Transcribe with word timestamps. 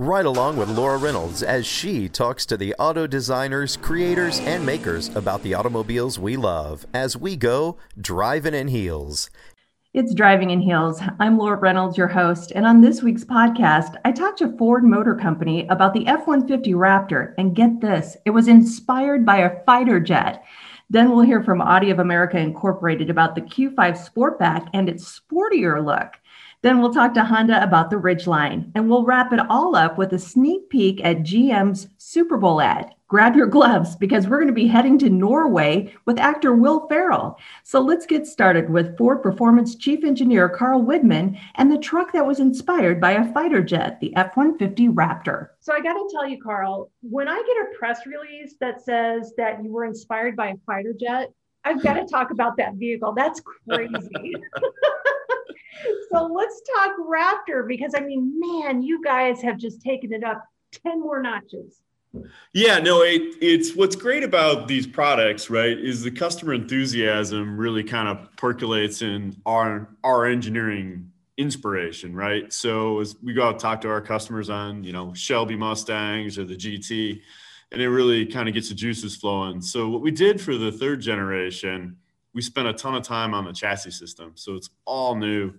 Right 0.00 0.24
along 0.24 0.56
with 0.56 0.70
Laura 0.70 0.96
Reynolds 0.96 1.42
as 1.42 1.66
she 1.66 2.08
talks 2.08 2.46
to 2.46 2.56
the 2.56 2.74
auto 2.78 3.06
designers, 3.06 3.76
creators, 3.76 4.40
and 4.40 4.64
makers 4.64 5.14
about 5.14 5.42
the 5.42 5.52
automobiles 5.52 6.18
we 6.18 6.38
love 6.38 6.86
as 6.94 7.18
we 7.18 7.36
go 7.36 7.76
driving 8.00 8.54
in 8.54 8.68
heels. 8.68 9.28
It's 9.92 10.14
Driving 10.14 10.48
in 10.48 10.62
Heels. 10.62 11.02
I'm 11.18 11.36
Laura 11.36 11.58
Reynolds, 11.58 11.98
your 11.98 12.08
host, 12.08 12.50
and 12.54 12.64
on 12.64 12.80
this 12.80 13.02
week's 13.02 13.26
podcast, 13.26 13.96
I 14.02 14.12
talked 14.12 14.38
to 14.38 14.56
Ford 14.56 14.84
Motor 14.84 15.16
Company 15.16 15.66
about 15.68 15.92
the 15.92 16.06
F 16.06 16.26
150 16.26 16.72
Raptor. 16.72 17.34
And 17.36 17.54
get 17.54 17.82
this, 17.82 18.16
it 18.24 18.30
was 18.30 18.48
inspired 18.48 19.26
by 19.26 19.40
a 19.40 19.62
fighter 19.64 20.00
jet. 20.00 20.42
Then 20.88 21.10
we'll 21.10 21.26
hear 21.26 21.42
from 21.42 21.60
Audi 21.60 21.90
of 21.90 21.98
America 21.98 22.38
Incorporated 22.38 23.10
about 23.10 23.34
the 23.34 23.42
Q5 23.42 23.74
Sportback 23.76 24.70
and 24.72 24.88
its 24.88 25.20
sportier 25.20 25.84
look. 25.84 26.14
Then 26.62 26.80
we'll 26.80 26.92
talk 26.92 27.14
to 27.14 27.24
Honda 27.24 27.62
about 27.62 27.88
the 27.88 27.96
Ridgeline, 27.96 28.70
and 28.74 28.88
we'll 28.88 29.06
wrap 29.06 29.32
it 29.32 29.40
all 29.48 29.74
up 29.74 29.96
with 29.96 30.12
a 30.12 30.18
sneak 30.18 30.68
peek 30.68 31.02
at 31.02 31.20
GM's 31.20 31.88
Super 31.96 32.36
Bowl 32.36 32.60
ad. 32.60 32.94
Grab 33.08 33.34
your 33.34 33.46
gloves 33.46 33.96
because 33.96 34.28
we're 34.28 34.36
going 34.36 34.46
to 34.46 34.52
be 34.52 34.68
heading 34.68 34.98
to 34.98 35.08
Norway 35.08 35.92
with 36.04 36.18
actor 36.18 36.54
Will 36.54 36.86
Ferrell. 36.86 37.38
So 37.64 37.80
let's 37.80 38.06
get 38.06 38.26
started 38.26 38.68
with 38.68 38.96
Ford 38.96 39.22
Performance 39.22 39.74
Chief 39.74 40.04
Engineer 40.04 40.48
Carl 40.48 40.84
Widmann 40.84 41.40
and 41.56 41.72
the 41.72 41.78
truck 41.78 42.12
that 42.12 42.26
was 42.26 42.38
inspired 42.38 43.00
by 43.00 43.12
a 43.12 43.32
fighter 43.32 43.64
jet, 43.64 43.98
the 44.00 44.14
F 44.14 44.36
150 44.36 44.88
Raptor. 44.90 45.48
So 45.60 45.72
I 45.72 45.80
got 45.80 45.94
to 45.94 46.08
tell 46.12 46.28
you, 46.28 46.40
Carl, 46.40 46.92
when 47.02 47.26
I 47.26 47.34
get 47.34 47.56
a 47.56 47.78
press 47.78 48.06
release 48.06 48.54
that 48.60 48.80
says 48.82 49.32
that 49.38 49.64
you 49.64 49.72
were 49.72 49.86
inspired 49.86 50.36
by 50.36 50.50
a 50.50 50.56
fighter 50.66 50.92
jet, 50.92 51.32
I've 51.64 51.82
got 51.82 51.94
to 51.94 52.06
talk 52.06 52.30
about 52.30 52.56
that 52.56 52.74
vehicle. 52.74 53.12
That's 53.12 53.40
crazy. 53.40 53.92
so 56.12 56.26
let's 56.26 56.62
talk 56.74 56.92
Raptor 56.98 57.66
because 57.66 57.94
I 57.94 58.00
mean, 58.00 58.38
man, 58.38 58.82
you 58.82 59.02
guys 59.02 59.42
have 59.42 59.58
just 59.58 59.82
taken 59.82 60.12
it 60.12 60.24
up 60.24 60.42
10 60.84 61.00
more 61.00 61.20
notches. 61.20 61.82
Yeah, 62.52 62.80
no, 62.80 63.02
it, 63.02 63.36
it's 63.40 63.76
what's 63.76 63.94
great 63.94 64.24
about 64.24 64.66
these 64.66 64.86
products, 64.86 65.48
right? 65.48 65.78
Is 65.78 66.02
the 66.02 66.10
customer 66.10 66.54
enthusiasm 66.54 67.56
really 67.56 67.84
kind 67.84 68.08
of 68.08 68.34
percolates 68.36 69.00
in 69.02 69.36
our 69.46 69.88
our 70.02 70.26
engineering 70.26 71.12
inspiration, 71.36 72.14
right? 72.14 72.52
So 72.52 73.00
as 73.00 73.16
we 73.22 73.32
go 73.32 73.44
out 73.44 73.52
and 73.52 73.60
talk 73.60 73.80
to 73.82 73.88
our 73.88 74.00
customers 74.00 74.50
on, 74.50 74.82
you 74.82 74.92
know, 74.92 75.14
Shelby 75.14 75.56
Mustangs 75.56 76.36
or 76.36 76.44
the 76.44 76.56
GT, 76.56 77.22
and 77.72 77.80
it 77.80 77.88
really 77.88 78.26
kind 78.26 78.48
of 78.48 78.54
gets 78.54 78.68
the 78.68 78.74
juices 78.74 79.16
flowing. 79.16 79.60
So 79.60 79.88
what 79.88 80.02
we 80.02 80.10
did 80.10 80.40
for 80.40 80.56
the 80.56 80.72
third 80.72 81.00
generation, 81.00 81.96
we 82.34 82.42
spent 82.42 82.68
a 82.68 82.72
ton 82.72 82.94
of 82.94 83.02
time 83.02 83.34
on 83.34 83.44
the 83.44 83.52
chassis 83.52 83.92
system. 83.92 84.32
So 84.34 84.54
it's 84.54 84.70
all 84.84 85.14
new. 85.14 85.54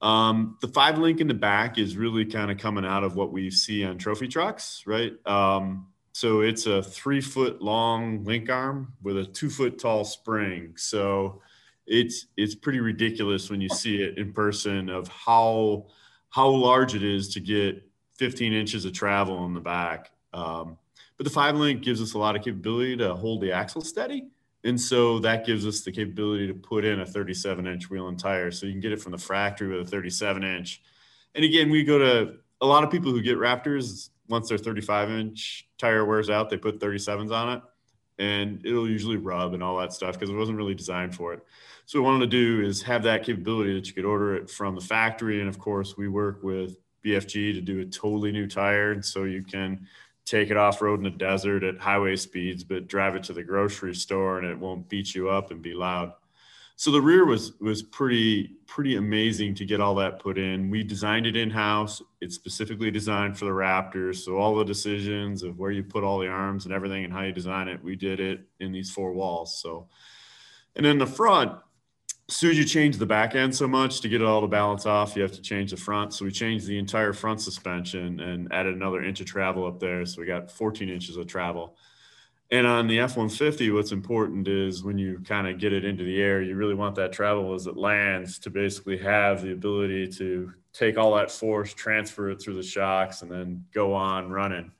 Um, 0.00 0.58
the 0.60 0.68
five 0.68 0.98
link 0.98 1.20
in 1.20 1.28
the 1.28 1.34
back 1.34 1.78
is 1.78 1.96
really 1.96 2.24
kind 2.24 2.50
of 2.50 2.58
coming 2.58 2.84
out 2.84 3.04
of 3.04 3.16
what 3.16 3.32
we 3.32 3.50
see 3.50 3.84
on 3.84 3.98
trophy 3.98 4.28
trucks, 4.28 4.82
right? 4.86 5.14
Um, 5.26 5.86
so 6.12 6.42
it's 6.42 6.66
a 6.66 6.82
three 6.82 7.20
foot 7.20 7.60
long 7.60 8.22
link 8.24 8.48
arm 8.50 8.92
with 9.02 9.18
a 9.18 9.24
two 9.24 9.50
foot 9.50 9.78
tall 9.78 10.04
spring. 10.04 10.74
So 10.76 11.40
it's 11.86 12.26
it's 12.36 12.54
pretty 12.54 12.80
ridiculous 12.80 13.50
when 13.50 13.60
you 13.60 13.68
see 13.68 14.02
it 14.02 14.18
in 14.18 14.32
person 14.32 14.88
of 14.88 15.08
how 15.08 15.86
how 16.30 16.48
large 16.48 16.94
it 16.94 17.02
is 17.02 17.28
to 17.34 17.40
get 17.40 17.82
15 18.18 18.52
inches 18.52 18.84
of 18.84 18.92
travel 18.92 19.44
in 19.46 19.54
the 19.54 19.60
back. 19.60 20.10
Um, 20.32 20.78
but 21.16 21.24
the 21.24 21.30
five 21.30 21.56
link 21.56 21.82
gives 21.82 22.02
us 22.02 22.14
a 22.14 22.18
lot 22.18 22.36
of 22.36 22.42
capability 22.42 22.96
to 22.96 23.14
hold 23.14 23.40
the 23.40 23.52
axle 23.52 23.80
steady. 23.80 24.28
And 24.64 24.80
so 24.80 25.18
that 25.20 25.44
gives 25.44 25.66
us 25.66 25.82
the 25.82 25.92
capability 25.92 26.46
to 26.46 26.54
put 26.54 26.84
in 26.84 27.00
a 27.00 27.06
37 27.06 27.66
inch 27.66 27.90
wheel 27.90 28.08
and 28.08 28.18
tire. 28.18 28.50
So 28.50 28.66
you 28.66 28.72
can 28.72 28.80
get 28.80 28.92
it 28.92 29.00
from 29.00 29.12
the 29.12 29.18
factory 29.18 29.68
with 29.68 29.86
a 29.86 29.90
37 29.90 30.42
inch. 30.42 30.82
And 31.34 31.44
again, 31.44 31.70
we 31.70 31.84
go 31.84 31.98
to 31.98 32.36
a 32.60 32.66
lot 32.66 32.82
of 32.82 32.90
people 32.90 33.12
who 33.12 33.20
get 33.20 33.36
Raptors, 33.36 34.08
once 34.28 34.48
their 34.48 34.58
35 34.58 35.10
inch 35.10 35.68
tire 35.76 36.04
wears 36.04 36.30
out, 36.30 36.48
they 36.48 36.56
put 36.56 36.80
37s 36.80 37.30
on 37.30 37.58
it 37.58 37.62
and 38.18 38.64
it'll 38.64 38.88
usually 38.88 39.16
rub 39.16 39.54
and 39.54 39.62
all 39.62 39.76
that 39.78 39.92
stuff 39.92 40.14
because 40.14 40.30
it 40.30 40.36
wasn't 40.36 40.56
really 40.56 40.74
designed 40.74 41.14
for 41.14 41.32
it. 41.34 41.44
So 41.86 42.00
what 42.00 42.08
we 42.08 42.12
wanted 42.12 42.30
to 42.30 42.36
do 42.36 42.66
is 42.66 42.82
have 42.82 43.02
that 43.02 43.24
capability 43.24 43.74
that 43.74 43.86
you 43.86 43.92
could 43.92 44.04
order 44.04 44.36
it 44.36 44.48
from 44.48 44.74
the 44.74 44.80
factory. 44.80 45.40
And 45.40 45.48
of 45.48 45.58
course, 45.58 45.96
we 45.96 46.08
work 46.08 46.42
with 46.42 46.76
BFG 47.04 47.54
to 47.54 47.60
do 47.60 47.80
a 47.80 47.84
totally 47.84 48.32
new 48.32 48.46
tire. 48.46 49.02
So 49.02 49.24
you 49.24 49.42
can 49.42 49.86
take 50.24 50.50
it 50.50 50.56
off 50.56 50.80
road 50.80 51.00
in 51.00 51.04
the 51.04 51.10
desert 51.10 51.62
at 51.62 51.78
highway 51.78 52.16
speeds, 52.16 52.64
but 52.64 52.86
drive 52.86 53.14
it 53.14 53.22
to 53.24 53.32
the 53.32 53.42
grocery 53.42 53.94
store 53.94 54.38
and 54.38 54.46
it 54.46 54.58
won't 54.58 54.88
beat 54.88 55.14
you 55.14 55.28
up 55.28 55.50
and 55.50 55.62
be 55.62 55.74
loud. 55.74 56.12
So 56.76 56.90
the 56.90 57.00
rear 57.00 57.24
was 57.24 57.52
was 57.60 57.82
pretty 57.82 58.56
pretty 58.66 58.96
amazing 58.96 59.54
to 59.56 59.64
get 59.64 59.80
all 59.80 59.94
that 59.96 60.18
put 60.18 60.38
in. 60.38 60.70
We 60.70 60.82
designed 60.82 61.26
it 61.26 61.36
in 61.36 61.50
house. 61.50 62.02
It's 62.20 62.34
specifically 62.34 62.90
designed 62.90 63.38
for 63.38 63.44
the 63.44 63.52
Raptors. 63.52 64.16
So 64.16 64.36
all 64.36 64.56
the 64.56 64.64
decisions 64.64 65.44
of 65.44 65.56
where 65.58 65.70
you 65.70 65.84
put 65.84 66.02
all 66.02 66.18
the 66.18 66.26
arms 66.28 66.64
and 66.64 66.74
everything 66.74 67.04
and 67.04 67.12
how 67.12 67.22
you 67.22 67.32
design 67.32 67.68
it, 67.68 67.84
we 67.84 67.94
did 67.94 68.18
it 68.18 68.40
in 68.58 68.72
these 68.72 68.90
four 68.90 69.12
walls. 69.12 69.60
So, 69.60 69.88
and 70.74 70.84
then 70.84 70.98
the 70.98 71.06
front, 71.06 71.52
as 72.28 72.36
soon 72.36 72.50
as 72.52 72.58
you 72.58 72.64
change 72.64 72.96
the 72.96 73.06
back 73.06 73.34
end 73.34 73.54
so 73.54 73.68
much 73.68 74.00
to 74.00 74.08
get 74.08 74.22
it 74.22 74.26
all 74.26 74.40
to 74.40 74.46
balance 74.46 74.86
off, 74.86 75.14
you 75.14 75.22
have 75.22 75.32
to 75.32 75.42
change 75.42 75.72
the 75.72 75.76
front. 75.76 76.14
So 76.14 76.24
we 76.24 76.30
changed 76.30 76.66
the 76.66 76.78
entire 76.78 77.12
front 77.12 77.42
suspension 77.42 78.20
and 78.20 78.50
added 78.52 78.74
another 78.74 79.02
inch 79.02 79.20
of 79.20 79.26
travel 79.26 79.66
up 79.66 79.78
there. 79.78 80.06
So 80.06 80.20
we 80.20 80.26
got 80.26 80.50
14 80.50 80.88
inches 80.88 81.16
of 81.16 81.26
travel. 81.26 81.76
And 82.50 82.66
on 82.66 82.86
the 82.86 83.00
F 83.00 83.16
150, 83.16 83.70
what's 83.72 83.92
important 83.92 84.48
is 84.48 84.84
when 84.84 84.96
you 84.96 85.20
kind 85.26 85.46
of 85.46 85.58
get 85.58 85.72
it 85.72 85.84
into 85.84 86.04
the 86.04 86.20
air, 86.20 86.40
you 86.40 86.54
really 86.54 86.74
want 86.74 86.94
that 86.96 87.12
travel 87.12 87.52
as 87.52 87.66
it 87.66 87.76
lands 87.76 88.38
to 88.40 88.50
basically 88.50 88.96
have 88.98 89.42
the 89.42 89.52
ability 89.52 90.08
to 90.12 90.52
take 90.72 90.96
all 90.96 91.14
that 91.16 91.30
force, 91.30 91.74
transfer 91.74 92.30
it 92.30 92.40
through 92.40 92.54
the 92.54 92.62
shocks, 92.62 93.22
and 93.22 93.30
then 93.30 93.64
go 93.74 93.92
on 93.92 94.30
running. 94.30 94.72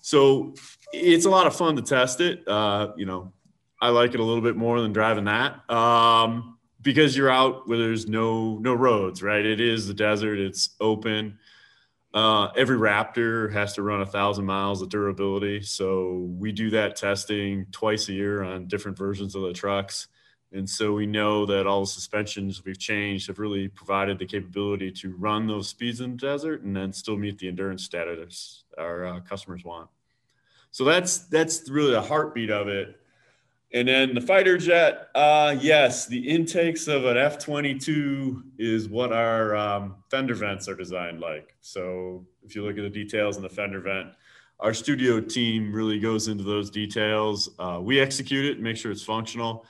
So 0.00 0.54
it's 0.92 1.24
a 1.24 1.30
lot 1.30 1.46
of 1.46 1.56
fun 1.56 1.76
to 1.76 1.82
test 1.82 2.20
it. 2.20 2.46
Uh, 2.46 2.92
you 2.96 3.06
know, 3.06 3.32
I 3.80 3.88
like 3.88 4.14
it 4.14 4.20
a 4.20 4.24
little 4.24 4.42
bit 4.42 4.56
more 4.56 4.80
than 4.80 4.92
driving 4.92 5.24
that. 5.24 5.68
Um, 5.70 6.53
because 6.84 7.16
you're 7.16 7.30
out 7.30 7.66
where 7.66 7.78
there's 7.78 8.06
no 8.06 8.58
no 8.58 8.74
roads, 8.74 9.22
right? 9.22 9.44
It 9.44 9.60
is 9.60 9.88
the 9.88 9.94
desert. 9.94 10.38
It's 10.38 10.70
open. 10.80 11.38
Uh, 12.12 12.50
every 12.56 12.76
Raptor 12.76 13.52
has 13.52 13.72
to 13.72 13.82
run 13.82 14.00
a 14.00 14.06
thousand 14.06 14.44
miles 14.44 14.80
of 14.82 14.88
durability, 14.88 15.62
so 15.62 16.28
we 16.38 16.52
do 16.52 16.70
that 16.70 16.94
testing 16.94 17.66
twice 17.72 18.08
a 18.08 18.12
year 18.12 18.44
on 18.44 18.68
different 18.68 18.96
versions 18.96 19.34
of 19.34 19.42
the 19.42 19.52
trucks. 19.52 20.06
And 20.52 20.70
so 20.70 20.92
we 20.92 21.06
know 21.06 21.44
that 21.46 21.66
all 21.66 21.80
the 21.80 21.86
suspensions 21.86 22.64
we've 22.64 22.78
changed 22.78 23.26
have 23.26 23.40
really 23.40 23.66
provided 23.66 24.20
the 24.20 24.26
capability 24.26 24.92
to 24.92 25.16
run 25.16 25.48
those 25.48 25.68
speeds 25.68 26.00
in 26.00 26.12
the 26.12 26.16
desert 26.16 26.62
and 26.62 26.76
then 26.76 26.92
still 26.92 27.16
meet 27.16 27.38
the 27.38 27.48
endurance 27.48 27.82
status 27.82 28.62
our 28.78 29.04
uh, 29.04 29.20
customers 29.20 29.64
want. 29.64 29.90
So 30.70 30.84
that's 30.84 31.18
that's 31.26 31.68
really 31.68 31.90
the 31.92 32.02
heartbeat 32.02 32.50
of 32.50 32.68
it. 32.68 33.00
And 33.74 33.88
then 33.88 34.14
the 34.14 34.20
fighter 34.20 34.56
jet, 34.56 35.08
uh, 35.16 35.56
yes, 35.60 36.06
the 36.06 36.28
intakes 36.28 36.86
of 36.86 37.06
an 37.06 37.16
F 37.16 37.40
22 37.40 38.44
is 38.56 38.88
what 38.88 39.12
our 39.12 39.56
um, 39.56 39.96
fender 40.12 40.36
vents 40.36 40.68
are 40.68 40.76
designed 40.76 41.18
like. 41.18 41.56
So 41.60 42.24
if 42.44 42.54
you 42.54 42.64
look 42.64 42.78
at 42.78 42.84
the 42.84 42.88
details 42.88 43.36
in 43.36 43.42
the 43.42 43.48
fender 43.48 43.80
vent, 43.80 44.10
our 44.60 44.72
studio 44.72 45.20
team 45.20 45.72
really 45.72 45.98
goes 45.98 46.28
into 46.28 46.44
those 46.44 46.70
details. 46.70 47.50
Uh, 47.58 47.80
we 47.82 47.98
execute 47.98 48.44
it, 48.44 48.60
make 48.60 48.76
sure 48.76 48.92
it's 48.92 49.02
functional. 49.02 49.66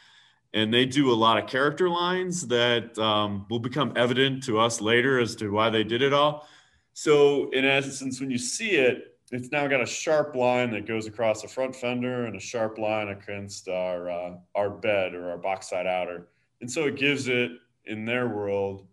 And 0.52 0.72
they 0.72 0.84
do 0.84 1.10
a 1.10 1.16
lot 1.16 1.42
of 1.42 1.48
character 1.48 1.88
lines 1.88 2.46
that 2.48 2.98
um, 2.98 3.46
will 3.48 3.58
become 3.58 3.94
evident 3.96 4.44
to 4.44 4.58
us 4.58 4.82
later 4.82 5.18
as 5.18 5.34
to 5.36 5.48
why 5.48 5.70
they 5.70 5.82
did 5.82 6.02
it 6.02 6.12
all. 6.12 6.46
So 6.92 7.48
in 7.52 7.64
essence, 7.64 8.20
when 8.20 8.30
you 8.30 8.38
see 8.38 8.72
it, 8.72 9.13
it's 9.34 9.50
now 9.50 9.66
got 9.66 9.80
a 9.80 9.86
sharp 9.86 10.36
line 10.36 10.70
that 10.70 10.86
goes 10.86 11.06
across 11.06 11.42
the 11.42 11.48
front 11.48 11.74
fender 11.74 12.26
and 12.26 12.36
a 12.36 12.40
sharp 12.40 12.78
line 12.78 13.08
against 13.08 13.68
our 13.68 14.10
uh, 14.10 14.34
our 14.54 14.70
bed 14.70 15.14
or 15.14 15.30
our 15.30 15.38
box 15.38 15.70
side 15.70 15.86
outer, 15.86 16.28
and 16.60 16.70
so 16.70 16.84
it 16.84 16.96
gives 16.96 17.28
it 17.28 17.52
in 17.86 18.04
their 18.04 18.28
world 18.28 18.86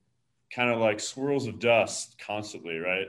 kind 0.54 0.70
of 0.70 0.80
like 0.80 1.00
swirls 1.00 1.48
of 1.48 1.60
dust 1.60 2.18
constantly, 2.20 2.78
right? 2.78 3.08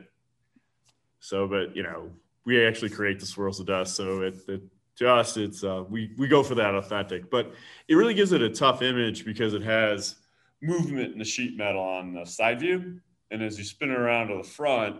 So, 1.20 1.46
but 1.48 1.74
you 1.74 1.82
know, 1.82 2.10
we 2.44 2.64
actually 2.64 2.90
create 2.90 3.18
the 3.18 3.26
swirls 3.26 3.60
of 3.60 3.66
dust, 3.66 3.96
so 3.96 4.22
it, 4.22 4.36
it 4.48 4.62
to 4.96 5.08
us, 5.08 5.36
it's 5.36 5.64
uh, 5.64 5.84
we 5.88 6.12
we 6.18 6.28
go 6.28 6.42
for 6.42 6.54
that 6.56 6.74
authentic, 6.74 7.30
but 7.30 7.52
it 7.88 7.94
really 7.94 8.14
gives 8.14 8.32
it 8.32 8.42
a 8.42 8.50
tough 8.50 8.82
image 8.82 9.24
because 9.24 9.54
it 9.54 9.62
has 9.62 10.16
movement 10.60 11.12
in 11.12 11.18
the 11.18 11.24
sheet 11.24 11.56
metal 11.56 11.82
on 11.82 12.12
the 12.14 12.24
side 12.24 12.60
view, 12.60 13.00
and 13.30 13.42
as 13.42 13.58
you 13.58 13.64
spin 13.64 13.90
it 13.90 13.98
around 13.98 14.28
to 14.28 14.36
the 14.36 14.42
front, 14.42 14.96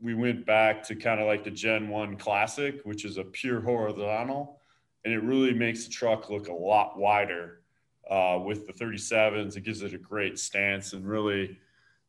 we 0.00 0.14
went 0.14 0.44
back 0.44 0.82
to 0.84 0.94
kind 0.94 1.20
of 1.20 1.26
like 1.26 1.44
the 1.44 1.50
Gen 1.50 1.88
One 1.88 2.16
Classic, 2.16 2.80
which 2.84 3.04
is 3.04 3.16
a 3.16 3.24
pure 3.24 3.60
horizontal, 3.60 4.60
and 5.04 5.14
it 5.14 5.22
really 5.22 5.54
makes 5.54 5.84
the 5.84 5.90
truck 5.90 6.28
look 6.30 6.48
a 6.48 6.52
lot 6.52 6.98
wider 6.98 7.62
uh, 8.10 8.38
with 8.44 8.66
the 8.66 8.72
37s. 8.72 9.56
It 9.56 9.62
gives 9.62 9.82
it 9.82 9.94
a 9.94 9.98
great 9.98 10.38
stance 10.38 10.92
and 10.92 11.06
really, 11.06 11.58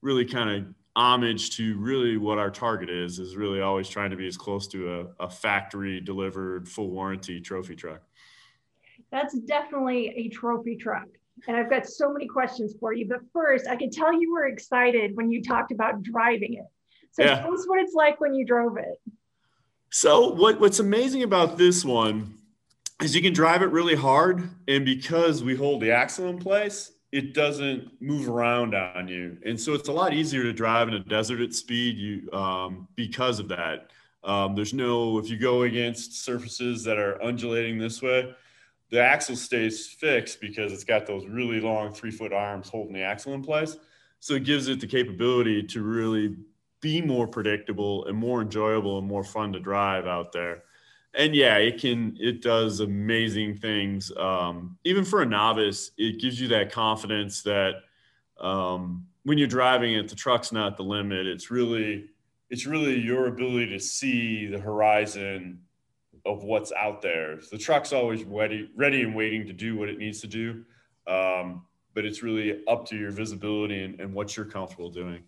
really 0.01 0.25
kind 0.25 0.49
of 0.49 0.73
homage 0.97 1.55
to 1.55 1.77
really 1.77 2.17
what 2.17 2.39
our 2.39 2.49
target 2.49 2.89
is 2.89 3.19
is 3.19 3.35
really 3.35 3.61
always 3.61 3.87
trying 3.87 4.09
to 4.09 4.17
be 4.17 4.25
as 4.25 4.35
close 4.35 4.67
to 4.67 5.11
a, 5.19 5.25
a 5.25 5.29
factory 5.29 6.01
delivered 6.01 6.67
full 6.67 6.89
warranty 6.89 7.39
trophy 7.39 7.75
truck 7.75 8.01
that's 9.11 9.37
definitely 9.41 10.07
a 10.17 10.27
trophy 10.29 10.75
truck 10.75 11.05
and 11.47 11.55
i've 11.55 11.69
got 11.69 11.85
so 11.85 12.11
many 12.11 12.25
questions 12.25 12.73
for 12.79 12.93
you 12.93 13.07
but 13.07 13.19
first 13.31 13.67
i 13.67 13.75
can 13.75 13.91
tell 13.91 14.11
you 14.11 14.33
were 14.33 14.47
excited 14.47 15.15
when 15.15 15.29
you 15.29 15.39
talked 15.39 15.71
about 15.71 16.01
driving 16.01 16.55
it 16.55 16.65
so 17.17 17.23
yeah. 17.23 17.41
tell 17.41 17.53
us 17.53 17.65
what 17.67 17.79
it's 17.79 17.93
like 17.93 18.19
when 18.21 18.33
you 18.33 18.45
drove 18.45 18.77
it 18.77 19.01
so 19.89 20.31
what, 20.33 20.59
what's 20.59 20.79
amazing 20.79 21.23
about 21.23 21.57
this 21.57 21.83
one 21.83 22.37
is 23.01 23.15
you 23.15 23.21
can 23.21 23.33
drive 23.33 23.61
it 23.61 23.67
really 23.67 23.95
hard 23.95 24.49
and 24.67 24.85
because 24.85 25.43
we 25.43 25.55
hold 25.55 25.81
the 25.81 25.91
axle 25.91 26.27
in 26.27 26.37
place 26.37 26.91
it 27.11 27.33
doesn't 27.33 28.01
move 28.01 28.27
around 28.27 28.75
on 28.75 29.07
you, 29.07 29.37
and 29.45 29.59
so 29.59 29.73
it's 29.73 29.87
a 29.87 29.93
lot 29.93 30.13
easier 30.13 30.43
to 30.43 30.51
drive 30.51 30.87
in 30.87 30.93
a 30.95 30.99
desert 30.99 31.39
at 31.39 31.53
speed. 31.53 31.97
You 31.97 32.31
um, 32.37 32.87
because 32.95 33.39
of 33.39 33.47
that. 33.49 33.91
Um, 34.23 34.55
there's 34.55 34.73
no 34.73 35.19
if 35.19 35.29
you 35.29 35.37
go 35.37 35.61
against 35.61 36.23
surfaces 36.25 36.83
that 36.83 36.97
are 36.97 37.21
undulating 37.23 37.77
this 37.77 38.01
way, 38.01 38.35
the 38.89 39.01
axle 39.01 39.37
stays 39.37 39.87
fixed 39.87 40.41
because 40.41 40.73
it's 40.73 40.83
got 40.83 41.05
those 41.05 41.25
really 41.27 41.61
long 41.61 41.93
three 41.93 42.11
foot 42.11 42.33
arms 42.33 42.67
holding 42.67 42.93
the 42.93 43.03
axle 43.03 43.33
in 43.33 43.41
place. 43.41 43.77
So 44.19 44.33
it 44.33 44.43
gives 44.43 44.67
it 44.67 44.81
the 44.81 44.87
capability 44.87 45.63
to 45.63 45.83
really 45.83 46.35
be 46.81 47.01
more 47.01 47.27
predictable 47.27 48.05
and 48.05 48.17
more 48.17 48.41
enjoyable 48.41 48.99
and 48.99 49.07
more 49.07 49.23
fun 49.23 49.53
to 49.53 49.59
drive 49.59 50.05
out 50.05 50.31
there 50.31 50.63
and 51.17 51.35
yeah, 51.35 51.57
it 51.57 51.81
can 51.81 52.15
it 52.19 52.41
does 52.41 52.79
amazing 52.79 53.55
things. 53.55 54.11
Um, 54.15 54.77
even 54.83 55.03
for 55.03 55.23
a 55.23 55.25
novice, 55.25 55.91
it 55.97 56.19
gives 56.21 56.39
you 56.39 56.47
that 56.49 56.71
confidence 56.71 57.41
that 57.41 57.75
um, 58.39 59.07
when 59.23 59.37
you're 59.37 59.47
driving 59.47 59.95
it, 59.95 60.07
the 60.07 60.15
truck's 60.15 60.51
not 60.51 60.77
the 60.77 60.83
limit. 60.83 61.25
It's 61.25 61.49
really 61.49 62.05
it's 62.49 62.65
really 62.65 62.99
your 62.99 63.27
ability 63.27 63.71
to 63.71 63.79
see 63.79 64.45
the 64.45 64.59
horizon 64.59 65.59
of 66.25 66.43
what's 66.43 66.71
out 66.73 67.01
there. 67.01 67.39
The 67.51 67.57
truck's 67.57 67.93
always 67.93 68.23
ready, 68.23 68.69
ready 68.75 69.01
and 69.01 69.15
waiting 69.15 69.47
to 69.47 69.53
do 69.53 69.75
what 69.75 69.89
it 69.89 69.97
needs 69.97 70.21
to 70.21 70.27
do. 70.27 70.63
Um, 71.07 71.65
but 71.93 72.05
it's 72.05 72.21
really 72.21 72.61
up 72.67 72.85
to 72.89 72.95
your 72.95 73.11
visibility 73.11 73.83
and, 73.83 73.99
and 73.99 74.13
what 74.13 74.37
you're 74.37 74.45
comfortable 74.45 74.89
doing 74.89 75.23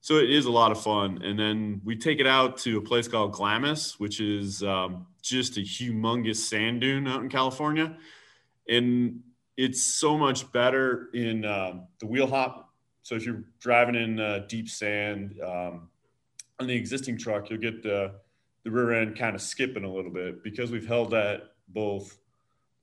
so 0.00 0.18
it 0.18 0.30
is 0.30 0.44
a 0.44 0.50
lot 0.50 0.70
of 0.70 0.80
fun. 0.80 1.20
And 1.22 1.38
then 1.38 1.80
we 1.84 1.96
take 1.96 2.20
it 2.20 2.26
out 2.26 2.58
to 2.58 2.78
a 2.78 2.80
place 2.80 3.08
called 3.08 3.32
Glamis, 3.32 3.98
which 3.98 4.20
is 4.20 4.62
um, 4.62 5.06
just 5.22 5.56
a 5.56 5.60
humongous 5.60 6.36
sand 6.36 6.80
dune 6.80 7.08
out 7.08 7.22
in 7.22 7.28
California. 7.28 7.96
And 8.68 9.20
it's 9.56 9.82
so 9.82 10.16
much 10.16 10.50
better 10.52 11.08
in 11.14 11.44
um, 11.44 11.88
the 11.98 12.06
wheel 12.06 12.26
hop. 12.26 12.72
So 13.02 13.14
if 13.14 13.24
you're 13.24 13.44
driving 13.58 13.94
in 13.94 14.20
uh, 14.20 14.46
deep 14.48 14.68
sand 14.68 15.40
um, 15.44 15.88
on 16.60 16.66
the 16.66 16.74
existing 16.74 17.18
truck, 17.18 17.50
you'll 17.50 17.60
get 17.60 17.82
the, 17.82 18.12
the 18.64 18.70
rear 18.70 18.92
end 18.92 19.16
kind 19.16 19.34
of 19.34 19.42
skipping 19.42 19.84
a 19.84 19.92
little 19.92 20.10
bit 20.10 20.42
because 20.42 20.70
we've 20.70 20.86
held 20.86 21.10
that 21.12 21.54
both 21.68 22.18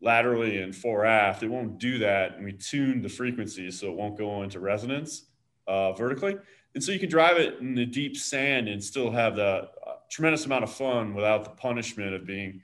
laterally 0.02 0.62
and 0.62 0.76
fore 0.76 1.06
aft. 1.06 1.44
It 1.44 1.48
won't 1.50 1.78
do 1.78 2.00
that. 2.00 2.36
And 2.36 2.44
we 2.44 2.52
tuned 2.52 3.04
the 3.04 3.10
frequency 3.10 3.72
so 3.72 3.88
it 3.88 3.96
won't 3.96 4.18
go 4.18 4.44
into 4.44 4.60
resonance 4.60 5.28
uh, 5.68 5.94
vertically 5.94 6.36
and 6.76 6.84
so 6.84 6.92
you 6.92 7.00
can 7.00 7.10
drive 7.10 7.38
it 7.38 7.60
in 7.60 7.76
the 7.76 7.86
deep 7.86 8.18
sand 8.18 8.68
and 8.68 8.84
still 8.84 9.12
have 9.12 9.36
the 9.36 9.70
uh, 9.86 9.96
tremendous 10.10 10.46
amount 10.46 10.64
of 10.64 10.72
fun 10.72 11.14
without 11.14 11.44
the 11.44 11.52
punishment 11.52 12.14
of 12.14 12.26
being 12.26 12.62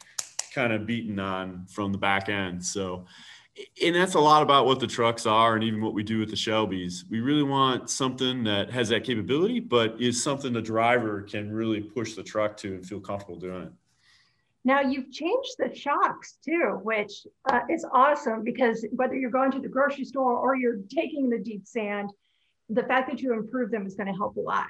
kind 0.53 0.73
of 0.73 0.85
beaten 0.85 1.19
on 1.19 1.65
from 1.69 1.91
the 1.91 1.97
back 1.97 2.27
end. 2.27 2.63
So, 2.63 3.05
and 3.83 3.95
that's 3.95 4.15
a 4.15 4.19
lot 4.19 4.41
about 4.41 4.65
what 4.65 4.79
the 4.79 4.87
trucks 4.87 5.25
are 5.25 5.55
and 5.55 5.63
even 5.63 5.81
what 5.81 5.93
we 5.93 6.01
do 6.01 6.19
with 6.19 6.29
the 6.29 6.35
Shelbys. 6.35 7.03
We 7.09 7.19
really 7.19 7.43
want 7.43 7.89
something 7.89 8.43
that 8.45 8.71
has 8.71 8.89
that 8.89 9.03
capability, 9.03 9.59
but 9.59 10.01
is 10.01 10.23
something 10.23 10.53
the 10.53 10.61
driver 10.61 11.21
can 11.21 11.51
really 11.51 11.81
push 11.81 12.13
the 12.15 12.23
truck 12.23 12.57
to 12.57 12.75
and 12.75 12.85
feel 12.85 12.99
comfortable 12.99 13.39
doing 13.39 13.63
it. 13.63 13.71
Now 14.65 14.81
you've 14.81 15.11
changed 15.11 15.55
the 15.57 15.73
shocks 15.73 16.37
too, 16.43 16.79
which 16.83 17.25
uh, 17.49 17.61
is 17.69 17.85
awesome 17.93 18.43
because 18.43 18.85
whether 18.91 19.15
you're 19.15 19.31
going 19.31 19.51
to 19.51 19.59
the 19.59 19.69
grocery 19.69 20.03
store 20.03 20.37
or 20.37 20.55
you're 20.55 20.79
taking 20.89 21.29
the 21.29 21.39
deep 21.39 21.65
sand, 21.65 22.11
the 22.69 22.83
fact 22.83 23.09
that 23.09 23.21
you 23.21 23.33
improve 23.33 23.71
them 23.71 23.85
is 23.85 23.95
going 23.95 24.07
to 24.07 24.13
help 24.13 24.37
a 24.37 24.41
lot. 24.41 24.67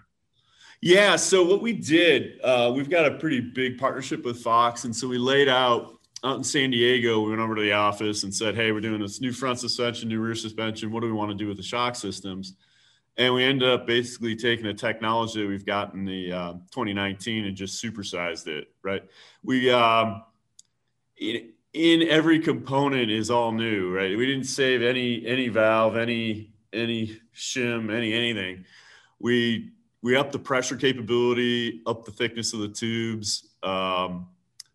Yeah. 0.81 1.17
So 1.17 1.43
what 1.43 1.61
we 1.61 1.73
did, 1.73 2.39
uh, 2.41 2.71
we've 2.73 2.89
got 2.89 3.05
a 3.05 3.17
pretty 3.17 3.41
big 3.41 3.77
partnership 3.77 4.23
with 4.23 4.41
Fox, 4.41 4.85
and 4.85 4.95
so 4.95 5.07
we 5.07 5.17
laid 5.17 5.49
out 5.49 5.99
out 6.23 6.37
in 6.37 6.43
San 6.43 6.71
Diego. 6.71 7.21
We 7.21 7.29
went 7.29 7.41
over 7.41 7.55
to 7.55 7.61
the 7.61 7.73
office 7.73 8.23
and 8.23 8.33
said, 8.33 8.55
"Hey, 8.55 8.71
we're 8.71 8.81
doing 8.81 9.01
this 9.01 9.19
new 9.19 9.33
front 9.33 9.59
suspension, 9.59 10.07
new 10.07 10.19
rear 10.19 10.35
suspension. 10.35 10.91
What 10.91 11.01
do 11.01 11.07
we 11.07 11.13
want 11.13 11.31
to 11.31 11.35
do 11.35 11.47
with 11.47 11.57
the 11.57 11.63
shock 11.63 11.95
systems?" 11.95 12.55
And 13.17 13.33
we 13.33 13.43
ended 13.43 13.67
up 13.67 13.85
basically 13.85 14.35
taking 14.37 14.65
the 14.65 14.73
technology 14.73 15.41
that 15.41 15.47
we've 15.47 15.65
got 15.65 15.93
in 15.93 16.05
the 16.05 16.31
uh, 16.31 16.53
2019 16.71 17.45
and 17.45 17.57
just 17.57 17.83
supersized 17.83 18.47
it. 18.47 18.71
Right. 18.81 19.03
We 19.43 19.69
um, 19.69 20.23
in, 21.17 21.49
in 21.73 22.03
every 22.03 22.39
component 22.39 23.11
is 23.11 23.29
all 23.29 23.51
new. 23.51 23.93
Right. 23.93 24.17
We 24.17 24.25
didn't 24.25 24.45
save 24.45 24.81
any 24.81 25.25
any 25.25 25.49
valve, 25.49 25.97
any 25.97 26.53
any 26.73 27.19
shim, 27.35 27.93
any 27.93 28.13
anything. 28.13 28.65
We 29.19 29.71
we 30.01 30.15
up 30.15 30.31
the 30.31 30.39
pressure 30.39 30.77
capability, 30.77 31.81
up 31.85 32.05
the 32.05 32.11
thickness 32.11 32.53
of 32.53 32.59
the 32.59 32.69
tubes. 32.69 33.49
Um, 33.63 34.27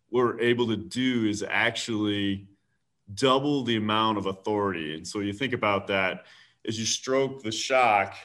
what 0.09 0.23
we're 0.23 0.39
able 0.39 0.67
to 0.67 0.77
do 0.77 1.25
is 1.25 1.43
actually 1.47 2.47
double 3.13 3.63
the 3.63 3.75
amount 3.75 4.17
of 4.17 4.27
authority. 4.27 4.95
And 4.95 5.07
so 5.07 5.19
you 5.19 5.33
think 5.33 5.53
about 5.53 5.87
that 5.87 6.25
as 6.67 6.79
you 6.79 6.85
stroke 6.85 7.43
the 7.43 7.51
shock, 7.51 8.15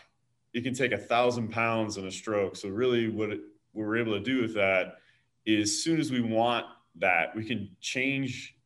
it 0.52 0.62
can 0.62 0.74
take 0.74 0.92
a 0.92 0.98
thousand 0.98 1.48
pounds 1.50 1.96
in 1.96 2.06
a 2.06 2.10
stroke. 2.10 2.56
So 2.56 2.68
really, 2.68 3.08
what, 3.08 3.30
it, 3.30 3.40
what 3.72 3.86
we're 3.86 3.98
able 3.98 4.12
to 4.12 4.20
do 4.20 4.42
with 4.42 4.54
that 4.54 4.96
is, 5.46 5.70
as 5.70 5.82
soon 5.82 6.00
as 6.00 6.10
we 6.10 6.20
want 6.20 6.66
that, 6.96 7.34
we 7.34 7.44
can 7.44 7.68
change 7.80 8.56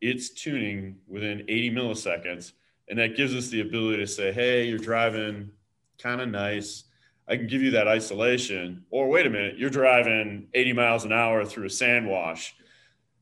its 0.00 0.30
tuning 0.30 0.96
within 1.06 1.40
80 1.48 1.70
milliseconds 1.72 2.52
and 2.88 2.98
that 2.98 3.16
gives 3.16 3.34
us 3.34 3.48
the 3.48 3.60
ability 3.60 3.98
to 3.98 4.06
say, 4.06 4.32
hey, 4.32 4.66
you're 4.66 4.78
driving 4.78 5.50
kind 5.98 6.20
of 6.20 6.28
nice. 6.28 6.84
I 7.28 7.36
can 7.36 7.46
give 7.46 7.62
you 7.62 7.72
that 7.72 7.88
isolation. 7.88 8.84
Or 8.90 9.08
wait 9.08 9.26
a 9.26 9.30
minute, 9.30 9.58
you're 9.58 9.70
driving 9.70 10.48
80 10.54 10.72
miles 10.72 11.04
an 11.04 11.12
hour 11.12 11.44
through 11.44 11.66
a 11.66 11.70
sand 11.70 12.08
wash. 12.08 12.54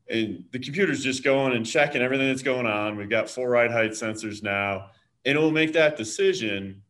And 0.09 0.45
the 0.51 0.59
computer's 0.59 1.03
just 1.03 1.23
going 1.23 1.53
and 1.53 1.65
checking 1.65 2.01
everything 2.01 2.27
that's 2.27 2.43
going 2.43 2.65
on. 2.65 2.95
We've 2.95 3.09
got 3.09 3.29
full 3.29 3.47
ride 3.47 3.71
height 3.71 3.91
sensors 3.91 4.41
now, 4.41 4.91
and 5.25 5.37
it 5.37 5.41
will 5.41 5.51
make 5.51 5.73
that 5.73 5.97
decision 5.97 6.81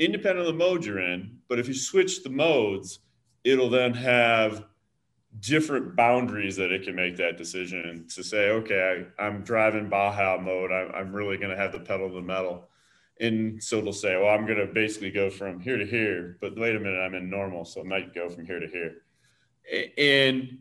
independent 0.00 0.40
of 0.40 0.46
the 0.46 0.58
mode 0.58 0.84
you're 0.84 1.00
in. 1.00 1.38
But 1.48 1.60
if 1.60 1.68
you 1.68 1.74
switch 1.74 2.24
the 2.24 2.30
modes, 2.30 2.98
it'll 3.44 3.70
then 3.70 3.94
have 3.94 4.64
different 5.40 5.94
boundaries 5.94 6.56
that 6.56 6.72
it 6.72 6.82
can 6.82 6.94
make 6.94 7.16
that 7.16 7.36
decision 7.36 8.06
to 8.14 8.24
say, 8.24 8.50
okay, 8.50 9.06
I, 9.18 9.26
am 9.26 9.42
driving 9.42 9.88
Baja 9.88 10.38
mode. 10.38 10.72
I, 10.72 10.90
I'm 10.94 11.12
really 11.12 11.36
going 11.36 11.50
to 11.50 11.56
have 11.56 11.72
the 11.72 11.80
pedal 11.80 12.08
to 12.08 12.14
the 12.14 12.22
metal. 12.22 12.68
And 13.20 13.62
so 13.62 13.78
it'll 13.78 13.92
say, 13.92 14.16
well, 14.16 14.34
I'm 14.34 14.46
going 14.46 14.58
to 14.58 14.66
basically 14.66 15.10
go 15.10 15.28
from 15.28 15.60
here 15.60 15.76
to 15.76 15.84
here, 15.84 16.38
but 16.40 16.58
wait 16.58 16.76
a 16.76 16.80
minute, 16.80 16.98
I'm 16.98 17.14
in 17.14 17.28
normal. 17.28 17.64
So 17.64 17.80
I 17.80 17.84
might 17.84 18.14
go 18.14 18.28
from 18.28 18.46
here 18.46 18.60
to 18.60 18.68
here. 18.68 19.02
And 19.98 20.58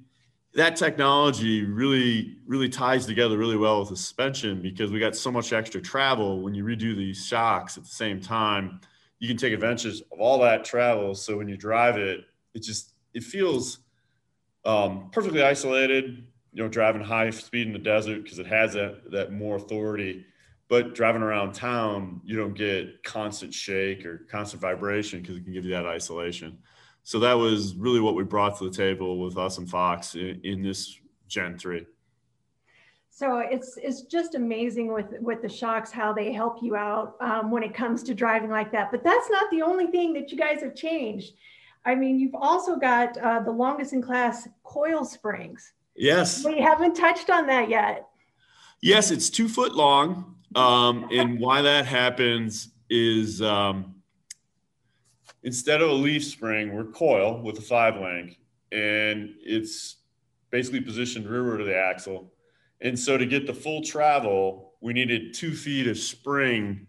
that 0.54 0.76
technology 0.76 1.64
really, 1.64 2.38
really 2.48 2.68
ties 2.68 3.06
together 3.06 3.38
really 3.38 3.58
well 3.58 3.80
with 3.80 3.90
the 3.90 3.96
suspension 3.96 4.62
because 4.62 4.92
we 4.92 5.00
got 5.00 5.16
so 5.16 5.32
much 5.32 5.54
extra 5.54 5.80
travel 5.82 6.42
when 6.42 6.56
you 6.56 6.64
redo 6.64 6.96
these 6.96 7.26
shocks 7.26 7.78
at 7.78 7.84
the 7.84 7.90
same 7.90 8.20
time. 8.20 8.82
You 9.20 9.28
can 9.28 9.38
take 9.38 9.54
advantage 9.54 10.02
of 10.12 10.20
all 10.20 10.40
that 10.40 10.66
travel. 10.66 11.16
So 11.16 11.38
when 11.38 11.48
you 11.48 11.58
drive 11.58 11.98
it, 11.98 12.22
it 12.54 12.64
just, 12.64 12.94
it 13.14 13.24
feels 13.24 13.80
um, 14.68 15.10
perfectly 15.12 15.42
isolated, 15.42 16.24
you 16.54 16.62
know, 16.62 16.68
driving 16.70 17.02
high 17.02 17.30
speed 17.30 17.68
in 17.68 17.74
the 17.74 17.80
desert 17.80 18.24
because 18.24 18.38
it 18.38 18.46
has 18.46 18.74
that, 18.74 19.10
that 19.12 19.32
more 19.32 19.56
authority. 19.56 20.26
But 20.68 20.94
driving 20.94 21.22
around 21.22 21.54
town, 21.54 22.20
you 22.26 22.36
don't 22.36 22.54
get 22.54 23.02
constant 23.04 23.54
shake 23.54 24.06
or 24.06 24.28
constant 24.30 24.62
vibration 24.62 25.22
because 25.22 25.38
it 25.38 25.46
can 25.46 25.54
give 25.54 25.64
you 25.64 25.72
that 25.72 25.86
isolation. 25.86 26.58
So 27.04 27.20
that 27.20 27.34
was 27.34 27.74
really 27.76 28.02
what 28.02 28.16
we 28.16 28.24
brought 28.24 28.58
to 28.58 28.70
the 28.70 28.76
table 28.76 29.18
with 29.18 29.38
us 29.38 29.58
and 29.60 29.70
Fox 29.70 30.16
in, 30.16 30.42
in 30.44 30.62
this 30.62 31.00
Gen 31.30 31.58
3. 31.58 31.86
So 33.10 33.40
it's 33.40 33.78
it's 33.82 34.02
just 34.02 34.36
amazing 34.36 34.94
with 34.94 35.14
with 35.22 35.42
the 35.42 35.50
shocks 35.50 35.90
how 35.90 36.14
they 36.14 36.32
help 36.32 36.62
you 36.62 36.76
out 36.76 37.16
um, 37.20 37.50
when 37.50 37.64
it 37.64 37.74
comes 37.74 38.04
to 38.04 38.14
driving 38.14 38.52
like 38.52 38.72
that. 38.74 38.92
But 38.92 39.04
that's 39.04 39.28
not 39.32 39.50
the 39.50 39.64
only 39.64 39.88
thing 39.88 40.14
that 40.14 40.32
you 40.32 40.38
guys 40.38 40.62
have 40.62 40.76
changed. 40.76 41.34
I 41.88 41.96
mean, 41.96 42.20
you've 42.20 42.36
also 42.36 42.76
got 42.76 43.18
uh, 43.18 43.40
the 43.40 43.52
longest 43.52 43.94
in 43.94 44.02
class 44.02 44.46
coil 44.64 45.06
springs. 45.06 45.72
Yes. 45.96 46.44
We 46.44 46.60
haven't 46.60 46.96
touched 46.96 47.30
on 47.30 47.48
that 47.48 47.70
yet. 47.70 48.06
Yes, 48.82 49.10
it's 49.10 49.30
two 49.30 49.48
foot 49.48 49.74
long. 49.74 50.36
Um, 50.54 51.08
and 51.14 51.40
why 51.40 51.62
that 51.62 51.86
happens 51.86 52.70
is 52.90 53.42
um, 53.42 53.96
instead 55.44 55.82
of 55.82 55.90
a 55.90 55.94
leaf 55.94 56.26
spring, 56.26 56.76
we're 56.76 56.84
coil 56.84 57.42
with 57.42 57.58
a 57.58 57.62
five 57.62 57.96
link, 57.96 58.38
and 58.74 59.34
it's 59.42 59.96
basically 60.50 60.82
positioned 60.82 61.26
rearward 61.26 61.62
of 61.62 61.68
the 61.68 61.78
axle. 61.78 62.34
And 62.82 63.00
so 63.00 63.18
to 63.18 63.26
get 63.26 63.48
the 63.48 63.54
full 63.54 63.82
travel, 63.82 64.74
we 64.82 64.92
needed 64.92 65.34
two 65.34 65.54
feet 65.56 65.88
of 65.88 65.98
spring 65.98 66.86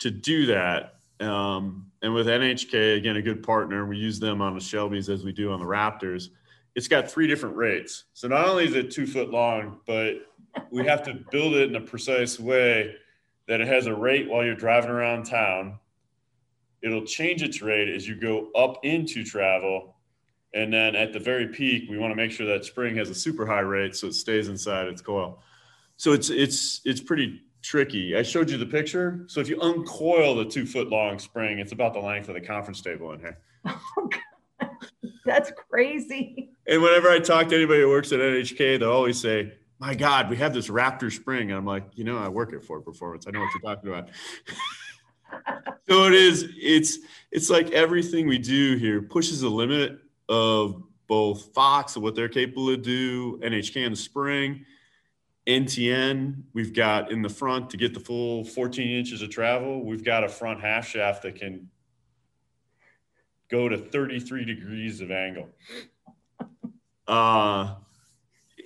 to 0.00 0.10
do 0.10 0.46
that. 0.46 0.96
Um, 1.20 1.91
and 2.02 2.12
with 2.12 2.26
NHK, 2.26 2.96
again, 2.96 3.16
a 3.16 3.22
good 3.22 3.42
partner, 3.42 3.86
we 3.86 3.96
use 3.96 4.18
them 4.18 4.42
on 4.42 4.54
the 4.54 4.60
Shelbys 4.60 5.08
as 5.08 5.24
we 5.24 5.32
do 5.32 5.52
on 5.52 5.60
the 5.60 5.66
Raptors. 5.66 6.30
It's 6.74 6.88
got 6.88 7.10
three 7.10 7.28
different 7.28 7.56
rates. 7.56 8.04
So 8.12 8.26
not 8.26 8.46
only 8.48 8.64
is 8.64 8.74
it 8.74 8.90
two 8.90 9.06
foot 9.06 9.30
long, 9.30 9.78
but 9.86 10.14
we 10.70 10.84
have 10.86 11.02
to 11.04 11.20
build 11.30 11.54
it 11.54 11.68
in 11.68 11.76
a 11.76 11.80
precise 11.80 12.40
way 12.40 12.96
that 13.46 13.60
it 13.60 13.68
has 13.68 13.86
a 13.86 13.94
rate 13.94 14.28
while 14.28 14.44
you're 14.44 14.54
driving 14.56 14.90
around 14.90 15.24
town. 15.24 15.78
It'll 16.82 17.04
change 17.04 17.42
its 17.42 17.62
rate 17.62 17.88
as 17.88 18.08
you 18.08 18.16
go 18.16 18.50
up 18.56 18.80
into 18.82 19.22
travel. 19.22 19.96
And 20.54 20.72
then 20.72 20.96
at 20.96 21.12
the 21.12 21.20
very 21.20 21.48
peak, 21.48 21.88
we 21.88 21.98
want 21.98 22.10
to 22.10 22.16
make 22.16 22.32
sure 22.32 22.46
that 22.46 22.64
spring 22.64 22.96
has 22.96 23.10
a 23.10 23.14
super 23.14 23.46
high 23.46 23.60
rate 23.60 23.94
so 23.94 24.08
it 24.08 24.14
stays 24.14 24.48
inside 24.48 24.88
its 24.88 25.00
coil. 25.00 25.40
So 25.96 26.12
it's 26.12 26.30
it's 26.30 26.80
it's 26.84 27.00
pretty 27.00 27.42
tricky. 27.62 28.16
I 28.16 28.22
showed 28.22 28.50
you 28.50 28.58
the 28.58 28.66
picture. 28.66 29.24
So 29.28 29.40
if 29.40 29.48
you 29.48 29.58
uncoil 29.60 30.36
the 30.36 30.44
two 30.44 30.66
foot 30.66 30.88
long 30.88 31.18
spring, 31.18 31.58
it's 31.58 31.72
about 31.72 31.94
the 31.94 32.00
length 32.00 32.28
of 32.28 32.34
the 32.34 32.40
conference 32.40 32.80
table 32.80 33.12
in 33.12 33.20
here. 33.20 33.38
Oh, 33.98 34.08
That's 35.24 35.52
crazy. 35.70 36.50
And 36.66 36.82
whenever 36.82 37.08
I 37.08 37.20
talk 37.20 37.48
to 37.48 37.54
anybody 37.56 37.80
who 37.80 37.88
works 37.88 38.12
at 38.12 38.18
NHK, 38.18 38.80
they'll 38.80 38.90
always 38.90 39.20
say, 39.20 39.52
my 39.78 39.94
God, 39.94 40.28
we 40.28 40.36
have 40.36 40.52
this 40.52 40.68
Raptor 40.68 41.12
spring. 41.12 41.50
And 41.50 41.58
I'm 41.58 41.66
like, 41.66 41.84
you 41.94 42.04
know, 42.04 42.18
I 42.18 42.28
work 42.28 42.52
at 42.52 42.62
Ford 42.62 42.84
Performance. 42.84 43.26
I 43.26 43.30
know 43.30 43.40
what 43.40 43.50
you're 43.52 43.74
talking 43.74 43.90
about. 43.90 44.08
so 45.88 46.06
it 46.06 46.14
is, 46.14 46.48
it's, 46.56 46.98
it's 47.30 47.50
like 47.50 47.70
everything 47.70 48.26
we 48.26 48.38
do 48.38 48.76
here 48.76 49.02
pushes 49.02 49.40
the 49.40 49.48
limit 49.48 49.98
of 50.28 50.82
both 51.06 51.52
Fox 51.54 51.96
and 51.96 52.02
what 52.02 52.14
they're 52.14 52.28
capable 52.28 52.68
to 52.68 52.76
do, 52.76 53.38
NHK 53.38 53.84
in 53.84 53.92
the 53.92 53.96
spring, 53.96 54.64
NTN, 55.46 56.42
we've 56.52 56.72
got 56.72 57.10
in 57.10 57.22
the 57.22 57.28
front 57.28 57.70
to 57.70 57.76
get 57.76 57.94
the 57.94 58.00
full 58.00 58.44
14 58.44 58.88
inches 58.88 59.22
of 59.22 59.30
travel. 59.30 59.84
We've 59.84 60.04
got 60.04 60.22
a 60.22 60.28
front 60.28 60.60
half 60.60 60.86
shaft 60.86 61.22
that 61.22 61.34
can 61.34 61.68
go 63.50 63.68
to 63.68 63.76
33 63.76 64.44
degrees 64.44 65.00
of 65.00 65.10
angle. 65.10 65.48
Uh, 67.08 67.74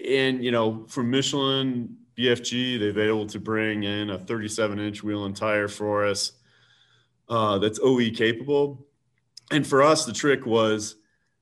and 0.06 0.45
you 0.45 0.50
know, 0.50 0.87
from 0.88 1.11
Michelin, 1.11 1.97
BFG, 2.16 2.78
they've 2.78 2.95
been 2.95 3.09
able 3.09 3.26
to 3.26 3.40
bring 3.40 3.83
in 3.83 4.11
a 4.11 4.18
37 4.18 4.78
inch 4.78 5.02
wheel 5.02 5.25
and 5.25 5.35
tire 5.35 5.68
for 5.68 6.06
us 6.06 6.33
uh, 7.28 7.59
that's 7.59 7.80
OE 7.83 8.11
capable. 8.14 8.87
And 9.50 9.66
for 9.66 9.83
us, 9.83 10.04
the 10.04 10.12
trick 10.12 10.45
was 10.47 10.97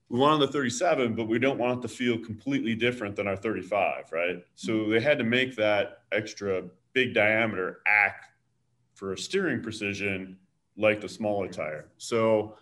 we 0.09 0.19
wanted 0.19 0.47
the 0.47 0.53
37, 0.53 1.15
but 1.15 1.29
we 1.29 1.39
don't 1.39 1.59
want 1.59 1.79
it 1.79 1.89
to 1.89 1.95
feel 1.95 2.19
completely 2.19 2.75
different 2.75 3.17
than 3.17 3.27
our 3.27 3.37
35, 3.37 4.13
right? 4.13 4.45
So 4.55 4.73
mm-hmm. 4.73 4.93
they 4.93 5.01
had 5.01 5.19
to 5.19 5.25
make 5.25 5.57
that 5.57 6.03
extra 6.13 6.65
big 6.93 7.15
diameter 7.15 7.81
act 7.87 8.27
for 8.95 9.13
a 9.13 9.19
steering 9.19 9.63
precision 9.63 10.37
like 10.77 11.01
the 11.01 11.09
smaller 11.09 11.49
tire. 11.49 11.87
So 11.99 12.57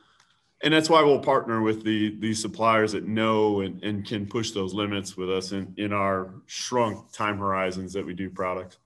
and 0.62 0.72
that's 0.72 0.88
why 0.88 1.02
we'll 1.02 1.18
partner 1.18 1.60
with 1.60 1.82
the 1.82 2.16
these 2.20 2.40
suppliers 2.40 2.92
that 2.92 3.06
know 3.06 3.60
and, 3.60 3.82
and 3.82 4.06
can 4.06 4.26
push 4.26 4.52
those 4.52 4.72
limits 4.72 5.16
with 5.16 5.28
us 5.28 5.52
in, 5.52 5.74
in 5.76 5.92
our 5.92 6.34
shrunk 6.46 7.10
time 7.12 7.38
horizons 7.38 7.92
that 7.92 8.06
we 8.06 8.14
do 8.14 8.30
products. 8.30 8.78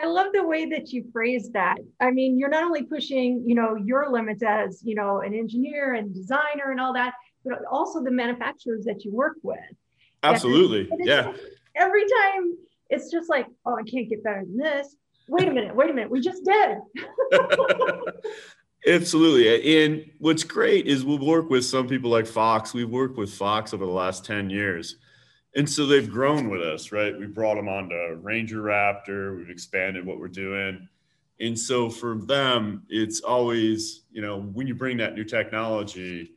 I 0.00 0.06
love 0.06 0.28
the 0.32 0.46
way 0.46 0.66
that 0.66 0.92
you 0.92 1.04
phrase 1.12 1.50
that. 1.54 1.78
I 2.00 2.12
mean, 2.12 2.38
you're 2.38 2.48
not 2.48 2.62
only 2.62 2.84
pushing, 2.84 3.42
you 3.44 3.56
know, 3.56 3.74
your 3.74 4.08
limits 4.10 4.44
as, 4.46 4.80
you 4.84 4.94
know, 4.94 5.22
an 5.22 5.34
engineer 5.34 5.94
and 5.94 6.14
designer 6.14 6.70
and 6.70 6.80
all 6.80 6.92
that, 6.92 7.14
but 7.44 7.60
also 7.70 8.02
the 8.02 8.10
manufacturers 8.10 8.84
that 8.84 9.04
you 9.04 9.12
work 9.12 9.36
with. 9.42 9.58
Absolutely. 10.22 10.88
Yeah. 11.00 11.32
Every 11.76 12.02
time 12.02 12.56
it's 12.90 13.10
just 13.10 13.28
like, 13.28 13.46
oh, 13.64 13.76
I 13.76 13.82
can't 13.82 14.08
get 14.08 14.22
better 14.24 14.44
than 14.44 14.56
this. 14.56 14.96
Wait 15.28 15.46
a 15.46 15.52
minute, 15.52 15.74
wait 15.74 15.90
a 15.90 15.92
minute, 15.92 16.10
we 16.10 16.20
just 16.20 16.42
did. 16.44 16.78
Absolutely. 18.86 19.84
And 19.84 20.10
what's 20.18 20.44
great 20.44 20.86
is 20.86 21.04
we'll 21.04 21.18
work 21.18 21.50
with 21.50 21.64
some 21.64 21.86
people 21.86 22.10
like 22.10 22.26
Fox. 22.26 22.72
We've 22.72 22.88
worked 22.88 23.18
with 23.18 23.32
Fox 23.34 23.74
over 23.74 23.84
the 23.84 23.90
last 23.90 24.24
10 24.24 24.48
years. 24.48 24.96
And 25.54 25.68
so 25.68 25.86
they've 25.86 26.08
grown 26.08 26.48
with 26.48 26.62
us, 26.62 26.92
right? 26.92 27.18
We 27.18 27.26
brought 27.26 27.56
them 27.56 27.68
onto 27.68 27.96
Ranger 28.22 28.62
Raptor. 28.62 29.36
We've 29.36 29.50
expanded 29.50 30.06
what 30.06 30.18
we're 30.18 30.28
doing. 30.28 30.88
And 31.40 31.58
so 31.58 31.90
for 31.90 32.16
them, 32.16 32.84
it's 32.88 33.20
always, 33.20 34.04
you 34.10 34.22
know, 34.22 34.40
when 34.40 34.66
you 34.66 34.74
bring 34.74 34.96
that 34.98 35.14
new 35.14 35.24
technology, 35.24 36.32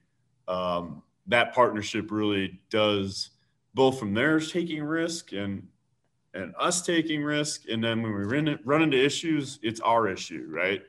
um, 0.48 1.02
that 1.28 1.54
partnership 1.54 2.12
really 2.12 2.60
does 2.70 3.32
both 3.74 4.00
from 4.00 4.14
theirs 4.14 4.52
taking 4.52 4.84
risk 4.84 5.32
and 5.32 5.68
and 6.34 6.54
us 6.58 6.82
taking 6.82 7.24
risk. 7.24 7.68
And 7.70 7.84
then 7.84 8.02
when 8.02 8.14
we 8.14 8.24
run, 8.24 8.58
run 8.64 8.82
into 8.82 9.04
issues, 9.04 9.60
it's 9.62 9.82
our 9.82 10.08
issue, 10.08 10.48
right? 10.50 10.82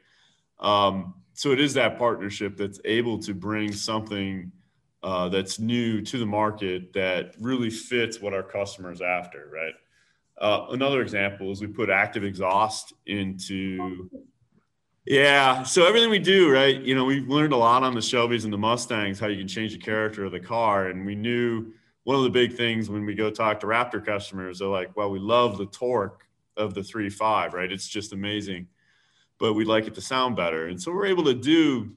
Um, 0.61 1.15
so 1.35 1.51
it 1.51 1.61
is 1.61 1.75
that 1.75 1.99
partnership 1.99 2.57
that's 2.57 2.79
able 2.85 3.19
to 3.21 3.35
bring 3.35 3.73
something 3.73 4.53
uh, 5.03 5.29
that's 5.29 5.59
new 5.59 6.01
to 6.03 6.19
the 6.19 6.27
market 6.27 6.93
that 6.93 7.35
really 7.41 7.71
fits 7.71 8.21
what 8.21 8.33
our 8.33 8.43
customers 8.45 9.01
after, 9.01 9.51
right? 9.53 9.75
Uh, 10.39 10.67
another 10.71 11.03
example 11.03 11.51
is 11.51 11.61
we 11.61 11.67
put 11.67 11.91
active 11.91 12.23
exhaust 12.23 12.93
into 13.07 14.09
yeah 15.05 15.63
so 15.63 15.87
everything 15.87 16.11
we 16.11 16.19
do 16.19 16.51
right 16.51 16.81
you 16.83 16.95
know 16.95 17.05
we've 17.05 17.29
learned 17.29 17.53
a 17.53 17.57
lot 17.57 17.83
on 17.83 17.95
the 17.95 18.01
shelbys 18.01 18.45
and 18.45 18.53
the 18.53 18.59
mustangs 18.59 19.19
how 19.19 19.27
you 19.27 19.39
can 19.39 19.49
change 19.49 19.73
the 19.73 19.79
character 19.79 20.25
of 20.25 20.33
the 20.33 20.41
car 20.41 20.89
and 20.89 21.05
we 21.05 21.15
knew 21.15 21.73
one 22.05 22.17
of 22.17 22.23
the 22.23 22.31
big 22.31 22.57
things 22.57 22.89
when 22.89 23.05
we 23.05 23.15
go 23.15 23.31
talk 23.31 23.59
to 23.59 23.67
raptor 23.67 24.05
customers 24.05 24.61
they're 24.61 24.69
like 24.69 24.97
well 24.97 25.11
we 25.11 25.19
love 25.19 25.59
the 25.59 25.67
torque 25.67 26.27
of 26.57 26.75
the 26.75 26.81
3.5 26.81 27.53
right 27.53 27.73
it's 27.73 27.89
just 27.89 28.13
amazing 28.13 28.67
but 29.43 29.55
we'd 29.55 29.67
like 29.67 29.89
it 29.89 29.95
to 29.97 30.01
sound 30.01 30.37
better. 30.37 30.69
And 30.69 30.81
so 30.81 30.93
we're 30.93 31.07
able 31.07 31.25
to 31.25 31.35
do 31.35 31.91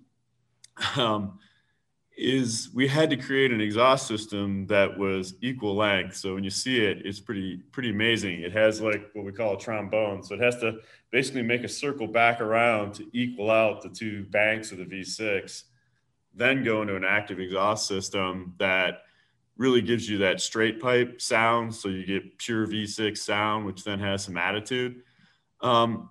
um, 0.96 1.38
is 2.18 2.70
we 2.74 2.88
had 2.88 3.10
to 3.10 3.18
create 3.18 3.52
an 3.52 3.60
exhaust 3.60 4.08
system 4.08 4.66
that 4.68 4.98
was 4.98 5.36
equal 5.42 5.76
length. 5.76 6.16
So 6.16 6.36
when 6.36 6.44
you 6.44 6.50
see 6.50 6.86
it, 6.86 7.06
it's 7.06 7.20
pretty 7.20 7.58
pretty 7.72 7.90
amazing. 7.90 8.42
It 8.42 8.54
has 8.54 8.82
like 8.82 9.10
what 9.14 9.26
we 9.26 9.32
call 9.32 9.56
a 9.56 9.60
trombone. 9.60 10.24
So 10.24 10.36
it 10.36 10.42
has 10.42 10.56
to 10.58 10.80
basically 11.12 11.42
make 11.42 11.64
a 11.64 11.70
circle 11.70 12.08
back 12.08 12.40
around 12.40 12.94
to 12.96 13.06
equal 13.12 13.52
out 13.52 13.82
the 13.82 13.90
two 13.90 14.26
banks 14.26 14.72
of 14.72 14.78
the 14.78 14.86
V6, 14.86 15.64
then 16.34 16.64
go 16.64 16.82
into 16.82 16.96
an 16.96 17.06
active 17.06 17.40
exhaust 17.40 17.88
system 17.88 18.54
that 18.60 19.02
really 19.58 19.82
gives 19.82 20.10
you 20.10 20.18
that 20.20 20.42
straight 20.42 20.82
pipe 20.82 21.22
sound. 21.22 21.74
So 21.74 21.90
you 21.90 22.06
get 22.06 22.38
pure 22.38 22.68
V6 22.68 23.18
sound, 23.18 23.66
which 23.66 23.84
then 23.84 24.00
has 24.00 24.24
some 24.24 24.38
attitude. 24.38 25.02
Um, 25.62 26.10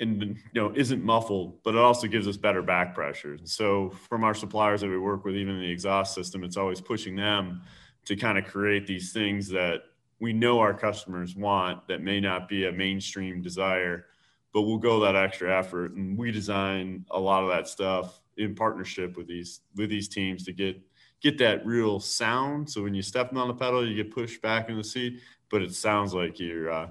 and 0.00 0.22
you 0.22 0.36
know 0.54 0.72
isn't 0.74 1.02
muffled, 1.02 1.62
but 1.62 1.74
it 1.74 1.80
also 1.80 2.06
gives 2.06 2.28
us 2.28 2.36
better 2.36 2.62
back 2.62 2.94
pressure. 2.94 3.38
So 3.44 3.90
from 4.08 4.24
our 4.24 4.34
suppliers 4.34 4.80
that 4.82 4.88
we 4.88 4.98
work 4.98 5.24
with, 5.24 5.36
even 5.36 5.58
the 5.58 5.70
exhaust 5.70 6.14
system, 6.14 6.44
it's 6.44 6.56
always 6.56 6.80
pushing 6.80 7.16
them 7.16 7.62
to 8.04 8.16
kind 8.16 8.38
of 8.38 8.44
create 8.44 8.86
these 8.86 9.12
things 9.12 9.48
that 9.48 9.82
we 10.20 10.32
know 10.32 10.60
our 10.60 10.74
customers 10.74 11.36
want 11.36 11.86
that 11.88 12.02
may 12.02 12.20
not 12.20 12.48
be 12.48 12.66
a 12.66 12.72
mainstream 12.72 13.42
desire, 13.42 14.06
but 14.52 14.62
we'll 14.62 14.78
go 14.78 15.00
that 15.00 15.16
extra 15.16 15.56
effort 15.56 15.92
and 15.92 16.16
we 16.16 16.30
design 16.30 17.04
a 17.10 17.18
lot 17.18 17.42
of 17.42 17.50
that 17.50 17.68
stuff 17.68 18.20
in 18.36 18.54
partnership 18.54 19.16
with 19.16 19.26
these 19.26 19.60
with 19.76 19.90
these 19.90 20.08
teams 20.08 20.44
to 20.44 20.52
get 20.52 20.80
get 21.20 21.38
that 21.38 21.64
real 21.66 22.00
sound. 22.00 22.68
So 22.70 22.82
when 22.82 22.94
you 22.94 23.02
step 23.02 23.34
on 23.34 23.48
the 23.48 23.54
pedal, 23.54 23.86
you 23.86 23.94
get 23.94 24.14
pushed 24.14 24.42
back 24.42 24.68
in 24.68 24.76
the 24.76 24.84
seat, 24.84 25.20
but 25.50 25.62
it 25.62 25.74
sounds 25.74 26.14
like 26.14 26.38
you're 26.38 26.70
uh, 26.70 26.88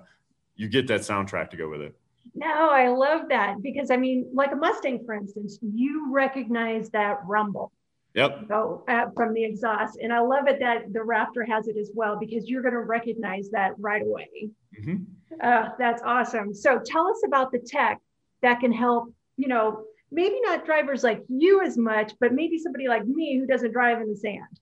you 0.55 0.67
get 0.69 0.87
that 0.87 1.01
soundtrack 1.01 1.49
to 1.51 1.57
go 1.57 1.69
with 1.69 1.81
it. 1.81 1.95
No, 2.35 2.69
I 2.69 2.89
love 2.89 3.29
that 3.29 3.61
because 3.61 3.89
I 3.89 3.97
mean, 3.97 4.29
like 4.33 4.51
a 4.51 4.55
Mustang, 4.55 5.03
for 5.05 5.13
instance, 5.13 5.57
you 5.61 6.11
recognize 6.11 6.89
that 6.89 7.19
rumble. 7.25 7.71
Yep. 8.13 8.45
So 8.47 8.83
uh, 8.87 9.05
from 9.15 9.33
the 9.33 9.43
exhaust, 9.43 9.99
and 10.01 10.13
I 10.13 10.19
love 10.19 10.47
it 10.47 10.59
that 10.59 10.91
the 10.93 10.99
Raptor 10.99 11.47
has 11.47 11.67
it 11.67 11.77
as 11.77 11.91
well 11.93 12.17
because 12.17 12.47
you're 12.49 12.61
going 12.61 12.73
to 12.73 12.81
recognize 12.81 13.49
that 13.51 13.73
right 13.77 14.01
away. 14.01 14.49
Mm-hmm. 14.79 15.03
Uh, 15.41 15.69
that's 15.77 16.01
awesome. 16.03 16.53
So 16.53 16.79
tell 16.85 17.07
us 17.07 17.21
about 17.25 17.51
the 17.51 17.59
tech 17.59 17.99
that 18.41 18.59
can 18.59 18.71
help, 18.71 19.13
you 19.37 19.47
know, 19.47 19.83
maybe 20.11 20.39
not 20.41 20.65
drivers 20.65 21.03
like 21.03 21.23
you 21.27 21.61
as 21.61 21.77
much, 21.77 22.13
but 22.19 22.33
maybe 22.33 22.57
somebody 22.57 22.87
like 22.87 23.05
me 23.05 23.37
who 23.37 23.45
doesn't 23.45 23.71
drive 23.71 24.01
in 24.01 24.09
the 24.09 24.15
sand? 24.15 24.59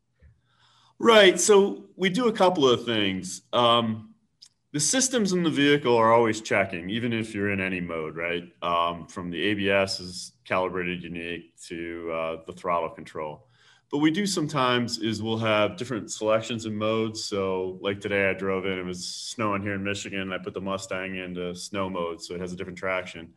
Right. 1.00 1.40
So 1.40 1.86
we 1.96 2.10
do 2.10 2.28
a 2.28 2.34
couple 2.34 2.68
of 2.68 2.86
things. 2.86 3.42
Um, 3.52 4.13
the 4.74 4.80
systems 4.80 5.34
in 5.34 5.44
the 5.44 5.52
vehicle 5.52 5.96
are 5.96 6.12
always 6.12 6.42
checking, 6.42 6.90
even 6.90 7.14
if 7.14 7.36
you're 7.36 7.52
in 7.52 7.62
any 7.62 7.80
mode, 7.80 8.16
right? 8.16 8.44
Um, 8.64 9.06
from 9.06 9.30
the 9.30 9.40
ABS 9.40 10.00
is 10.00 10.32
calibrated 10.46 11.04
unique 11.04 11.56
to 11.68 12.12
uh, 12.12 12.36
the 12.48 12.54
throttle 12.54 12.90
control. 12.90 13.46
But 13.92 14.00
we 14.00 14.10
do 14.10 14.26
sometimes 14.26 14.98
is 14.98 15.22
we'll 15.22 15.38
have 15.38 15.78
different 15.78 16.12
selections 16.12 16.66
and 16.66 16.76
modes. 16.76 17.24
So 17.24 17.78
like 17.82 18.02
today 18.02 18.28
I 18.28 18.34
drove 18.34 18.66
in, 18.66 18.80
it 18.80 18.84
was 18.84 19.08
snowing 19.08 19.62
here 19.62 19.76
in 19.76 19.84
Michigan. 19.84 20.34
I 20.34 20.40
put 20.40 20.56
the 20.56 20.62
Mustang 20.62 21.18
into 21.18 21.54
snow 21.54 21.88
mode, 21.88 22.20
so 22.20 22.34
it 22.34 22.42
has 22.42 22.52
a 22.52 22.56
different 22.56 22.80
traction. 22.80 23.32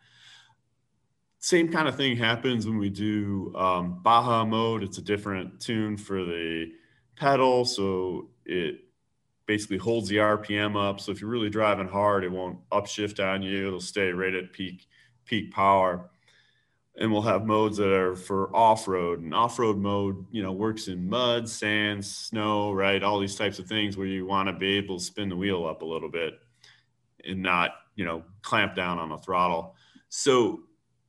Same 1.40 1.70
kind 1.70 1.86
of 1.86 1.96
thing 1.96 2.16
happens 2.16 2.66
when 2.66 2.78
we 2.78 2.88
do 2.88 3.54
um, 3.54 4.00
Baja 4.02 4.46
mode. 4.46 4.82
It's 4.82 4.96
a 4.96 5.02
different 5.02 5.60
tune 5.60 5.98
for 5.98 6.24
the 6.24 6.72
pedal, 7.14 7.66
so 7.66 8.30
it 8.46 8.85
basically 9.46 9.78
holds 9.78 10.08
the 10.08 10.16
RPM 10.16 10.76
up. 10.76 11.00
So 11.00 11.12
if 11.12 11.20
you're 11.20 11.30
really 11.30 11.50
driving 11.50 11.88
hard, 11.88 12.24
it 12.24 12.32
won't 12.32 12.58
upshift 12.70 13.24
on 13.24 13.42
you. 13.42 13.68
It'll 13.68 13.80
stay 13.80 14.10
right 14.10 14.34
at 14.34 14.52
peak 14.52 14.86
peak 15.24 15.52
power. 15.52 16.10
And 16.98 17.12
we'll 17.12 17.22
have 17.22 17.44
modes 17.44 17.76
that 17.76 17.92
are 17.92 18.16
for 18.16 18.54
off-road. 18.56 19.20
And 19.20 19.34
off-road 19.34 19.76
mode, 19.76 20.24
you 20.30 20.42
know, 20.42 20.52
works 20.52 20.88
in 20.88 21.06
mud, 21.08 21.46
sand, 21.46 22.02
snow, 22.02 22.72
right? 22.72 23.02
All 23.02 23.20
these 23.20 23.36
types 23.36 23.58
of 23.58 23.66
things 23.66 23.98
where 23.98 24.06
you 24.06 24.24
want 24.24 24.48
to 24.48 24.54
be 24.54 24.78
able 24.78 24.98
to 24.98 25.04
spin 25.04 25.28
the 25.28 25.36
wheel 25.36 25.66
up 25.66 25.82
a 25.82 25.84
little 25.84 26.08
bit 26.08 26.34
and 27.24 27.42
not, 27.42 27.72
you 27.96 28.06
know, 28.06 28.22
clamp 28.40 28.74
down 28.74 28.98
on 28.98 29.10
the 29.10 29.18
throttle. 29.18 29.74
So 30.08 30.60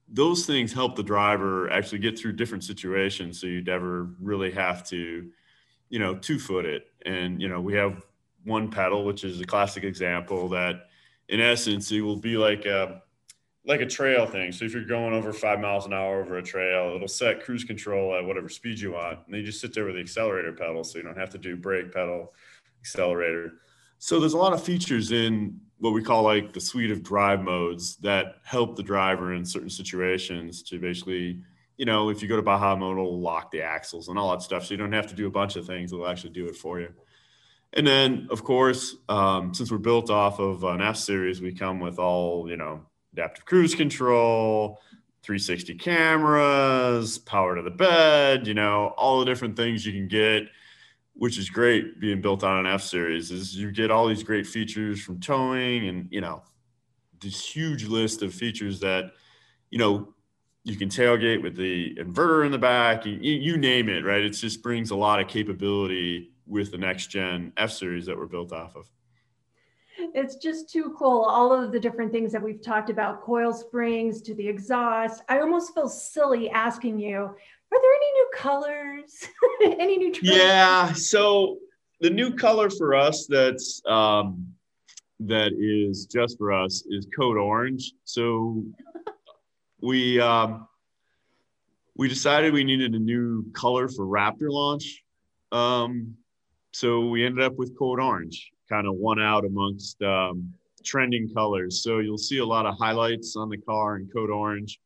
those 0.09 0.45
things 0.45 0.73
help 0.73 0.95
the 0.95 1.03
driver 1.03 1.69
actually 1.69 1.99
get 1.99 2.17
through 2.17 2.33
different 2.33 2.63
situations 2.63 3.39
so 3.39 3.47
you 3.47 3.61
never 3.61 4.09
really 4.21 4.51
have 4.51 4.87
to 4.87 5.29
you 5.89 5.99
know 5.99 6.15
two 6.15 6.39
foot 6.39 6.65
it 6.65 6.87
and 7.05 7.41
you 7.41 7.49
know 7.49 7.59
we 7.59 7.73
have 7.73 8.01
one 8.47 8.71
pedal, 8.71 9.03
which 9.03 9.23
is 9.23 9.39
a 9.41 9.45
classic 9.45 9.83
example 9.83 10.47
that 10.49 10.87
in 11.29 11.41
essence 11.41 11.91
it 11.91 12.01
will 12.01 12.15
be 12.15 12.37
like 12.37 12.65
a 12.65 13.01
like 13.65 13.81
a 13.81 13.85
trail 13.85 14.25
thing. 14.25 14.53
So 14.53 14.63
if 14.63 14.73
you're 14.73 14.85
going 14.85 15.13
over 15.13 15.33
five 15.33 15.59
miles 15.59 15.85
an 15.85 15.91
hour 15.91 16.21
over 16.21 16.37
a 16.37 16.43
trail, 16.43 16.93
it'll 16.95 17.09
set 17.09 17.43
cruise 17.43 17.65
control 17.65 18.15
at 18.15 18.23
whatever 18.23 18.47
speed 18.47 18.79
you 18.79 18.93
want. 18.93 19.19
And 19.25 19.33
then 19.33 19.41
you 19.41 19.45
just 19.45 19.59
sit 19.59 19.73
there 19.73 19.83
with 19.83 19.95
the 19.95 20.01
accelerator 20.01 20.53
pedal. 20.53 20.85
So 20.85 20.97
you 20.97 21.03
don't 21.03 21.17
have 21.17 21.31
to 21.31 21.37
do 21.37 21.57
brake 21.57 21.91
pedal, 21.91 22.33
accelerator. 22.79 23.55
So 23.99 24.21
there's 24.21 24.33
a 24.33 24.37
lot 24.37 24.53
of 24.53 24.63
features 24.63 25.11
in 25.11 25.59
what 25.79 25.91
we 25.91 26.01
call 26.01 26.23
like 26.23 26.53
the 26.53 26.61
suite 26.61 26.91
of 26.91 27.03
drive 27.03 27.43
modes 27.43 27.97
that 27.97 28.37
help 28.45 28.77
the 28.77 28.83
driver 28.83 29.33
in 29.33 29.43
certain 29.43 29.69
situations 29.69 30.63
to 30.63 30.79
basically, 30.79 31.41
you 31.75 31.85
know, 31.85 32.09
if 32.09 32.21
you 32.21 32.29
go 32.29 32.37
to 32.37 32.41
Baja 32.41 32.73
mode, 32.73 32.97
it'll 32.97 33.19
lock 33.19 33.51
the 33.51 33.61
axles 33.61 34.07
and 34.07 34.17
all 34.17 34.31
that 34.31 34.41
stuff. 34.41 34.65
So 34.65 34.73
you 34.73 34.77
don't 34.77 34.93
have 34.93 35.07
to 35.07 35.15
do 35.15 35.27
a 35.27 35.31
bunch 35.31 35.57
of 35.57 35.67
things. 35.67 35.91
It'll 35.91 36.07
actually 36.07 36.29
do 36.29 36.47
it 36.47 36.55
for 36.55 36.79
you. 36.79 36.93
And 37.73 37.85
then, 37.85 38.27
of 38.31 38.43
course, 38.43 38.95
um, 39.09 39.53
since 39.53 39.71
we're 39.71 39.77
built 39.77 40.09
off 40.09 40.39
of 40.39 40.63
an 40.63 40.81
F 40.81 40.97
series, 40.97 41.41
we 41.41 41.53
come 41.53 41.79
with 41.79 41.99
all, 41.99 42.49
you 42.49 42.57
know, 42.57 42.81
adaptive 43.13 43.45
cruise 43.45 43.75
control, 43.75 44.79
360 45.23 45.75
cameras, 45.75 47.17
power 47.17 47.55
to 47.55 47.61
the 47.61 47.69
bed, 47.69 48.47
you 48.47 48.53
know, 48.53 48.93
all 48.97 49.19
the 49.19 49.25
different 49.25 49.57
things 49.57 49.85
you 49.85 49.91
can 49.91 50.07
get, 50.07 50.43
which 51.13 51.37
is 51.37 51.49
great 51.49 51.99
being 51.99 52.21
built 52.21 52.43
on 52.43 52.65
an 52.65 52.71
F 52.71 52.81
series 52.81 53.31
is 53.31 53.55
you 53.55 53.71
get 53.71 53.91
all 53.91 54.07
these 54.07 54.23
great 54.23 54.47
features 54.47 55.01
from 55.01 55.19
towing 55.19 55.87
and, 55.87 56.07
you 56.11 56.21
know, 56.21 56.43
this 57.19 57.45
huge 57.45 57.85
list 57.85 58.21
of 58.21 58.33
features 58.33 58.79
that, 58.79 59.11
you 59.69 59.77
know, 59.77 60.13
you 60.63 60.75
can 60.75 60.89
tailgate 60.89 61.41
with 61.41 61.55
the 61.55 61.95
inverter 61.95 62.45
in 62.45 62.51
the 62.51 62.57
back, 62.57 63.05
you, 63.05 63.13
you 63.13 63.57
name 63.57 63.89
it, 63.89 64.05
right? 64.05 64.21
It 64.21 64.31
just 64.31 64.61
brings 64.61 64.91
a 64.91 64.95
lot 64.95 65.19
of 65.19 65.27
capability 65.27 66.31
with 66.47 66.71
the 66.71 66.77
next 66.77 67.07
gen 67.07 67.53
F 67.57 67.71
series 67.71 68.05
that 68.05 68.17
we're 68.17 68.25
built 68.25 68.51
off 68.51 68.75
of. 68.75 68.89
It's 69.99 70.35
just 70.35 70.69
too 70.69 70.95
cool. 70.97 71.23
All 71.23 71.51
of 71.51 71.71
the 71.71 71.79
different 71.79 72.11
things 72.11 72.31
that 72.31 72.41
we've 72.41 72.61
talked 72.61 72.89
about, 72.89 73.21
coil 73.21 73.51
springs 73.51 74.21
to 74.23 74.35
the 74.35 74.47
exhaust. 74.47 75.23
I 75.27 75.39
almost 75.39 75.73
feel 75.73 75.89
silly 75.89 76.49
asking 76.51 76.99
you, 76.99 77.17
are 77.17 77.81
there 77.81 77.93
any 77.93 78.11
new 78.13 78.29
colors? 78.33 79.27
any 79.79 79.97
new 79.97 80.13
trends? 80.13 80.37
Yeah. 80.37 80.93
So 80.93 81.57
the 81.99 82.09
new 82.09 82.35
color 82.35 82.69
for 82.69 82.95
us 82.95 83.25
that's 83.27 83.81
um, 83.87 84.47
that 85.19 85.51
is 85.53 86.05
just 86.05 86.37
for 86.37 86.53
us 86.53 86.83
is 86.89 87.07
code 87.17 87.37
orange. 87.37 87.93
So 88.03 88.63
we 89.81 90.19
um, 90.19 90.67
we 91.95 92.07
decided 92.07 92.53
we 92.53 92.63
needed 92.63 92.93
a 92.93 92.99
new 92.99 93.51
color 93.53 93.87
for 93.87 94.05
Raptor 94.05 94.49
launch. 94.49 95.03
Um, 95.51 96.15
so 96.77 97.07
we 97.07 97.25
ended 97.25 97.43
up 97.43 97.55
with 97.55 97.75
Code 97.75 97.99
Orange, 97.99 98.51
kind 98.69 98.85
of 98.85 98.93
one 98.93 99.19
out 99.19 99.45
amongst 99.45 99.99
um, 100.03 100.53
trending 100.83 101.27
colors. 101.33 101.81
So 101.81 101.97
you'll 101.97 102.19
see 102.19 102.37
a 102.37 102.45
lot 102.45 102.67
of 102.67 102.77
highlights 102.77 103.35
on 103.35 103.49
the 103.49 103.57
car 103.57 103.97
in 103.97 104.07
Code 104.13 104.29
Orange 104.29 104.79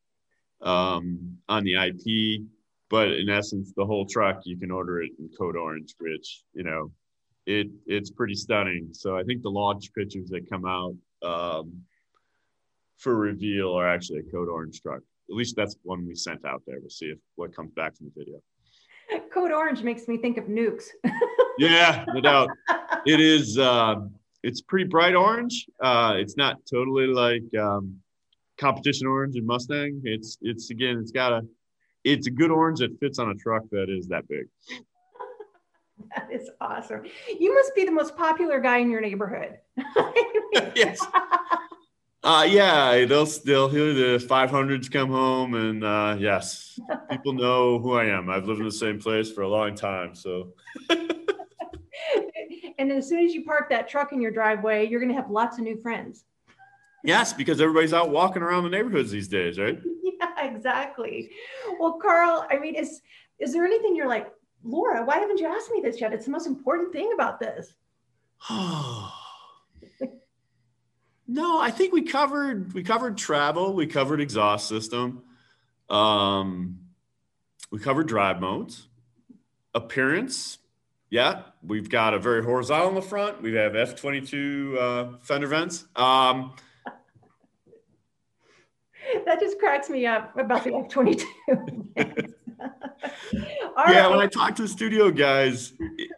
um, 0.61 1.37
on 1.49 1.65
the 1.65 1.75
IP, 1.75 2.43
but 2.89 3.09
in 3.09 3.29
essence, 3.29 3.73
the 3.75 3.85
whole 3.85 4.05
truck 4.05 4.39
you 4.45 4.57
can 4.57 4.71
order 4.71 5.01
it 5.01 5.11
in 5.19 5.29
Code 5.37 5.57
Orange, 5.57 5.93
which 5.99 6.43
you 6.53 6.63
know 6.63 6.93
it 7.45 7.67
it's 7.85 8.09
pretty 8.09 8.35
stunning. 8.35 8.87
So 8.93 9.17
I 9.17 9.23
think 9.23 9.41
the 9.41 9.51
launch 9.51 9.93
pictures 9.93 10.29
that 10.29 10.49
come 10.49 10.65
out 10.65 10.95
um, 11.21 11.73
for 12.99 13.17
reveal 13.17 13.73
are 13.73 13.89
actually 13.89 14.19
a 14.19 14.31
Code 14.31 14.47
Orange 14.47 14.81
truck. 14.81 15.01
At 15.29 15.35
least 15.35 15.57
that's 15.57 15.75
one 15.83 16.07
we 16.07 16.15
sent 16.15 16.45
out 16.45 16.61
there. 16.65 16.77
We'll 16.79 16.89
see 16.89 17.07
if 17.07 17.17
what 17.35 17.53
comes 17.53 17.73
back 17.73 17.97
from 17.97 18.13
the 18.15 18.23
video. 18.23 18.39
Code 19.33 19.51
Orange 19.51 19.83
makes 19.83 20.07
me 20.07 20.15
think 20.15 20.37
of 20.37 20.45
nukes. 20.45 20.85
yeah, 21.57 22.05
no 22.07 22.21
doubt. 22.21 22.49
It 23.05 23.19
is. 23.19 23.57
Uh, 23.57 23.95
it's 24.43 24.61
pretty 24.61 24.85
bright 24.85 25.15
orange. 25.15 25.67
Uh, 25.81 26.15
it's 26.17 26.37
not 26.37 26.57
totally 26.71 27.07
like 27.07 27.43
um, 27.59 27.97
competition 28.57 29.07
orange 29.07 29.35
and 29.35 29.45
Mustang. 29.45 30.01
It's 30.03 30.37
it's 30.41 30.69
again. 30.69 30.97
It's 30.99 31.11
got 31.11 31.33
a. 31.33 31.41
It's 32.03 32.25
a 32.25 32.31
good 32.31 32.49
orange 32.49 32.79
that 32.79 32.99
fits 32.99 33.19
on 33.19 33.29
a 33.29 33.35
truck 33.35 33.63
that 33.71 33.87
is 33.89 34.07
that 34.07 34.27
big. 34.27 34.47
That 36.15 36.29
is 36.31 36.49
awesome. 36.59 37.03
You 37.39 37.53
must 37.53 37.75
be 37.75 37.85
the 37.85 37.91
most 37.91 38.15
popular 38.17 38.59
guy 38.59 38.79
in 38.79 38.89
your 38.89 39.01
neighborhood. 39.01 39.59
yes. 40.75 40.99
Uh, 42.23 42.47
yeah, 42.47 43.05
they'll 43.05 43.25
they'll 43.45 43.69
hear 43.69 43.93
the 43.93 44.23
500s 44.23 44.91
come 44.91 45.09
home, 45.09 45.55
and 45.55 45.83
uh, 45.83 46.15
yes, 46.19 46.79
people 47.09 47.33
know 47.33 47.79
who 47.79 47.93
I 47.93 48.05
am. 48.05 48.29
I've 48.29 48.45
lived 48.45 48.59
in 48.59 48.65
the 48.65 48.71
same 48.71 48.99
place 48.99 49.31
for 49.31 49.41
a 49.41 49.47
long 49.47 49.75
time, 49.75 50.15
so. 50.15 50.53
and 52.77 52.91
as 52.91 53.07
soon 53.07 53.25
as 53.25 53.33
you 53.33 53.43
park 53.43 53.69
that 53.69 53.87
truck 53.87 54.13
in 54.13 54.21
your 54.21 54.31
driveway, 54.31 54.87
you're 54.87 54.99
going 54.99 55.11
to 55.11 55.19
have 55.19 55.29
lots 55.29 55.57
of 55.57 55.63
new 55.63 55.77
friends. 55.77 56.25
Yes, 57.03 57.33
because 57.33 57.59
everybody's 57.59 57.93
out 57.93 58.11
walking 58.11 58.41
around 58.41 58.63
the 58.63 58.69
neighborhoods 58.69 59.11
these 59.11 59.27
days, 59.27 59.59
right? 59.59 59.79
Yeah, 60.03 60.45
exactly. 60.45 61.31
Well, 61.79 61.93
Carl, 61.93 62.45
I 62.51 62.59
mean, 62.59 62.75
is 62.75 63.01
is 63.39 63.53
there 63.53 63.65
anything 63.65 63.95
you're 63.95 64.07
like, 64.07 64.31
Laura? 64.63 65.03
Why 65.03 65.17
haven't 65.17 65.39
you 65.39 65.47
asked 65.47 65.71
me 65.71 65.81
this 65.81 65.99
yet? 65.99 66.13
It's 66.13 66.25
the 66.25 66.31
most 66.31 66.45
important 66.45 66.93
thing 66.93 67.11
about 67.15 67.39
this. 67.39 67.73
No, 71.31 71.61
I 71.61 71.71
think 71.71 71.93
we 71.93 72.01
covered 72.01 72.73
we 72.73 72.83
covered 72.83 73.17
travel, 73.17 73.73
we 73.73 73.87
covered 73.87 74.19
exhaust 74.19 74.67
system, 74.67 75.23
um, 75.89 76.79
we 77.71 77.79
covered 77.79 78.07
drive 78.07 78.41
modes, 78.41 78.89
appearance. 79.73 80.57
Yeah, 81.11 81.43
we've 81.61 81.89
got 81.89 82.13
a 82.13 82.19
very 82.19 82.41
horizontal 82.41 82.87
in 82.89 82.95
the 82.95 83.01
front. 83.01 83.41
We 83.41 83.53
have 83.55 83.75
F 83.75 83.95
twenty 83.95 84.21
two 84.21 84.77
uh, 84.79 85.17
fender 85.21 85.47
vents. 85.47 85.85
Um, 85.97 86.53
that 89.25 89.41
just 89.41 89.59
cracks 89.59 89.89
me 89.89 90.05
up 90.05 90.35
about 90.37 90.63
the 90.63 90.73
F 90.83 90.89
twenty 90.89 91.15
two. 91.15 91.93
Yeah, 93.87 94.07
when 94.09 94.19
I 94.19 94.27
talk 94.27 94.55
to 94.55 94.61
the 94.61 94.67
studio 94.67 95.09
guys, 95.09 95.73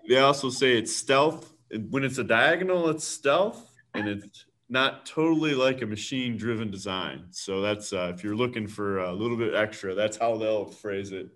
they 0.10 0.17
also 0.17 0.49
say 0.49 0.77
it's 0.77 0.93
stealth. 0.93 1.53
When 1.89 2.03
it's 2.03 2.17
a 2.17 2.23
diagonal, 2.23 2.89
it's 2.89 3.06
stealth, 3.08 3.71
and 3.93 4.08
it's 4.08 4.45
not 4.69 5.06
totally 5.06 5.53
like 5.53 5.82
a 5.82 5.86
machine 5.86 6.36
driven 6.36 6.69
design. 6.69 7.27
So 7.29 7.62
that's 7.62 7.93
uh, 7.93 8.12
if 8.13 8.23
you're 8.23 8.36
looking 8.36 8.67
for 8.67 8.99
a 8.99 9.13
little 9.13 9.38
bit 9.38 9.56
extra, 9.56 9.95
that's 9.95 10.17
how 10.17 10.36
they'll 10.36 10.65
phrase 10.65 11.12
it. 11.12 11.29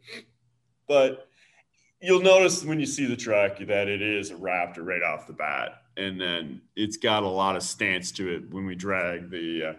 But 0.87 1.26
you'll 2.01 2.21
notice 2.21 2.63
when 2.63 2.79
you 2.79 2.85
see 2.85 3.05
the 3.05 3.15
truck 3.15 3.57
that 3.59 3.87
it 3.87 4.01
is 4.01 4.31
a 4.31 4.35
Raptor 4.35 4.85
right 4.85 5.03
off 5.03 5.27
the 5.27 5.33
bat, 5.33 5.81
and 5.95 6.19
then 6.19 6.61
it's 6.75 6.97
got 6.97 7.23
a 7.23 7.27
lot 7.27 7.55
of 7.55 7.63
stance 7.63 8.11
to 8.13 8.33
it 8.33 8.51
when 8.51 8.65
we 8.65 8.75
drag 8.75 9.29
the 9.29 9.63
uh, 9.63 9.73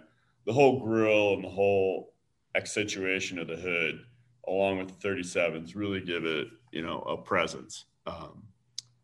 the 0.47 0.53
whole 0.53 0.81
grill 0.81 1.35
and 1.35 1.45
the 1.45 1.49
whole 1.49 2.15
accentuation 2.55 3.39
of 3.39 3.47
the 3.49 3.57
hood 3.57 4.01
along 4.49 4.79
with 4.79 4.89
the 4.89 5.09
37s 5.09 5.77
really 5.77 6.01
give 6.01 6.25
it 6.25 6.49
you 6.73 6.83
know 6.83 7.01
a 7.03 7.17
presence. 7.17 7.85
Um, 8.07 8.43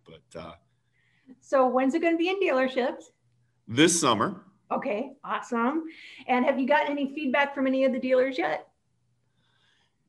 but 0.05 0.41
uh, 0.41 0.55
so 1.41 1.67
when's 1.67 1.95
it 1.95 2.03
going 2.03 2.15
to 2.15 2.19
be 2.19 2.29
in 2.29 2.41
dealerships? 2.41 3.05
this 3.69 3.99
summer. 3.99 4.43
Okay, 4.71 5.13
awesome. 5.25 5.85
And 6.27 6.45
have 6.45 6.59
you 6.59 6.67
gotten 6.67 6.93
any 6.93 7.15
feedback 7.15 7.55
from 7.55 7.67
any 7.67 7.85
of 7.85 7.93
the 7.93 7.99
dealers 7.99 8.39
yet? 8.39 8.69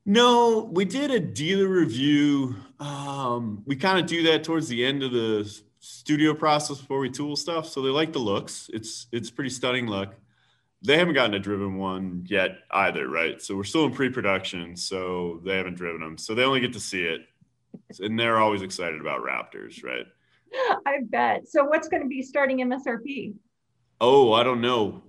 No, 0.05 0.69
we 0.71 0.85
did 0.85 1.11
a 1.11 1.19
dealer 1.19 1.67
review. 1.67 2.55
Um, 2.79 3.63
we 3.65 3.75
kind 3.75 3.99
of 3.99 4.05
do 4.05 4.23
that 4.23 4.43
towards 4.43 4.67
the 4.67 4.85
end 4.85 5.03
of 5.03 5.11
the 5.11 5.49
studio 5.79 6.33
process 6.33 6.79
before 6.79 6.99
we 6.99 7.09
tool 7.09 7.35
stuff. 7.35 7.67
So 7.67 7.81
they 7.81 7.89
like 7.89 8.13
the 8.13 8.19
looks. 8.19 8.69
It's 8.73 9.07
it's 9.11 9.29
pretty 9.29 9.49
stunning 9.49 9.87
look. 9.87 10.15
They 10.81 10.97
haven't 10.97 11.13
gotten 11.15 11.33
a 11.33 11.39
driven 11.39 11.77
one 11.77 12.25
yet 12.27 12.57
either, 12.71 13.07
right? 13.07 13.41
So 13.41 13.55
we're 13.55 13.63
still 13.63 13.85
in 13.85 13.91
pre-production, 13.93 14.75
so 14.75 15.41
they 15.43 15.57
haven't 15.57 15.75
driven 15.75 16.01
them. 16.01 16.17
So 16.17 16.35
they 16.35 16.43
only 16.43 16.59
get 16.59 16.73
to 16.73 16.79
see 16.79 17.03
it, 17.03 17.21
and 17.99 18.19
they're 18.19 18.37
always 18.37 18.61
excited 18.61 19.01
about 19.01 19.21
Raptors, 19.23 19.83
right? 19.83 20.05
I 20.85 20.99
bet. 21.03 21.47
So 21.47 21.63
what's 21.63 21.87
going 21.87 22.03
to 22.03 22.09
be 22.09 22.21
starting 22.21 22.59
MSRP? 22.59 23.33
Oh, 23.99 24.33
I 24.33 24.43
don't 24.43 24.61
know. 24.61 25.01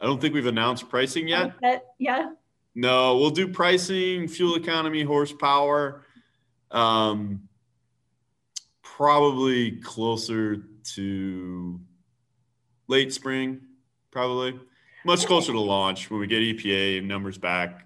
I 0.00 0.06
don't 0.06 0.20
think 0.20 0.34
we've 0.34 0.46
announced 0.46 0.88
pricing 0.88 1.26
yet. 1.26 1.54
Yeah. 1.98 2.30
No, 2.74 3.16
we'll 3.16 3.30
do 3.30 3.48
pricing, 3.48 4.28
fuel 4.28 4.54
economy, 4.54 5.02
horsepower. 5.02 6.04
Um, 6.70 7.48
probably 8.82 9.72
closer 9.72 10.64
to 10.94 11.80
late 12.88 13.12
spring, 13.12 13.60
probably 14.10 14.58
much 15.04 15.26
closer 15.26 15.52
to 15.52 15.60
launch 15.60 16.10
when 16.10 16.20
we 16.20 16.26
get 16.26 16.42
EPA 16.42 17.04
numbers 17.04 17.38
back. 17.38 17.84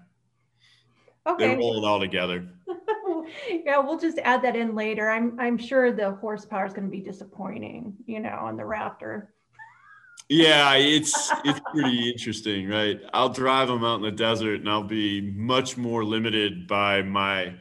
Okay. 1.25 1.49
They 1.49 1.55
roll 1.55 1.77
it 1.77 1.87
all 1.87 1.99
together. 1.99 2.47
yeah, 3.65 3.79
we'll 3.79 3.99
just 3.99 4.19
add 4.19 4.41
that 4.43 4.55
in 4.55 4.75
later. 4.75 5.09
I'm 5.09 5.39
I'm 5.39 5.57
sure 5.57 5.91
the 5.91 6.11
horsepower 6.15 6.65
is 6.65 6.73
going 6.73 6.85
to 6.85 6.91
be 6.91 7.01
disappointing, 7.01 7.95
you 8.05 8.19
know, 8.19 8.37
on 8.41 8.57
the 8.57 8.63
Raptor. 8.63 9.27
Yeah, 10.29 10.73
it's 10.75 11.31
it's 11.45 11.61
pretty 11.71 12.09
interesting, 12.09 12.67
right? 12.67 12.99
I'll 13.13 13.29
drive 13.29 13.67
them 13.67 13.83
out 13.83 13.97
in 13.97 14.01
the 14.01 14.11
desert 14.11 14.61
and 14.61 14.69
I'll 14.69 14.83
be 14.83 15.21
much 15.21 15.77
more 15.77 16.03
limited 16.03 16.67
by 16.67 17.01
my 17.01 17.55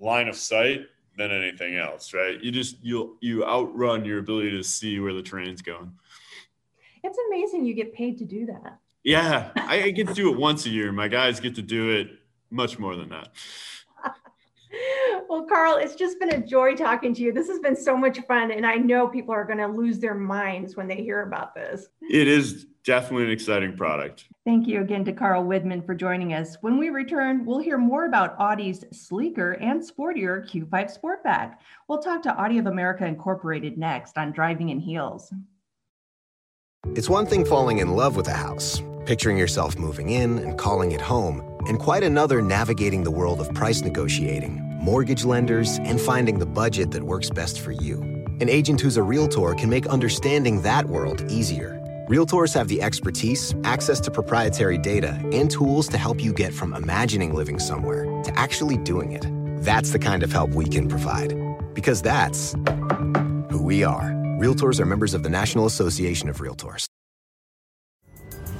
line 0.00 0.28
of 0.28 0.36
sight 0.36 0.86
than 1.16 1.30
anything 1.30 1.76
else, 1.76 2.12
right? 2.12 2.42
You 2.42 2.50
just 2.50 2.82
you 2.82 3.16
you 3.20 3.44
outrun 3.44 4.04
your 4.04 4.18
ability 4.18 4.50
to 4.52 4.62
see 4.62 5.00
where 5.00 5.12
the 5.12 5.22
terrain's 5.22 5.62
going. 5.62 5.92
It's 7.02 7.18
amazing 7.28 7.64
you 7.64 7.74
get 7.74 7.94
paid 7.94 8.18
to 8.18 8.24
do 8.24 8.46
that. 8.46 8.78
Yeah, 9.02 9.50
I 9.56 9.90
get 9.90 10.08
to 10.08 10.14
do 10.14 10.32
it 10.32 10.38
once 10.38 10.64
a 10.64 10.70
year. 10.70 10.90
My 10.90 11.08
guys 11.08 11.38
get 11.38 11.54
to 11.56 11.62
do 11.62 11.90
it 11.90 12.08
much 12.50 12.78
more 12.78 12.96
than 12.96 13.10
that. 13.10 13.28
well, 15.28 15.44
Carl, 15.44 15.76
it's 15.76 15.94
just 15.94 16.18
been 16.18 16.30
a 16.30 16.44
joy 16.44 16.74
talking 16.74 17.12
to 17.14 17.20
you. 17.20 17.30
This 17.30 17.48
has 17.48 17.58
been 17.58 17.76
so 17.76 17.98
much 17.98 18.18
fun, 18.20 18.50
and 18.50 18.66
I 18.66 18.76
know 18.76 19.06
people 19.06 19.34
are 19.34 19.44
going 19.44 19.58
to 19.58 19.66
lose 19.66 19.98
their 19.98 20.14
minds 20.14 20.74
when 20.74 20.88
they 20.88 20.96
hear 20.96 21.22
about 21.22 21.54
this. 21.54 21.88
It 22.00 22.26
is 22.26 22.66
definitely 22.84 23.24
an 23.24 23.30
exciting 23.30 23.76
product. 23.76 24.26
Thank 24.44 24.66
you 24.66 24.80
again 24.80 25.04
to 25.06 25.12
Carl 25.12 25.44
Widmann 25.44 25.84
for 25.84 25.94
joining 25.94 26.34
us. 26.34 26.56
When 26.60 26.78
we 26.78 26.90
return, 26.90 27.44
we'll 27.44 27.58
hear 27.58 27.78
more 27.78 28.06
about 28.06 28.36
Audi's 28.38 28.84
sleeker 28.92 29.52
and 29.52 29.82
sportier 29.82 30.48
Q5 30.48 30.98
Sportback. 30.98 31.56
We'll 31.88 32.00
talk 32.00 32.22
to 32.22 32.34
Audi 32.34 32.58
of 32.58 32.66
America 32.66 33.06
Incorporated 33.06 33.78
next 33.78 34.18
on 34.18 34.32
Driving 34.32 34.68
in 34.68 34.80
Heels. 34.80 35.32
It's 36.94 37.08
one 37.08 37.26
thing 37.26 37.46
falling 37.46 37.78
in 37.78 37.88
love 37.88 38.14
with 38.14 38.28
a 38.28 38.34
house, 38.34 38.82
picturing 39.06 39.38
yourself 39.38 39.78
moving 39.78 40.10
in 40.10 40.38
and 40.38 40.58
calling 40.58 40.92
it 40.92 41.00
home, 41.00 41.42
and 41.66 41.78
quite 41.78 42.02
another 42.02 42.42
navigating 42.42 43.02
the 43.02 43.10
world 43.10 43.40
of 43.40 43.52
price 43.54 43.80
negotiating, 43.80 44.60
mortgage 44.82 45.24
lenders, 45.24 45.78
and 45.78 45.98
finding 45.98 46.38
the 46.38 46.46
budget 46.46 46.90
that 46.90 47.02
works 47.02 47.30
best 47.30 47.60
for 47.60 47.72
you. 47.72 48.02
An 48.40 48.50
agent 48.50 48.82
who's 48.82 48.98
a 48.98 49.02
realtor 49.02 49.54
can 49.54 49.70
make 49.70 49.86
understanding 49.86 50.60
that 50.60 50.84
world 50.84 51.24
easier. 51.30 51.80
Realtors 52.08 52.52
have 52.52 52.68
the 52.68 52.82
expertise, 52.82 53.54
access 53.64 53.98
to 54.00 54.10
proprietary 54.10 54.76
data, 54.76 55.18
and 55.32 55.50
tools 55.50 55.88
to 55.88 55.96
help 55.96 56.22
you 56.22 56.34
get 56.34 56.52
from 56.52 56.74
imagining 56.74 57.32
living 57.32 57.58
somewhere 57.58 58.04
to 58.24 58.38
actually 58.38 58.76
doing 58.76 59.12
it. 59.12 59.24
That's 59.64 59.90
the 59.90 59.98
kind 59.98 60.22
of 60.22 60.30
help 60.30 60.50
we 60.50 60.66
can 60.66 60.86
provide. 60.86 61.34
Because 61.72 62.02
that's 62.02 62.52
who 63.50 63.58
we 63.58 63.84
are. 63.84 64.10
Realtors 64.38 64.80
are 64.80 64.84
members 64.84 65.14
of 65.14 65.22
the 65.22 65.30
National 65.30 65.64
Association 65.64 66.28
of 66.28 66.40
Realtors. 66.40 66.84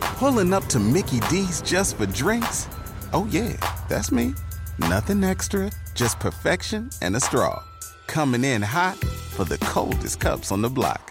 Pulling 0.01 0.55
up 0.55 0.65
to 0.69 0.79
Mickey 0.79 1.21
D's 1.29 1.61
just 1.61 1.99
for 1.99 2.07
drinks? 2.07 2.67
Oh, 3.13 3.29
yeah, 3.31 3.59
that's 3.91 4.11
me. 4.11 4.33
Nothing 4.79 5.23
extra, 5.23 5.71
just 5.95 6.19
perfection 6.19 6.89
and 7.03 7.15
a 7.15 7.21
straw. 7.21 7.63
Coming 8.07 8.43
in 8.43 8.63
hot 8.63 8.97
for 8.97 9.45
the 9.45 9.59
coldest 9.59 10.19
cups 10.19 10.51
on 10.51 10.63
the 10.63 10.71
block. 10.71 11.11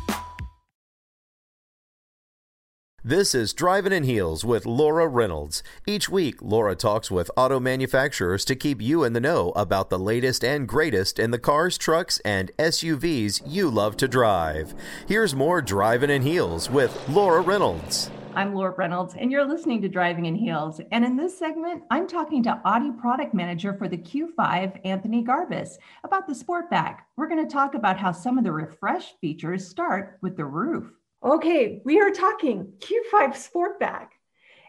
This 3.03 3.33
is 3.33 3.51
Driving 3.51 3.93
in 3.93 4.03
Heels 4.03 4.45
with 4.45 4.67
Laura 4.67 5.07
Reynolds. 5.07 5.63
Each 5.87 6.07
week, 6.07 6.39
Laura 6.39 6.75
talks 6.75 7.09
with 7.09 7.31
auto 7.35 7.59
manufacturers 7.59 8.45
to 8.45 8.55
keep 8.55 8.79
you 8.79 9.03
in 9.03 9.13
the 9.13 9.19
know 9.19 9.53
about 9.55 9.89
the 9.89 9.97
latest 9.97 10.43
and 10.43 10.67
greatest 10.67 11.17
in 11.17 11.31
the 11.31 11.39
cars, 11.39 11.79
trucks, 11.79 12.19
and 12.19 12.51
SUVs 12.59 13.41
you 13.43 13.71
love 13.71 13.97
to 13.97 14.07
drive. 14.07 14.75
Here's 15.07 15.33
more 15.33 15.63
Driving 15.63 16.11
in 16.11 16.21
Heels 16.21 16.69
with 16.69 16.95
Laura 17.09 17.41
Reynolds. 17.41 18.11
I'm 18.35 18.53
Laura 18.53 18.75
Reynolds, 18.77 19.15
and 19.17 19.31
you're 19.31 19.47
listening 19.47 19.81
to 19.81 19.89
Driving 19.89 20.27
in 20.27 20.35
Heels. 20.35 20.79
And 20.91 21.03
in 21.03 21.17
this 21.17 21.35
segment, 21.35 21.81
I'm 21.89 22.07
talking 22.07 22.43
to 22.43 22.61
Audi 22.65 22.91
product 22.91 23.33
manager 23.33 23.73
for 23.73 23.87
the 23.87 23.97
Q5, 23.97 24.79
Anthony 24.85 25.23
Garbis, 25.23 25.79
about 26.03 26.27
the 26.27 26.35
Sportback. 26.35 26.99
We're 27.17 27.29
going 27.29 27.43
to 27.43 27.51
talk 27.51 27.73
about 27.73 27.97
how 27.97 28.11
some 28.11 28.37
of 28.37 28.43
the 28.43 28.51
refreshed 28.51 29.15
features 29.21 29.67
start 29.67 30.19
with 30.21 30.37
the 30.37 30.45
roof. 30.45 30.91
Okay, 31.23 31.81
we 31.85 31.99
are 31.99 32.09
talking 32.09 32.73
Q5 32.79 33.33
Sportback. 33.33 34.07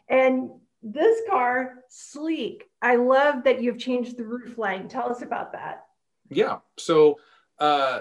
And 0.09 0.51
this 0.83 1.21
car, 1.31 1.85
sleek. 1.88 2.65
I 2.83 2.97
love 2.97 3.45
that 3.45 3.62
you've 3.62 3.79
changed 3.79 4.19
the 4.19 4.25
roof 4.25 4.59
line. 4.59 4.88
Tell 4.88 5.11
us 5.11 5.23
about 5.23 5.53
that. 5.53 5.87
Yeah. 6.29 6.59
So, 6.77 7.19
uh, 7.59 8.01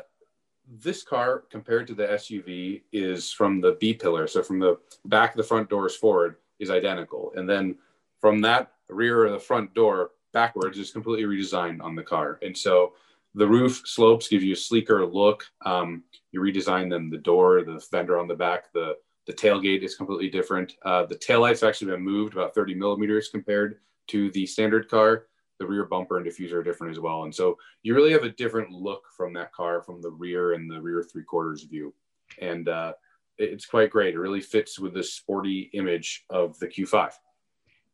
this 0.79 1.03
car 1.03 1.43
compared 1.49 1.87
to 1.87 1.93
the 1.93 2.07
SUV 2.07 2.81
is 2.91 3.31
from 3.31 3.61
the 3.61 3.77
B 3.79 3.93
pillar. 3.93 4.27
So 4.27 4.41
from 4.41 4.59
the 4.59 4.77
back 5.05 5.31
of 5.31 5.37
the 5.37 5.43
front 5.43 5.69
doors 5.69 5.95
forward 5.95 6.37
is 6.59 6.69
identical. 6.69 7.33
And 7.35 7.49
then 7.49 7.77
from 8.19 8.39
that 8.41 8.71
rear 8.87 9.25
of 9.25 9.33
the 9.33 9.39
front 9.39 9.73
door 9.73 10.11
backwards 10.31 10.77
is 10.77 10.91
completely 10.91 11.25
redesigned 11.25 11.81
on 11.83 11.95
the 11.95 12.03
car. 12.03 12.39
And 12.41 12.57
so 12.57 12.93
the 13.33 13.47
roof 13.47 13.81
slopes 13.85 14.27
give 14.27 14.43
you 14.43 14.53
a 14.53 14.57
sleeker 14.57 15.05
look. 15.05 15.45
Um, 15.65 16.03
you 16.31 16.41
redesign 16.41 16.89
them, 16.89 17.09
the 17.09 17.17
door, 17.17 17.63
the 17.63 17.79
fender 17.79 18.19
on 18.19 18.27
the 18.27 18.35
back, 18.35 18.71
the, 18.73 18.95
the 19.27 19.33
tailgate 19.33 19.83
is 19.83 19.95
completely 19.95 20.29
different. 20.29 20.73
Uh, 20.83 21.05
the 21.05 21.15
taillights 21.15 21.67
actually 21.67 21.91
been 21.91 22.03
moved 22.03 22.33
about 22.33 22.55
30 22.55 22.73
millimeters 22.75 23.29
compared 23.29 23.79
to 24.07 24.31
the 24.31 24.45
standard 24.45 24.89
car 24.89 25.27
the 25.61 25.67
rear 25.67 25.85
bumper 25.85 26.17
and 26.17 26.25
diffuser 26.25 26.53
are 26.53 26.63
different 26.63 26.91
as 26.91 26.99
well. 26.99 27.23
And 27.23 27.33
so 27.33 27.55
you 27.83 27.93
really 27.93 28.11
have 28.11 28.23
a 28.23 28.29
different 28.29 28.71
look 28.71 29.03
from 29.15 29.31
that 29.33 29.53
car 29.53 29.83
from 29.83 30.01
the 30.01 30.09
rear 30.09 30.53
and 30.53 30.69
the 30.69 30.81
rear 30.81 31.03
three 31.03 31.23
quarters 31.23 31.63
view. 31.63 31.93
And 32.41 32.67
uh, 32.67 32.93
it's 33.37 33.67
quite 33.67 33.91
great. 33.91 34.15
It 34.15 34.19
really 34.19 34.41
fits 34.41 34.79
with 34.79 34.95
the 34.95 35.03
sporty 35.03 35.69
image 35.73 36.25
of 36.31 36.57
the 36.57 36.67
Q5. 36.67 37.11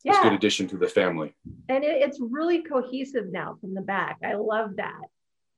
Yeah. 0.03 0.11
It's 0.11 0.19
a 0.19 0.23
good 0.23 0.33
addition 0.33 0.69
to 0.69 0.77
the 0.77 0.87
family. 0.87 1.35
And 1.67 1.83
it, 1.83 2.01
it's 2.01 2.19
really 2.21 2.63
cohesive 2.63 3.33
now 3.33 3.57
from 3.59 3.73
the 3.73 3.81
back. 3.81 4.19
I 4.23 4.35
love 4.35 4.77
that. 4.77 5.01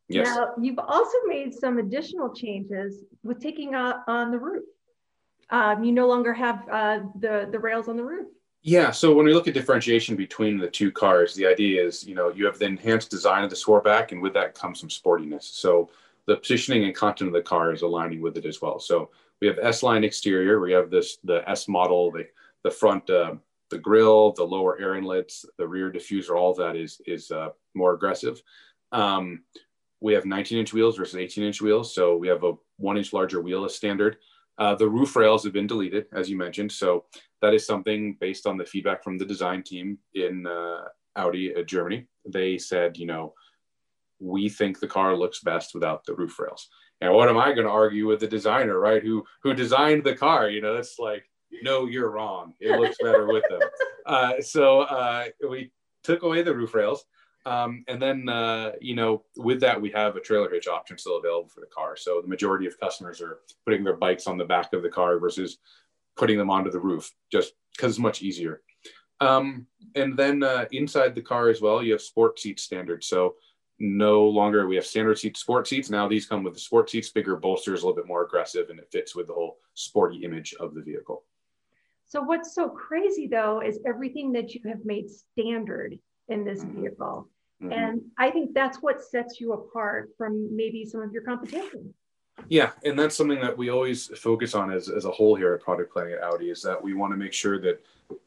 Yes. 0.09 0.27
Now, 0.35 0.49
you've 0.59 0.79
also 0.79 1.17
made 1.27 1.53
some 1.53 1.77
additional 1.77 2.33
changes 2.33 3.03
with 3.23 3.39
taking 3.39 3.75
on, 3.75 3.95
on 4.07 4.31
the 4.31 4.39
roof. 4.39 4.65
Um, 5.51 5.83
you 5.83 5.91
no 5.91 6.07
longer 6.07 6.33
have 6.33 6.67
uh, 6.69 6.99
the, 7.19 7.47
the 7.51 7.59
rails 7.59 7.87
on 7.87 7.95
the 7.95 8.03
roof. 8.03 8.27
Yeah, 8.61 8.91
so 8.91 9.13
when 9.13 9.25
we 9.25 9.33
look 9.33 9.47
at 9.47 9.53
differentiation 9.53 10.15
between 10.15 10.57
the 10.57 10.67
two 10.67 10.91
cars, 10.91 11.33
the 11.33 11.45
idea 11.45 11.85
is, 11.85 12.05
you 12.05 12.13
know, 12.13 12.29
you 12.29 12.45
have 12.45 12.59
the 12.59 12.65
enhanced 12.65 13.09
design 13.09 13.43
of 13.43 13.49
the 13.49 13.55
Sportback, 13.55 14.11
and 14.11 14.21
with 14.21 14.33
that 14.33 14.53
comes 14.53 14.79
some 14.81 14.89
sportiness. 14.89 15.43
So 15.43 15.89
the 16.25 16.35
positioning 16.35 16.83
and 16.83 16.93
content 16.93 17.29
of 17.29 17.33
the 17.33 17.41
car 17.41 17.71
is 17.71 17.83
aligning 17.83 18.21
with 18.21 18.35
it 18.35 18.45
as 18.45 18.61
well. 18.61 18.77
So 18.79 19.11
we 19.39 19.47
have 19.47 19.57
S-line 19.61 20.03
exterior, 20.03 20.59
we 20.59 20.73
have 20.73 20.89
this 20.89 21.17
the 21.23 21.47
S 21.49 21.67
model, 21.67 22.11
the 22.11 22.25
the 22.63 22.71
front, 22.71 23.09
uh, 23.09 23.35
the 23.69 23.77
grill, 23.77 24.33
the 24.33 24.43
lower 24.43 24.77
air 24.79 24.95
inlets, 24.95 25.45
the 25.57 25.65
rear 25.65 25.89
diffuser, 25.89 26.37
all 26.37 26.53
that 26.55 26.75
is 26.75 27.01
is 27.05 27.31
uh, 27.31 27.49
more 27.73 27.93
aggressive. 27.93 28.41
Um, 28.91 29.43
we 30.01 30.13
have 30.13 30.25
19 30.25 30.57
inch 30.57 30.73
wheels 30.73 30.97
versus 30.97 31.15
18 31.15 31.43
inch 31.43 31.61
wheels, 31.61 31.93
so 31.93 32.15
we 32.15 32.27
have 32.27 32.43
a 32.43 32.53
one 32.77 32.97
inch 32.97 33.13
larger 33.13 33.41
wheel 33.41 33.65
as 33.65 33.75
standard. 33.75 34.17
Uh, 34.57 34.75
the 34.75 34.87
roof 34.87 35.15
rails 35.15 35.43
have 35.43 35.53
been 35.53 35.67
deleted, 35.67 36.05
as 36.13 36.29
you 36.29 36.37
mentioned. 36.37 36.71
So 36.71 37.05
that 37.41 37.53
is 37.53 37.65
something 37.65 38.17
based 38.19 38.45
on 38.45 38.57
the 38.57 38.65
feedback 38.65 39.03
from 39.03 39.17
the 39.17 39.25
design 39.25 39.63
team 39.63 39.97
in 40.13 40.45
uh, 40.45 40.85
Audi 41.15 41.55
uh, 41.55 41.63
Germany. 41.63 42.07
They 42.25 42.57
said, 42.57 42.97
you 42.97 43.05
know, 43.05 43.33
we 44.19 44.49
think 44.49 44.79
the 44.79 44.87
car 44.87 45.15
looks 45.15 45.39
best 45.39 45.73
without 45.73 46.05
the 46.05 46.13
roof 46.13 46.37
rails. 46.39 46.67
And 47.01 47.13
what 47.13 47.29
am 47.29 47.37
I 47.37 47.53
going 47.53 47.67
to 47.67 47.71
argue 47.71 48.05
with 48.05 48.19
the 48.19 48.27
designer, 48.27 48.77
right? 48.77 49.01
Who 49.01 49.23
who 49.41 49.53
designed 49.53 50.03
the 50.03 50.15
car? 50.15 50.49
You 50.49 50.61
know, 50.61 50.75
it's 50.75 50.99
like 50.99 51.23
no, 51.63 51.85
you're 51.85 52.11
wrong. 52.11 52.53
It 52.59 52.77
looks 52.79 52.97
better 53.01 53.25
with 53.25 53.43
them. 53.49 53.61
Uh, 54.05 54.41
so 54.41 54.79
uh, 54.81 55.25
we 55.47 55.71
took 56.03 56.23
away 56.23 56.41
the 56.41 56.55
roof 56.55 56.73
rails. 56.73 57.05
Um, 57.45 57.83
and 57.87 58.01
then, 58.01 58.27
uh, 58.27 58.73
you 58.81 58.95
know, 58.95 59.23
with 59.37 59.61
that, 59.61 59.81
we 59.81 59.89
have 59.91 60.15
a 60.15 60.19
trailer 60.19 60.49
hitch 60.49 60.67
option 60.67 60.97
still 60.97 61.17
available 61.17 61.49
for 61.49 61.61
the 61.61 61.67
car. 61.67 61.95
So 61.95 62.21
the 62.21 62.27
majority 62.27 62.67
of 62.67 62.79
customers 62.79 63.21
are 63.21 63.39
putting 63.65 63.83
their 63.83 63.95
bikes 63.95 64.27
on 64.27 64.37
the 64.37 64.45
back 64.45 64.73
of 64.73 64.83
the 64.83 64.89
car 64.89 65.17
versus 65.19 65.57
putting 66.17 66.37
them 66.37 66.49
onto 66.49 66.69
the 66.69 66.79
roof, 66.79 67.11
just 67.31 67.53
because 67.75 67.93
it's 67.93 67.99
much 67.99 68.21
easier. 68.21 68.61
Um, 69.21 69.67
and 69.95 70.17
then 70.17 70.43
uh, 70.43 70.65
inside 70.71 71.15
the 71.15 71.21
car 71.21 71.49
as 71.49 71.61
well, 71.61 71.81
you 71.81 71.93
have 71.93 72.01
sport 72.01 72.39
seat 72.39 72.59
standard. 72.59 73.03
So 73.03 73.35
no 73.79 74.27
longer 74.27 74.67
we 74.67 74.75
have 74.75 74.85
standard 74.85 75.17
seats, 75.17 75.39
sport 75.39 75.67
seats. 75.67 75.89
Now 75.89 76.07
these 76.07 76.25
come 76.25 76.43
with 76.43 76.53
the 76.53 76.59
sport 76.59 76.89
seats, 76.89 77.09
bigger 77.09 77.37
bolsters, 77.37 77.81
a 77.81 77.85
little 77.85 77.95
bit 77.95 78.07
more 78.07 78.25
aggressive, 78.25 78.69
and 78.69 78.79
it 78.79 78.89
fits 78.91 79.15
with 79.15 79.27
the 79.27 79.33
whole 79.33 79.57
sporty 79.73 80.23
image 80.25 80.53
of 80.59 80.73
the 80.73 80.81
vehicle. 80.81 81.23
So 82.05 82.21
what's 82.21 82.53
so 82.53 82.67
crazy 82.69 83.27
though 83.27 83.61
is 83.61 83.79
everything 83.85 84.33
that 84.33 84.53
you 84.53 84.61
have 84.67 84.83
made 84.83 85.09
standard 85.09 85.99
in 86.29 86.43
this 86.43 86.63
mm-hmm. 86.63 86.81
vehicle. 86.81 87.29
Mm-hmm. 87.61 87.73
And 87.73 88.01
I 88.17 88.31
think 88.31 88.53
that's 88.53 88.77
what 88.77 89.01
sets 89.01 89.39
you 89.39 89.53
apart 89.53 90.11
from 90.17 90.55
maybe 90.55 90.85
some 90.85 91.01
of 91.01 91.11
your 91.11 91.23
competition. 91.23 91.93
Yeah, 92.47 92.71
and 92.85 92.97
that's 92.97 93.17
something 93.17 93.41
that 93.41 93.57
we 93.57 93.69
always 93.69 94.07
focus 94.17 94.55
on 94.55 94.71
as, 94.71 94.87
as 94.87 95.03
a 95.05 95.11
whole 95.11 95.35
here 95.35 95.53
at 95.53 95.61
Product 95.61 95.91
Planning 95.91 96.13
at 96.13 96.23
Audi 96.23 96.49
is 96.49 96.61
that 96.61 96.81
we 96.81 96.93
want 96.93 97.11
to 97.11 97.17
make 97.17 97.33
sure 97.33 97.59
that 97.59 97.83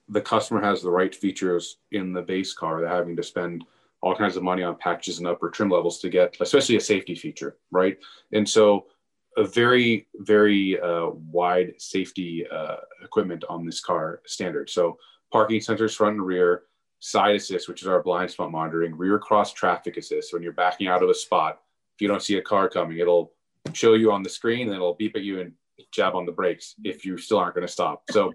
the 0.09 0.21
customer 0.21 0.61
has 0.61 0.83
the 0.83 0.91
right 0.91 1.15
features 1.15 1.79
in 1.93 2.13
the 2.13 2.21
base 2.21 2.53
car. 2.53 2.81
They're 2.81 2.89
having 2.89 3.17
to 3.17 3.23
spend 3.23 3.65
all 4.03 4.15
kinds 4.15 4.37
of 4.37 4.43
money 4.43 4.63
on 4.63 4.77
packages 4.77 5.19
and 5.19 5.27
upper 5.27 5.49
trim 5.49 5.71
levels 5.71 5.99
to 6.01 6.11
get, 6.11 6.37
especially 6.41 6.77
a 6.77 6.81
safety 6.81 7.15
feature, 7.15 7.57
right? 7.71 7.99
And 8.33 8.49
so, 8.49 8.87
a 9.39 9.45
very, 9.45 10.07
very 10.17 10.79
uh, 10.79 11.09
wide 11.09 11.73
safety 11.79 12.47
uh, 12.53 12.77
equipment 13.03 13.45
on 13.49 13.65
this 13.65 13.81
car 13.81 14.21
standard. 14.27 14.69
So, 14.69 14.99
parking 15.33 15.61
sensors 15.61 15.97
front 15.97 16.17
and 16.17 16.27
rear, 16.27 16.65
side 17.03 17.35
assist, 17.35 17.69
which 17.69 17.83
is 17.83 17.89
our 17.89 18.01
blind 18.01 18.31
spot 18.31 18.53
monitoring, 18.53 18.97
rear 18.97 19.19
cross 19.19 19.53
traffic 19.53 19.97
assist. 19.97 20.33
When 20.33 20.41
you're 20.41 20.53
backing 20.53 20.87
out 20.87 21.03
of 21.03 21.11
a 21.11 21.15
spot, 21.15 21.61
if 21.97 22.01
you 22.01 22.07
don't 22.07 22.23
see 22.23 22.37
a 22.37 22.43
car 22.43 22.69
coming, 22.69 22.99
it'll 22.99 23.33
show 23.73 23.95
you 23.95 24.13
on 24.13 24.23
the 24.23 24.29
screen 24.29 24.69
and 24.69 24.77
it'll 24.77 24.95
beep 24.95 25.17
at 25.17 25.23
you 25.23 25.41
and 25.41 25.53
jab 25.91 26.15
on 26.15 26.27
the 26.27 26.31
brakes 26.33 26.77
if 26.85 27.05
you 27.05 27.19
still 27.19 27.39
aren't 27.39 27.57
going 27.57 27.67
to 27.67 27.73
stop. 27.73 28.05
So, 28.13 28.33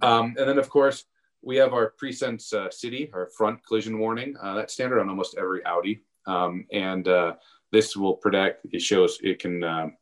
um, 0.00 0.36
and 0.38 0.48
then 0.48 0.58
of 0.58 0.70
course, 0.70 1.06
we 1.42 1.56
have 1.56 1.72
our 1.72 1.92
Presense 2.00 2.52
uh, 2.52 2.70
City, 2.70 3.10
our 3.12 3.30
front 3.36 3.66
collision 3.66 3.98
warning. 3.98 4.36
Uh, 4.40 4.54
that's 4.54 4.74
standard 4.74 5.00
on 5.00 5.08
almost 5.08 5.36
every 5.36 5.66
Audi. 5.66 6.02
Um, 6.28 6.66
and 6.72 7.08
uh, 7.08 7.34
this 7.72 7.96
will 7.96 8.14
protect, 8.14 8.64
it 8.70 8.80
shows 8.80 9.18
it 9.24 9.40
can, 9.40 9.64
um, 9.64 9.96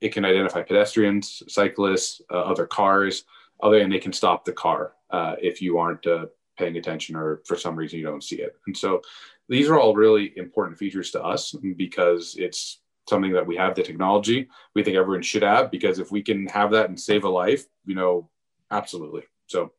it 0.00 0.12
can 0.12 0.24
identify 0.24 0.62
pedestrians, 0.62 1.44
cyclists, 1.46 2.20
uh, 2.32 2.40
other 2.40 2.66
cars, 2.66 3.24
other, 3.62 3.78
and 3.78 3.92
they 3.92 4.00
can 4.00 4.12
stop 4.12 4.44
the 4.44 4.52
car 4.52 4.94
uh, 5.10 5.36
if 5.40 5.62
you 5.62 5.78
aren't 5.78 6.04
uh, 6.04 6.26
paying 6.56 6.76
attention 6.76 7.16
or 7.16 7.42
for 7.46 7.56
some 7.56 7.76
reason 7.76 7.98
you 7.98 8.04
don't 8.04 8.24
see 8.24 8.36
it. 8.36 8.56
And 8.66 8.76
so 8.76 9.02
these 9.48 9.68
are 9.68 9.78
all 9.78 9.94
really 9.94 10.32
important 10.36 10.78
features 10.78 11.10
to 11.12 11.22
us 11.22 11.54
because 11.76 12.36
it's 12.38 12.80
something 13.08 13.32
that 13.32 13.46
we 13.46 13.56
have 13.56 13.74
the 13.74 13.82
technology 13.82 14.48
we 14.74 14.82
think 14.82 14.96
everyone 14.96 15.22
should 15.22 15.42
have 15.42 15.70
because 15.70 15.98
if 15.98 16.10
we 16.10 16.22
can 16.22 16.46
have 16.46 16.70
that 16.70 16.88
and 16.88 16.98
save 16.98 17.24
a 17.24 17.28
life, 17.28 17.66
you 17.84 17.94
know, 17.94 18.30
absolutely. 18.70 19.22
So 19.46 19.72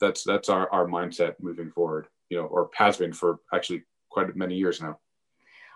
that's 0.00 0.24
that's 0.24 0.48
our, 0.48 0.70
our 0.70 0.86
mindset 0.86 1.34
moving 1.40 1.70
forward 1.70 2.08
you 2.28 2.36
know 2.36 2.44
or 2.46 2.70
has 2.74 2.96
been 2.96 3.12
for 3.12 3.40
actually 3.52 3.82
quite 4.10 4.34
many 4.36 4.54
years 4.54 4.80
now 4.80 4.98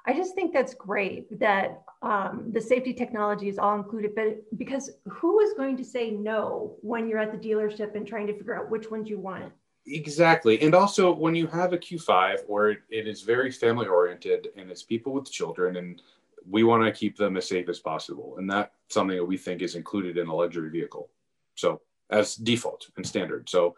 i 0.06 0.12
just 0.12 0.34
think 0.34 0.52
that's 0.52 0.74
great 0.74 1.38
that 1.38 1.82
um, 2.00 2.50
the 2.52 2.60
safety 2.60 2.92
technology 2.92 3.48
is 3.48 3.58
all 3.58 3.74
included 3.76 4.14
but 4.14 4.36
because 4.56 4.90
who 5.08 5.40
is 5.40 5.52
going 5.54 5.76
to 5.76 5.84
say 5.84 6.10
no 6.10 6.76
when 6.82 7.08
you're 7.08 7.18
at 7.18 7.32
the 7.32 7.48
dealership 7.48 7.94
and 7.96 8.06
trying 8.06 8.26
to 8.26 8.36
figure 8.36 8.56
out 8.56 8.70
which 8.70 8.90
ones 8.90 9.08
you 9.08 9.18
want 9.18 9.52
exactly 9.90 10.60
and 10.62 10.74
also 10.74 11.12
when 11.12 11.34
you 11.34 11.46
have 11.46 11.72
a 11.72 11.78
q5 11.78 12.38
or 12.48 12.70
it 12.70 13.06
is 13.06 13.22
very 13.22 13.50
family 13.50 13.86
oriented 13.86 14.48
and 14.56 14.70
it's 14.70 14.82
people 14.82 15.12
with 15.12 15.30
children 15.30 15.76
and 15.76 16.02
we 16.48 16.64
want 16.64 16.82
to 16.82 16.92
keep 16.92 17.16
them 17.16 17.36
as 17.36 17.48
safe 17.48 17.68
as 17.68 17.78
possible 17.78 18.36
and 18.38 18.50
that's 18.50 18.70
something 18.88 19.16
that 19.16 19.24
we 19.24 19.36
think 19.36 19.62
is 19.62 19.74
included 19.74 20.16
in 20.18 20.28
a 20.28 20.34
luxury 20.34 20.70
vehicle 20.70 21.08
so 21.54 21.80
as 22.10 22.36
default 22.36 22.88
and 22.96 23.06
standard 23.06 23.48
so 23.48 23.74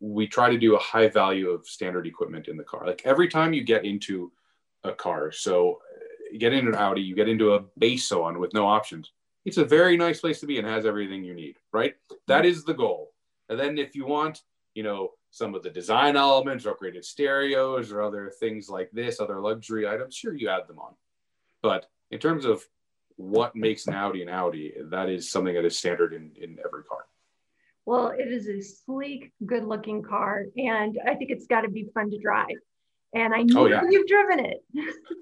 we 0.00 0.26
try 0.26 0.50
to 0.50 0.58
do 0.58 0.76
a 0.76 0.78
high 0.78 1.08
value 1.08 1.50
of 1.50 1.66
standard 1.66 2.06
equipment 2.06 2.48
in 2.48 2.56
the 2.56 2.64
car. 2.64 2.86
Like 2.86 3.02
every 3.04 3.28
time 3.28 3.52
you 3.52 3.64
get 3.64 3.84
into 3.84 4.32
a 4.84 4.92
car, 4.92 5.32
so 5.32 5.80
you 6.30 6.38
get 6.38 6.52
into 6.52 6.70
an 6.70 6.76
Audi, 6.76 7.00
you 7.00 7.14
get 7.14 7.28
into 7.28 7.54
a 7.54 7.64
base 7.78 8.12
on 8.12 8.38
with 8.38 8.52
no 8.52 8.66
options. 8.66 9.12
It's 9.44 9.58
a 9.58 9.64
very 9.64 9.96
nice 9.96 10.20
place 10.20 10.40
to 10.40 10.46
be 10.46 10.58
and 10.58 10.66
has 10.66 10.84
everything 10.84 11.24
you 11.24 11.34
need, 11.34 11.56
right? 11.72 11.94
That 12.26 12.44
is 12.44 12.64
the 12.64 12.74
goal. 12.74 13.12
And 13.48 13.58
then 13.58 13.78
if 13.78 13.94
you 13.94 14.04
want, 14.04 14.42
you 14.74 14.82
know, 14.82 15.12
some 15.36 15.54
of 15.54 15.62
the 15.62 15.68
design 15.68 16.16
elements, 16.16 16.64
or 16.64 16.74
upgraded 16.74 17.04
stereos, 17.04 17.92
or 17.92 18.00
other 18.00 18.32
things 18.40 18.70
like 18.70 18.90
this, 18.90 19.20
other 19.20 19.38
luxury 19.38 19.86
items, 19.86 20.14
sure, 20.14 20.34
you 20.34 20.48
add 20.48 20.66
them 20.66 20.78
on. 20.78 20.94
But 21.62 21.86
in 22.10 22.18
terms 22.18 22.46
of 22.46 22.64
what 23.16 23.54
makes 23.54 23.86
an 23.86 23.92
Audi 23.92 24.22
an 24.22 24.30
Audi, 24.30 24.72
that 24.90 25.10
is 25.10 25.30
something 25.30 25.54
that 25.54 25.66
is 25.66 25.78
standard 25.78 26.14
in, 26.14 26.30
in 26.40 26.56
every 26.64 26.84
car. 26.84 27.04
Well, 27.84 28.14
it 28.16 28.32
is 28.32 28.48
a 28.48 28.62
sleek, 28.62 29.30
good 29.44 29.64
looking 29.64 30.02
car, 30.02 30.46
and 30.56 30.98
I 31.06 31.14
think 31.14 31.30
it's 31.30 31.46
got 31.46 31.60
to 31.62 31.68
be 31.68 31.86
fun 31.92 32.10
to 32.12 32.18
drive. 32.18 32.56
And 33.14 33.34
I 33.34 33.42
know 33.42 33.64
oh, 33.64 33.66
yeah. 33.66 33.82
you've 33.90 34.08
driven 34.08 34.42
it. 34.42 34.64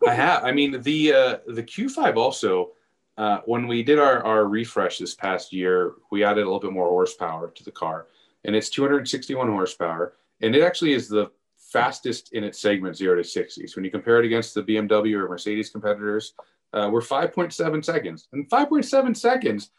I 0.07 0.15
have. 0.15 0.45
I 0.45 0.53
mean, 0.53 0.81
the 0.81 1.13
uh, 1.13 1.37
the 1.49 1.63
Q5 1.63 2.17
also, 2.17 2.71
uh, 3.19 3.41
when 3.47 3.67
we 3.67 3.83
did 3.83 3.99
our, 3.99 4.23
our 4.25 4.47
refresh 4.47 4.99
this 4.99 5.17
past 5.17 5.53
year, 5.53 5.95
we 6.13 6.23
added 6.23 6.43
a 6.43 6.45
little 6.45 6.61
bit 6.61 6.73
more 6.73 6.89
horsepower 6.89 7.51
to 7.51 7.65
the 7.65 7.73
car, 7.73 8.07
and 8.45 8.55
it's 8.55 8.71
261 8.71 9.49
horsepower, 9.49 10.15
and 10.41 10.55
it 10.55 10.63
actually 10.63 10.93
is 10.93 11.09
the 11.09 11.31
fastest 11.57 12.33
in 12.33 12.45
its 12.45 12.61
segment, 12.61 12.97
zero 12.97 13.17
to 13.17 13.25
60. 13.25 13.67
So 13.67 13.77
when 13.77 13.85
you 13.85 13.91
compare 13.91 14.21
it 14.21 14.27
against 14.27 14.55
the 14.55 14.63
BMW 14.63 15.15
or 15.15 15.29
Mercedes 15.29 15.71
competitors, 15.71 16.35
uh, 16.73 16.89
we're 16.91 17.01
5.7 17.01 17.85
seconds, 17.85 18.29
and 18.33 18.49
5.7 18.51 19.17
seconds 19.17 19.71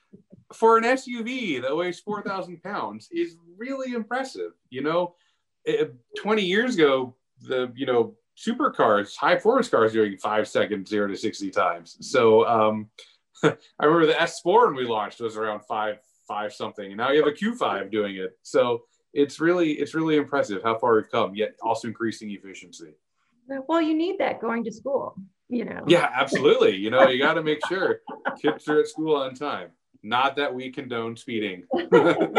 for 0.54 0.78
an 0.78 0.84
SUV 0.84 1.62
that 1.62 1.75
weighs 1.75 1.99
4,000 1.99 2.62
pounds 2.63 3.10
is 3.12 3.38
really 3.58 3.93
impressive. 3.93 4.51
You 4.69 4.82
know, 4.84 5.15
it, 5.65 5.93
20 6.17 6.43
years 6.43 6.75
ago, 6.75 7.15
the, 7.41 7.71
you 7.75 7.86
know, 7.86 8.15
supercars, 8.38 9.15
high 9.15 9.36
performance 9.36 9.69
cars 9.69 9.93
doing 9.93 10.17
five 10.17 10.47
seconds, 10.47 10.89
zero 10.89 11.08
to 11.08 11.15
60 11.15 11.49
times. 11.51 11.97
So 12.01 12.45
um, 12.47 12.89
I 13.43 13.56
remember 13.80 14.08
the 14.08 14.13
S4 14.13 14.67
when 14.67 14.75
we 14.75 14.86
launched 14.86 15.19
was 15.19 15.38
around 15.38 15.62
five, 15.62 15.97
five 16.27 16.53
something. 16.53 16.85
And 16.85 16.97
now 16.97 17.11
you 17.11 17.23
have 17.23 17.27
a 17.27 17.35
Q5 17.35 17.91
doing 17.91 18.15
it. 18.15 18.38
So 18.43 18.83
it's 19.13 19.39
really, 19.39 19.73
it's 19.73 19.93
really 19.93 20.17
impressive 20.17 20.61
how 20.63 20.77
far 20.77 20.95
we've 20.95 21.09
come, 21.09 21.35
yet 21.35 21.55
also 21.61 21.88
increasing 21.88 22.31
efficiency. 22.31 22.93
Well, 23.67 23.81
you 23.81 23.93
need 23.93 24.17
that 24.19 24.41
going 24.41 24.63
to 24.65 24.71
school, 24.71 25.15
you 25.49 25.65
know. 25.65 25.83
Yeah, 25.88 26.09
absolutely. 26.13 26.75
You 26.75 26.89
know, 26.89 27.07
you 27.07 27.19
got 27.19 27.35
to 27.35 27.43
make 27.43 27.59
sure 27.67 28.01
kids 28.41 28.67
are 28.67 28.79
at 28.79 28.88
school 28.88 29.15
on 29.15 29.35
time. 29.35 29.69
Not 30.03 30.35
that 30.35 30.53
we 30.53 30.71
condone 30.71 31.17
speeding. 31.17 31.63
no, 31.73 31.88
no, 31.89 32.31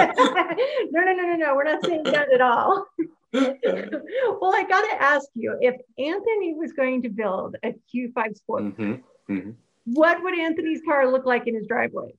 no, 0.93 1.13
no, 1.13 1.35
no. 1.35 1.55
We're 1.55 1.65
not 1.65 1.85
saying 1.85 2.05
that 2.05 2.33
at 2.33 2.41
all. 2.41 2.87
well, 3.33 4.55
I 4.55 4.65
got 4.69 4.83
to 4.83 5.03
ask 5.03 5.29
you 5.35 5.57
if 5.61 5.75
Anthony 5.99 6.55
was 6.55 6.73
going 6.73 7.03
to 7.03 7.09
build 7.09 7.57
a 7.65 7.75
Q5 7.93 8.37
Sport, 8.37 8.63
mm-hmm, 8.63 9.33
mm-hmm. 9.33 9.51
what 9.85 10.23
would 10.23 10.39
Anthony's 10.39 10.81
car 10.87 11.11
look 11.11 11.27
like 11.27 11.49
in 11.49 11.57
his 11.57 11.67
driveway? 11.67 12.15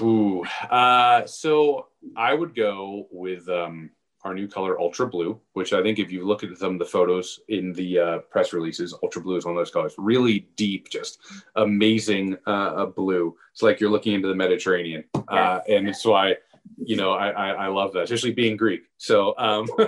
Ooh, 0.00 0.44
uh, 0.70 1.26
so 1.26 1.88
I 2.16 2.34
would 2.34 2.54
go 2.54 3.06
with 3.10 3.48
um, 3.48 3.90
our 4.22 4.34
new 4.34 4.46
color 4.46 4.78
ultra 4.78 5.06
blue 5.06 5.40
which 5.54 5.72
i 5.72 5.82
think 5.82 5.98
if 5.98 6.12
you 6.12 6.26
look 6.26 6.44
at 6.44 6.56
some 6.58 6.74
of 6.74 6.78
the 6.78 6.84
photos 6.84 7.40
in 7.48 7.72
the 7.72 7.98
uh, 7.98 8.18
press 8.30 8.52
releases 8.52 8.94
ultra 9.02 9.22
blue 9.22 9.36
is 9.36 9.44
one 9.44 9.54
of 9.54 9.60
those 9.60 9.70
colors. 9.70 9.94
Really 9.98 10.46
deep 10.56 10.88
just 10.90 11.20
amazing 11.56 12.36
uh, 12.46 12.86
blue. 12.86 13.34
It's 13.52 13.62
like 13.62 13.80
you're 13.80 13.90
looking 13.90 14.14
into 14.14 14.28
the 14.28 14.34
mediterranean. 14.34 15.04
Uh, 15.28 15.60
and 15.68 15.88
it's 15.88 16.04
why 16.04 16.36
you 16.76 16.96
know 16.96 17.12
I, 17.12 17.30
I, 17.30 17.48
I 17.50 17.66
love 17.68 17.92
that 17.94 18.04
especially 18.04 18.32
being 18.32 18.56
greek. 18.56 18.82
So 18.98 19.34
um 19.38 19.66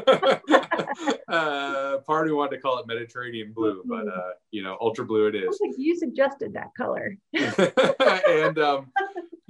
uh 1.28 1.98
part 2.06 2.26
of 2.26 2.26
me 2.26 2.32
wanted 2.32 2.56
to 2.56 2.62
call 2.62 2.78
it 2.78 2.86
mediterranean 2.86 3.52
blue 3.52 3.82
but 3.84 4.08
uh 4.08 4.32
you 4.50 4.62
know 4.62 4.76
ultra 4.80 5.04
blue 5.04 5.26
it 5.26 5.34
is. 5.34 5.60
You 5.76 5.96
suggested 5.96 6.54
that 6.54 6.70
color. 6.76 7.16
And 8.28 8.58
um 8.58 8.92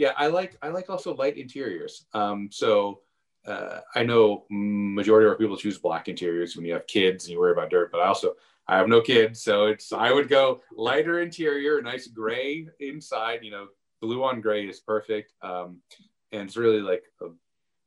yeah 0.02 0.12
i 0.16 0.26
like 0.26 0.56
i 0.62 0.68
like 0.68 0.90
also 0.90 1.14
light 1.14 1.36
interiors 1.36 2.06
um 2.12 2.48
so 2.50 3.00
uh, 3.46 3.80
I 3.94 4.04
know 4.04 4.44
majority 4.50 5.26
of 5.26 5.32
our 5.32 5.38
people 5.38 5.56
choose 5.56 5.78
black 5.78 6.08
interiors 6.08 6.56
when 6.56 6.64
you 6.64 6.72
have 6.74 6.86
kids 6.86 7.24
and 7.24 7.32
you 7.32 7.40
worry 7.40 7.52
about 7.52 7.70
dirt, 7.70 7.90
but 7.90 8.00
I 8.00 8.06
also 8.06 8.34
I 8.68 8.76
have 8.76 8.88
no 8.88 9.00
kids, 9.00 9.42
so 9.42 9.66
it's 9.66 9.92
I 9.92 10.12
would 10.12 10.28
go 10.28 10.60
lighter 10.76 11.20
interior, 11.20 11.82
nice 11.82 12.06
gray 12.06 12.68
inside. 12.78 13.40
You 13.42 13.50
know, 13.50 13.66
blue 14.00 14.22
on 14.22 14.40
gray 14.40 14.66
is 14.66 14.80
perfect, 14.80 15.32
um, 15.42 15.78
and 16.30 16.42
it's 16.42 16.56
really 16.56 16.80
like 16.80 17.02
a 17.20 17.26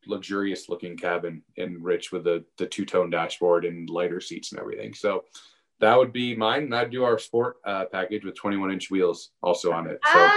luxurious 0.06 0.68
looking 0.68 0.98
cabin, 0.98 1.42
enriched 1.58 2.12
with 2.12 2.26
the 2.26 2.44
the 2.58 2.66
two 2.66 2.86
tone 2.86 3.10
dashboard 3.10 3.64
and 3.64 3.90
lighter 3.90 4.20
seats 4.20 4.52
and 4.52 4.60
everything. 4.60 4.94
So 4.94 5.24
that 5.80 5.98
would 5.98 6.12
be 6.12 6.36
mine, 6.36 6.64
and 6.64 6.76
I'd 6.76 6.92
do 6.92 7.06
our 7.06 7.18
sport 7.18 7.58
uh, 7.66 7.86
package 7.86 8.26
with 8.26 8.36
21 8.36 8.72
inch 8.72 8.92
wheels 8.92 9.32
also 9.42 9.72
on 9.72 9.88
it. 9.88 10.00
So 10.12 10.30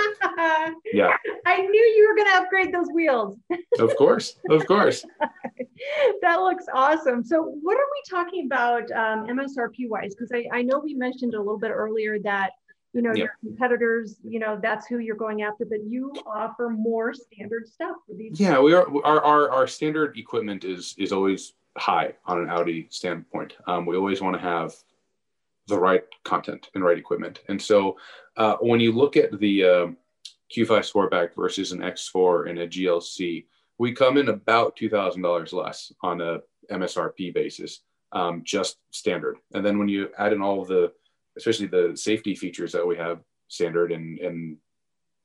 yeah. 0.92 1.16
I 1.47 1.61
knew 1.61 1.81
you 1.97 2.09
were 2.09 2.16
going 2.16 2.29
to 2.29 2.42
upgrade 2.42 2.73
those 2.73 2.88
wheels. 2.92 3.37
of 3.79 3.97
course. 3.97 4.37
Of 4.51 4.66
course. 4.66 5.05
that 6.23 6.37
looks 6.37 6.66
awesome. 6.73 7.25
So, 7.25 7.42
what 7.42 7.77
are 7.77 7.87
we 7.92 8.03
talking 8.09 8.47
about 8.47 8.90
um, 8.92 9.27
MSRP 9.27 9.88
wise? 9.88 10.14
Because 10.14 10.31
I, 10.33 10.47
I 10.53 10.62
know 10.62 10.79
we 10.79 10.94
mentioned 10.94 11.35
a 11.35 11.38
little 11.38 11.59
bit 11.59 11.71
earlier 11.71 12.18
that 12.21 12.53
you 12.94 13.03
know 13.03 13.12
your 13.14 13.37
competitors 13.40 14.16
you 14.25 14.38
know 14.38 14.59
that's 14.62 14.87
who 14.87 14.99
you're 14.99 15.14
going 15.14 15.42
after 15.42 15.66
but 15.66 15.85
you 15.85 16.11
offer 16.27 16.71
more 16.71 17.12
standard 17.12 17.68
stuff 17.68 17.97
for 18.07 18.14
these 18.14 18.40
yeah 18.40 18.59
we 18.59 18.73
are 18.73 18.87
our, 19.05 19.23
our 19.23 19.51
our 19.51 19.66
standard 19.66 20.16
equipment 20.16 20.64
is 20.64 20.94
is 20.97 21.12
always 21.12 21.53
high 21.77 22.14
on 22.25 22.38
an 22.38 22.49
audi 22.49 22.87
standpoint 22.90 23.55
um, 23.66 23.85
we 23.85 23.94
always 23.94 24.23
want 24.23 24.35
to 24.35 24.40
have 24.40 24.75
the 25.66 25.79
right 25.79 26.05
content 26.25 26.71
and 26.75 26.83
right 26.83 26.97
equipment 26.97 27.40
and 27.49 27.61
so 27.61 27.97
uh, 28.38 28.57
when 28.61 28.81
you 28.81 28.90
look 28.90 29.16
at 29.16 29.38
the 29.38 29.64
uh, 29.64 29.87
q5 30.55 30.91
sportback 30.91 31.35
versus 31.35 31.73
an 31.73 31.81
x4 31.81 32.51
and 32.51 32.59
a 32.59 32.69
glc 32.69 33.47
we 33.79 33.93
come 33.93 34.17
in 34.17 34.29
about 34.29 34.77
$2000 34.77 35.53
less 35.53 35.93
on 36.03 36.21
a 36.21 36.39
msrp 36.71 37.35
basis 37.35 37.81
um, 38.13 38.43
just 38.45 38.79
standard 38.91 39.37
and 39.55 39.65
then 39.65 39.79
when 39.79 39.89
you 39.89 40.09
add 40.19 40.33
in 40.33 40.43
all 40.43 40.63
of 40.63 40.69
the 40.69 40.93
especially 41.37 41.67
the 41.67 41.93
safety 41.95 42.35
features 42.35 42.73
that 42.73 42.87
we 42.87 42.97
have 42.97 43.21
standard 43.49 43.93
and, 43.93 44.19
and 44.19 44.59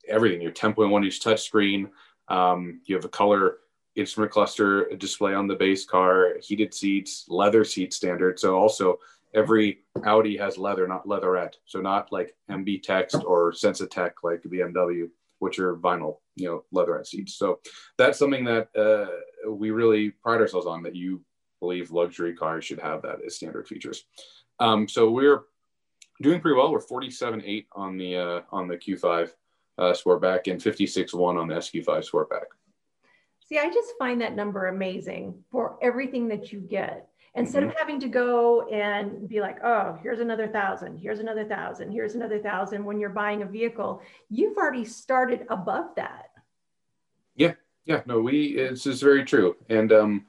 everything. 0.08 0.40
Your 0.40 0.52
10.1 0.52 1.04
inch 1.04 1.20
touchscreen, 1.20 1.90
um, 2.28 2.80
you 2.86 2.94
have 2.94 3.04
a 3.04 3.10
color 3.10 3.58
instrument 3.96 4.32
cluster 4.32 4.88
display 4.96 5.34
on 5.34 5.46
the 5.46 5.54
base 5.54 5.84
car, 5.84 6.34
heated 6.42 6.74
seats, 6.74 7.26
leather 7.28 7.64
seat 7.64 7.92
standard. 7.92 8.40
So 8.40 8.56
also 8.56 8.98
every 9.34 9.80
Audi 10.04 10.36
has 10.36 10.58
leather, 10.58 10.86
not 10.86 11.08
leatherette. 11.08 11.56
So 11.66 11.80
not 11.80 12.12
like 12.12 12.34
MB-Tex 12.50 13.14
or 13.14 13.52
Sensatec 13.52 14.12
like 14.22 14.42
BMW, 14.42 15.08
which 15.38 15.58
are 15.58 15.76
vinyl, 15.76 16.18
you 16.36 16.48
know, 16.48 16.64
leatherette 16.72 17.06
seats. 17.06 17.34
So 17.34 17.60
that's 17.98 18.18
something 18.18 18.44
that 18.44 18.68
uh, 18.76 19.50
we 19.50 19.70
really 19.70 20.10
pride 20.10 20.40
ourselves 20.40 20.66
on 20.66 20.82
that 20.84 20.94
you 20.94 21.22
believe 21.60 21.90
luxury 21.90 22.34
cars 22.34 22.64
should 22.64 22.80
have 22.80 23.02
that 23.02 23.18
as 23.26 23.36
standard 23.36 23.66
features. 23.66 24.04
Um, 24.60 24.88
so 24.88 25.10
we're 25.10 25.42
doing 26.22 26.40
pretty 26.40 26.56
well. 26.56 26.72
We're 26.72 26.80
47.8 26.80 27.66
on 27.72 27.96
the 27.96 28.16
uh, 28.16 28.40
on 28.52 28.68
the 28.68 28.76
Q5 28.76 29.30
uh, 29.78 29.82
Sportback 29.92 30.50
and 30.50 30.60
56.1 30.60 31.40
on 31.40 31.48
the 31.48 31.54
SQ5 31.54 32.08
Sportback. 32.10 32.44
See, 33.46 33.58
I 33.58 33.66
just 33.66 33.92
find 33.98 34.20
that 34.20 34.34
number 34.34 34.68
amazing 34.68 35.42
for 35.50 35.76
everything 35.82 36.28
that 36.28 36.52
you 36.52 36.60
get. 36.60 37.08
Instead 37.36 37.62
mm-hmm. 37.62 37.70
of 37.70 37.76
having 37.76 37.98
to 38.00 38.08
go 38.08 38.68
and 38.68 39.28
be 39.28 39.40
like, 39.40 39.58
oh, 39.64 39.98
here's 40.02 40.20
another 40.20 40.46
thousand, 40.46 40.98
here's 40.98 41.18
another 41.18 41.44
thousand, 41.44 41.90
here's 41.90 42.14
another 42.14 42.38
thousand 42.38 42.84
when 42.84 43.00
you're 43.00 43.10
buying 43.10 43.42
a 43.42 43.46
vehicle, 43.46 44.00
you've 44.30 44.56
already 44.56 44.84
started 44.84 45.44
above 45.48 45.86
that. 45.96 46.30
Yeah, 47.34 47.54
yeah, 47.86 48.02
no, 48.06 48.20
we 48.20 48.56
it's 48.56 48.84
just 48.84 49.02
very 49.02 49.24
true. 49.24 49.56
And 49.68 49.92
um, 49.92 50.26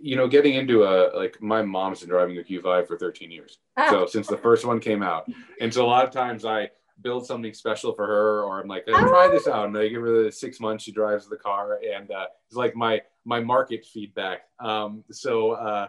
you 0.00 0.16
know, 0.16 0.26
getting 0.26 0.54
into 0.54 0.82
a 0.82 1.14
like 1.16 1.40
my 1.40 1.62
mom's 1.62 2.00
been 2.00 2.08
driving 2.08 2.36
a 2.38 2.42
Q5 2.42 2.88
for 2.88 2.98
13 2.98 3.30
years. 3.30 3.58
Ah. 3.76 3.88
So 3.90 4.06
since 4.06 4.26
the 4.26 4.36
first 4.36 4.64
one 4.64 4.80
came 4.80 5.04
out, 5.04 5.28
and 5.60 5.72
so 5.72 5.84
a 5.84 5.86
lot 5.86 6.04
of 6.04 6.10
times 6.10 6.44
I 6.44 6.70
build 7.02 7.26
something 7.26 7.52
special 7.52 7.94
for 7.94 8.06
her, 8.06 8.42
or 8.42 8.60
I'm 8.60 8.68
like, 8.68 8.84
hey, 8.86 8.92
try 8.92 9.28
this 9.28 9.46
out, 9.46 9.66
and 9.66 9.76
I 9.76 9.88
give 9.88 10.02
her 10.02 10.24
the 10.24 10.32
six 10.32 10.60
months 10.60 10.84
she 10.84 10.92
drives 10.92 11.28
the 11.28 11.36
car, 11.36 11.80
and 11.82 12.10
uh, 12.10 12.26
it's 12.46 12.56
like 12.56 12.74
my 12.74 13.02
my 13.24 13.40
market 13.40 13.84
feedback. 13.84 14.42
Um, 14.60 15.04
so 15.10 15.52
uh, 15.52 15.88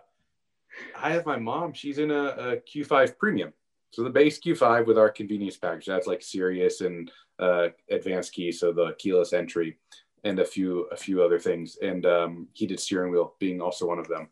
I 1.02 1.12
have 1.12 1.26
my 1.26 1.38
mom; 1.38 1.74
she's 1.74 1.98
in 1.98 2.12
a 2.12 2.24
a 2.24 2.58
Q5 2.58 3.18
Premium. 3.18 3.54
So 3.92 4.04
the 4.04 4.10
base 4.10 4.40
Q5 4.40 4.86
with 4.86 4.98
our 4.98 5.10
convenience 5.10 5.58
package, 5.58 5.86
that's 5.86 6.08
like 6.08 6.22
Sirius 6.22 6.82
and 6.82 7.10
uh, 7.40 7.70
advanced 7.90 8.34
key, 8.34 8.52
so 8.52 8.74
the 8.74 8.94
keyless 9.00 9.34
entry 9.34 9.78
and 10.24 10.40
a 10.40 10.46
few 10.46 10.82
a 10.92 10.98
few 10.98 11.24
other 11.24 11.40
things. 11.40 11.78
And 11.82 12.06
um, 12.06 12.48
heated 12.54 12.80
steering 12.80 13.12
wheel 13.12 13.36
being 13.40 13.62
also 13.62 13.88
one 13.88 14.00
of 14.00 14.08
them. 14.08 14.28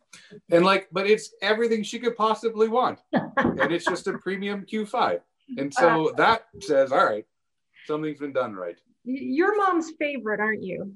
And 0.51 0.65
like 0.65 0.87
but 0.91 1.07
it's 1.07 1.33
everything 1.41 1.83
she 1.83 1.99
could 1.99 2.15
possibly 2.15 2.67
want. 2.67 2.99
And 3.37 3.71
it's 3.71 3.85
just 3.85 4.07
a 4.07 4.17
premium 4.17 4.65
q5 4.65 5.21
and 5.57 5.73
so 5.73 6.13
that 6.17 6.45
says 6.59 6.91
all 6.91 7.05
right 7.05 7.25
something's 7.85 8.19
been 8.19 8.33
done 8.33 8.53
right 8.53 8.77
your 9.03 9.55
mom's 9.57 9.91
favorite 9.99 10.39
aren't 10.39 10.63
you 10.63 10.95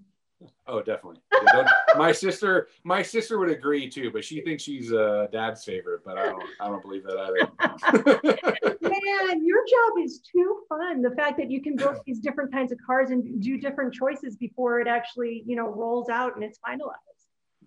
Oh, 0.68 0.82
definitely. 0.82 1.22
Yeah, 1.54 1.68
my 1.98 2.12
sister, 2.12 2.68
my 2.84 3.02
sister 3.02 3.40
would 3.40 3.50
agree 3.50 3.90
too, 3.90 4.12
but 4.12 4.24
she 4.24 4.42
thinks 4.42 4.64
she's 4.64 4.94
uh, 4.94 5.28
dad's 5.32 5.64
favorite. 5.66 6.02
But 6.06 6.18
I 6.18 6.26
don't, 6.28 6.44
I 6.60 6.68
don't 6.68 6.82
believe 6.82 7.04
that 7.04 7.18
either. 7.18 8.80
Man, 8.82 9.46
your 9.46 9.66
job 9.66 10.04
is 10.04 10.20
too 10.20 10.62
fun. 10.70 11.02
The 11.02 11.12
fact 11.12 11.38
that 11.38 11.52
you 11.52 11.62
can 11.62 11.76
build 11.76 11.98
these 12.06 12.20
different 12.20 12.52
kinds 12.54 12.72
of 12.72 12.78
cars 12.86 13.10
and 13.10 13.42
do 13.42 13.58
different 13.58 13.94
choices 13.94 14.38
before 14.38 14.80
it 14.80 14.88
actually, 14.88 15.44
you 15.46 15.56
know, 15.56 15.68
rolls 15.68 16.10
out 16.10 16.36
and 16.36 16.44
it's 16.44 16.60
finalized. 16.60 16.94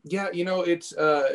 Yeah, 0.04 0.30
you 0.32 0.44
know, 0.44 0.62
it's 0.62 0.96
uh, 0.96 1.28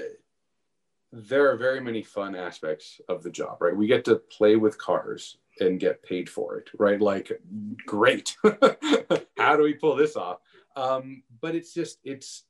there 1.11 1.49
are 1.49 1.57
very 1.57 1.79
many 1.79 2.03
fun 2.03 2.35
aspects 2.35 2.99
of 3.07 3.23
the 3.23 3.29
job, 3.29 3.61
right? 3.61 3.75
We 3.75 3.87
get 3.87 4.05
to 4.05 4.15
play 4.15 4.55
with 4.55 4.77
cars 4.77 5.37
and 5.59 5.79
get 5.79 6.03
paid 6.03 6.29
for 6.29 6.57
it, 6.57 6.69
right? 6.77 7.01
Like, 7.01 7.31
great. 7.85 8.35
How 9.37 9.55
do 9.55 9.63
we 9.63 9.73
pull 9.73 9.95
this 9.95 10.15
off? 10.15 10.39
Um, 10.75 11.23
but 11.41 11.55
it's 11.55 11.73
just 11.73 11.99
it's 12.03 12.43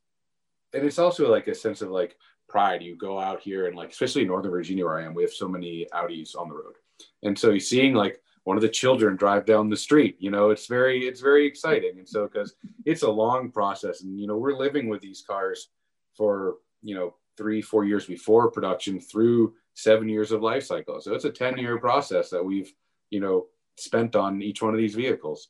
and 0.73 0.83
it's 0.83 0.99
also 0.99 1.31
like 1.31 1.47
a 1.47 1.55
sense 1.55 1.81
of 1.81 1.89
like 1.89 2.17
pride. 2.49 2.81
You 2.81 2.95
go 2.95 3.19
out 3.19 3.41
here 3.41 3.67
and 3.67 3.75
like 3.75 3.91
especially 3.91 4.23
in 4.23 4.27
Northern 4.27 4.51
Virginia 4.51 4.85
where 4.85 4.99
I 4.99 5.05
am, 5.05 5.13
we 5.13 5.23
have 5.23 5.31
so 5.31 5.47
many 5.47 5.87
Audis 5.93 6.37
on 6.37 6.49
the 6.49 6.55
road. 6.55 6.75
And 7.23 7.37
so 7.37 7.51
you're 7.51 7.59
seeing 7.59 7.93
like 7.93 8.21
one 8.43 8.57
of 8.57 8.63
the 8.63 8.69
children 8.69 9.15
drive 9.15 9.45
down 9.45 9.69
the 9.69 9.77
street, 9.77 10.15
you 10.19 10.31
know, 10.31 10.49
it's 10.49 10.67
very 10.67 11.07
it's 11.07 11.21
very 11.21 11.45
exciting. 11.45 11.99
And 11.99 12.07
so 12.07 12.27
because 12.27 12.55
it's 12.85 13.03
a 13.03 13.09
long 13.09 13.51
process 13.51 14.01
and 14.01 14.19
you 14.19 14.27
know, 14.27 14.37
we're 14.37 14.57
living 14.57 14.89
with 14.89 15.01
these 15.01 15.21
cars 15.21 15.69
for, 16.15 16.57
you 16.81 16.95
know, 16.95 17.15
three, 17.37 17.61
four 17.61 17.85
years 17.85 18.05
before 18.05 18.51
production 18.51 18.99
through 18.99 19.53
seven 19.73 20.09
years 20.09 20.31
of 20.31 20.41
life 20.41 20.63
cycle. 20.63 20.99
So 20.99 21.13
it's 21.13 21.25
a 21.25 21.31
10 21.31 21.57
year 21.57 21.77
process 21.77 22.29
that 22.31 22.43
we've, 22.43 22.73
you 23.09 23.19
know, 23.19 23.45
spent 23.77 24.15
on 24.15 24.41
each 24.41 24.61
one 24.61 24.73
of 24.73 24.79
these 24.79 24.95
vehicles. 24.95 25.49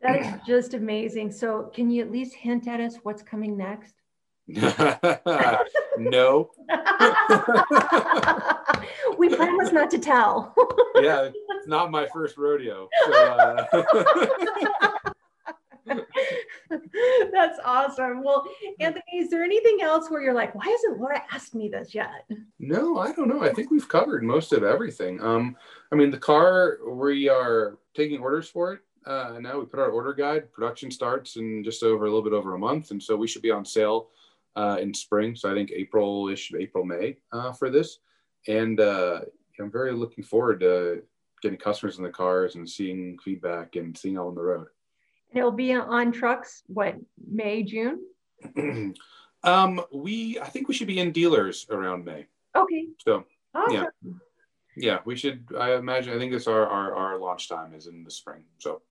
That 0.00 0.20
is 0.20 0.26
just 0.46 0.74
amazing. 0.74 1.30
So, 1.32 1.70
can 1.74 1.90
you 1.90 2.02
at 2.02 2.12
least 2.12 2.34
hint 2.34 2.68
at 2.68 2.78
us 2.78 2.96
what's 3.04 3.22
coming 3.22 3.56
next? 3.56 3.94
no. 4.46 4.66
we 9.16 9.34
promise 9.34 9.72
not 9.72 9.90
to 9.90 9.98
tell. 9.98 10.54
yeah, 10.96 11.30
it's 11.56 11.66
not 11.66 11.90
my 11.90 12.06
first 12.12 12.36
rodeo. 12.36 12.90
So, 13.06 13.12
uh... 13.12 13.64
That's 17.32 17.58
awesome. 17.64 18.22
Well, 18.22 18.46
Anthony, 18.80 19.02
is 19.14 19.30
there 19.30 19.42
anything 19.44 19.78
else 19.82 20.10
where 20.10 20.22
you're 20.22 20.34
like, 20.34 20.54
why 20.54 20.64
hasn't 20.66 20.98
Laura 20.98 21.22
asked 21.30 21.54
me 21.54 21.68
this 21.68 21.94
yet? 21.94 22.28
No, 22.58 22.98
I 22.98 23.12
don't 23.12 23.28
know. 23.28 23.42
I 23.42 23.52
think 23.52 23.70
we've 23.70 23.88
covered 23.88 24.22
most 24.22 24.52
of 24.52 24.62
everything. 24.62 25.22
Um, 25.22 25.56
I 25.92 25.96
mean, 25.96 26.10
the 26.10 26.18
car, 26.18 26.78
we 26.88 27.28
are 27.28 27.78
taking 27.94 28.20
orders 28.20 28.48
for 28.48 28.74
it 28.74 28.80
uh, 29.06 29.38
now. 29.40 29.58
We 29.58 29.66
put 29.66 29.80
our 29.80 29.90
order 29.90 30.14
guide. 30.14 30.52
Production 30.52 30.90
starts 30.90 31.36
in 31.36 31.62
just 31.64 31.82
over 31.82 32.04
a 32.04 32.08
little 32.08 32.22
bit 32.22 32.32
over 32.32 32.54
a 32.54 32.58
month, 32.58 32.90
and 32.90 33.02
so 33.02 33.16
we 33.16 33.28
should 33.28 33.42
be 33.42 33.50
on 33.50 33.64
sale 33.64 34.08
uh, 34.56 34.78
in 34.80 34.94
spring. 34.94 35.36
So 35.36 35.50
I 35.50 35.54
think 35.54 35.70
April-ish, 35.70 36.52
April 36.58 36.84
May 36.84 37.18
uh, 37.32 37.52
for 37.52 37.70
this. 37.70 37.98
And 38.48 38.80
uh, 38.80 39.20
I'm 39.58 39.70
very 39.70 39.92
looking 39.92 40.24
forward 40.24 40.60
to 40.60 41.02
getting 41.42 41.58
customers 41.58 41.98
in 41.98 42.04
the 42.04 42.10
cars 42.10 42.54
and 42.54 42.68
seeing 42.68 43.18
feedback 43.18 43.76
and 43.76 43.96
seeing 43.96 44.18
all 44.18 44.28
on 44.28 44.34
the 44.34 44.42
road. 44.42 44.66
And 45.34 45.40
it'll 45.40 45.50
be 45.50 45.74
on 45.74 46.12
trucks. 46.12 46.62
What 46.68 46.94
May, 47.28 47.64
June? 47.64 48.04
um, 49.42 49.80
we 49.92 50.38
I 50.38 50.46
think 50.46 50.68
we 50.68 50.74
should 50.74 50.86
be 50.86 51.00
in 51.00 51.10
dealers 51.10 51.66
around 51.70 52.04
May. 52.04 52.26
Okay. 52.54 52.86
So 52.98 53.24
awesome. 53.52 53.74
yeah. 53.74 54.12
Yeah, 54.76 54.98
we 55.04 55.16
should. 55.16 55.48
I 55.58 55.74
imagine. 55.74 56.14
I 56.14 56.18
think 56.18 56.32
it's 56.32 56.46
our, 56.46 56.66
our 56.66 56.94
our 56.94 57.18
launch 57.18 57.48
time 57.48 57.74
is 57.74 57.88
in 57.88 58.04
the 58.04 58.12
spring. 58.12 58.44
So 58.58 58.82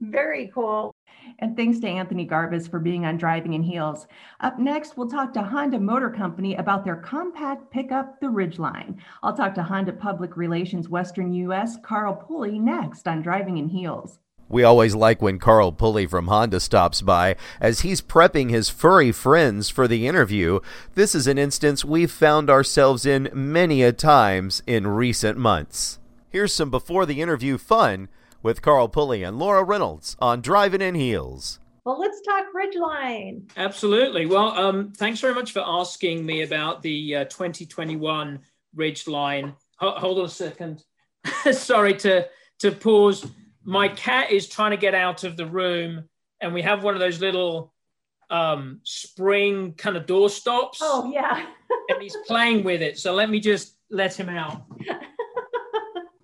very 0.00 0.50
cool. 0.52 0.92
And 1.38 1.56
thanks 1.56 1.78
to 1.80 1.86
Anthony 1.86 2.26
Garbis 2.26 2.68
for 2.68 2.80
being 2.80 3.06
on 3.06 3.16
Driving 3.16 3.52
in 3.52 3.62
Heels. 3.62 4.08
Up 4.40 4.58
next, 4.58 4.96
we'll 4.96 5.08
talk 5.08 5.32
to 5.34 5.42
Honda 5.42 5.78
Motor 5.78 6.10
Company 6.10 6.56
about 6.56 6.84
their 6.84 6.96
compact 6.96 7.70
pickup, 7.70 8.20
the 8.20 8.26
Ridgeline. 8.26 8.96
I'll 9.22 9.36
talk 9.36 9.54
to 9.54 9.62
Honda 9.62 9.92
Public 9.92 10.36
Relations 10.36 10.88
Western 10.88 11.32
U.S. 11.34 11.76
Carl 11.84 12.16
Pulley 12.16 12.58
next 12.58 13.06
on 13.06 13.22
Driving 13.22 13.58
in 13.58 13.68
Heels. 13.68 14.18
We 14.48 14.64
always 14.64 14.94
like 14.94 15.22
when 15.22 15.38
Carl 15.38 15.72
Pulley 15.72 16.06
from 16.06 16.26
Honda 16.26 16.60
stops 16.60 17.00
by 17.00 17.36
as 17.60 17.80
he's 17.80 18.02
prepping 18.02 18.50
his 18.50 18.68
furry 18.68 19.12
friends 19.12 19.70
for 19.70 19.88
the 19.88 20.06
interview. 20.06 20.60
This 20.94 21.14
is 21.14 21.26
an 21.26 21.38
instance 21.38 21.84
we've 21.84 22.10
found 22.10 22.50
ourselves 22.50 23.06
in 23.06 23.30
many 23.32 23.82
a 23.82 23.92
times 23.92 24.62
in 24.66 24.86
recent 24.86 25.38
months. 25.38 25.98
Here's 26.28 26.52
some 26.52 26.70
before 26.70 27.06
the 27.06 27.20
interview 27.20 27.58
fun 27.58 28.08
with 28.42 28.62
Carl 28.62 28.88
Pulley 28.88 29.22
and 29.22 29.38
Laura 29.38 29.64
Reynolds 29.64 30.16
on 30.18 30.40
Driving 30.40 30.82
in 30.82 30.94
Heels. 30.94 31.60
Well, 31.84 31.98
let's 31.98 32.20
talk 32.20 32.46
Ridgeline. 32.54 33.50
Absolutely. 33.56 34.26
Well, 34.26 34.48
um, 34.50 34.92
thanks 34.96 35.20
very 35.20 35.34
much 35.34 35.52
for 35.52 35.62
asking 35.66 36.24
me 36.24 36.42
about 36.42 36.82
the 36.82 37.16
uh, 37.16 37.24
2021 37.24 38.38
Ridgeline. 38.76 39.54
Ho- 39.78 39.98
hold 39.98 40.18
on 40.18 40.26
a 40.26 40.28
second. 40.28 40.84
Sorry 41.52 41.94
to 41.94 42.28
to 42.60 42.70
pause 42.70 43.26
my 43.64 43.88
cat 43.88 44.30
is 44.30 44.48
trying 44.48 44.72
to 44.72 44.76
get 44.76 44.94
out 44.94 45.24
of 45.24 45.36
the 45.36 45.46
room, 45.46 46.08
and 46.40 46.52
we 46.52 46.62
have 46.62 46.82
one 46.82 46.94
of 46.94 47.00
those 47.00 47.20
little 47.20 47.72
um, 48.30 48.80
spring 48.82 49.74
kind 49.74 49.96
of 49.96 50.06
door 50.06 50.30
stops. 50.30 50.78
Oh 50.80 51.10
yeah. 51.12 51.46
and 51.88 52.02
he's 52.02 52.16
playing 52.26 52.64
with 52.64 52.82
it. 52.82 52.98
So 52.98 53.14
let 53.14 53.30
me 53.30 53.40
just 53.40 53.76
let 53.90 54.18
him 54.18 54.28
out. 54.28 54.64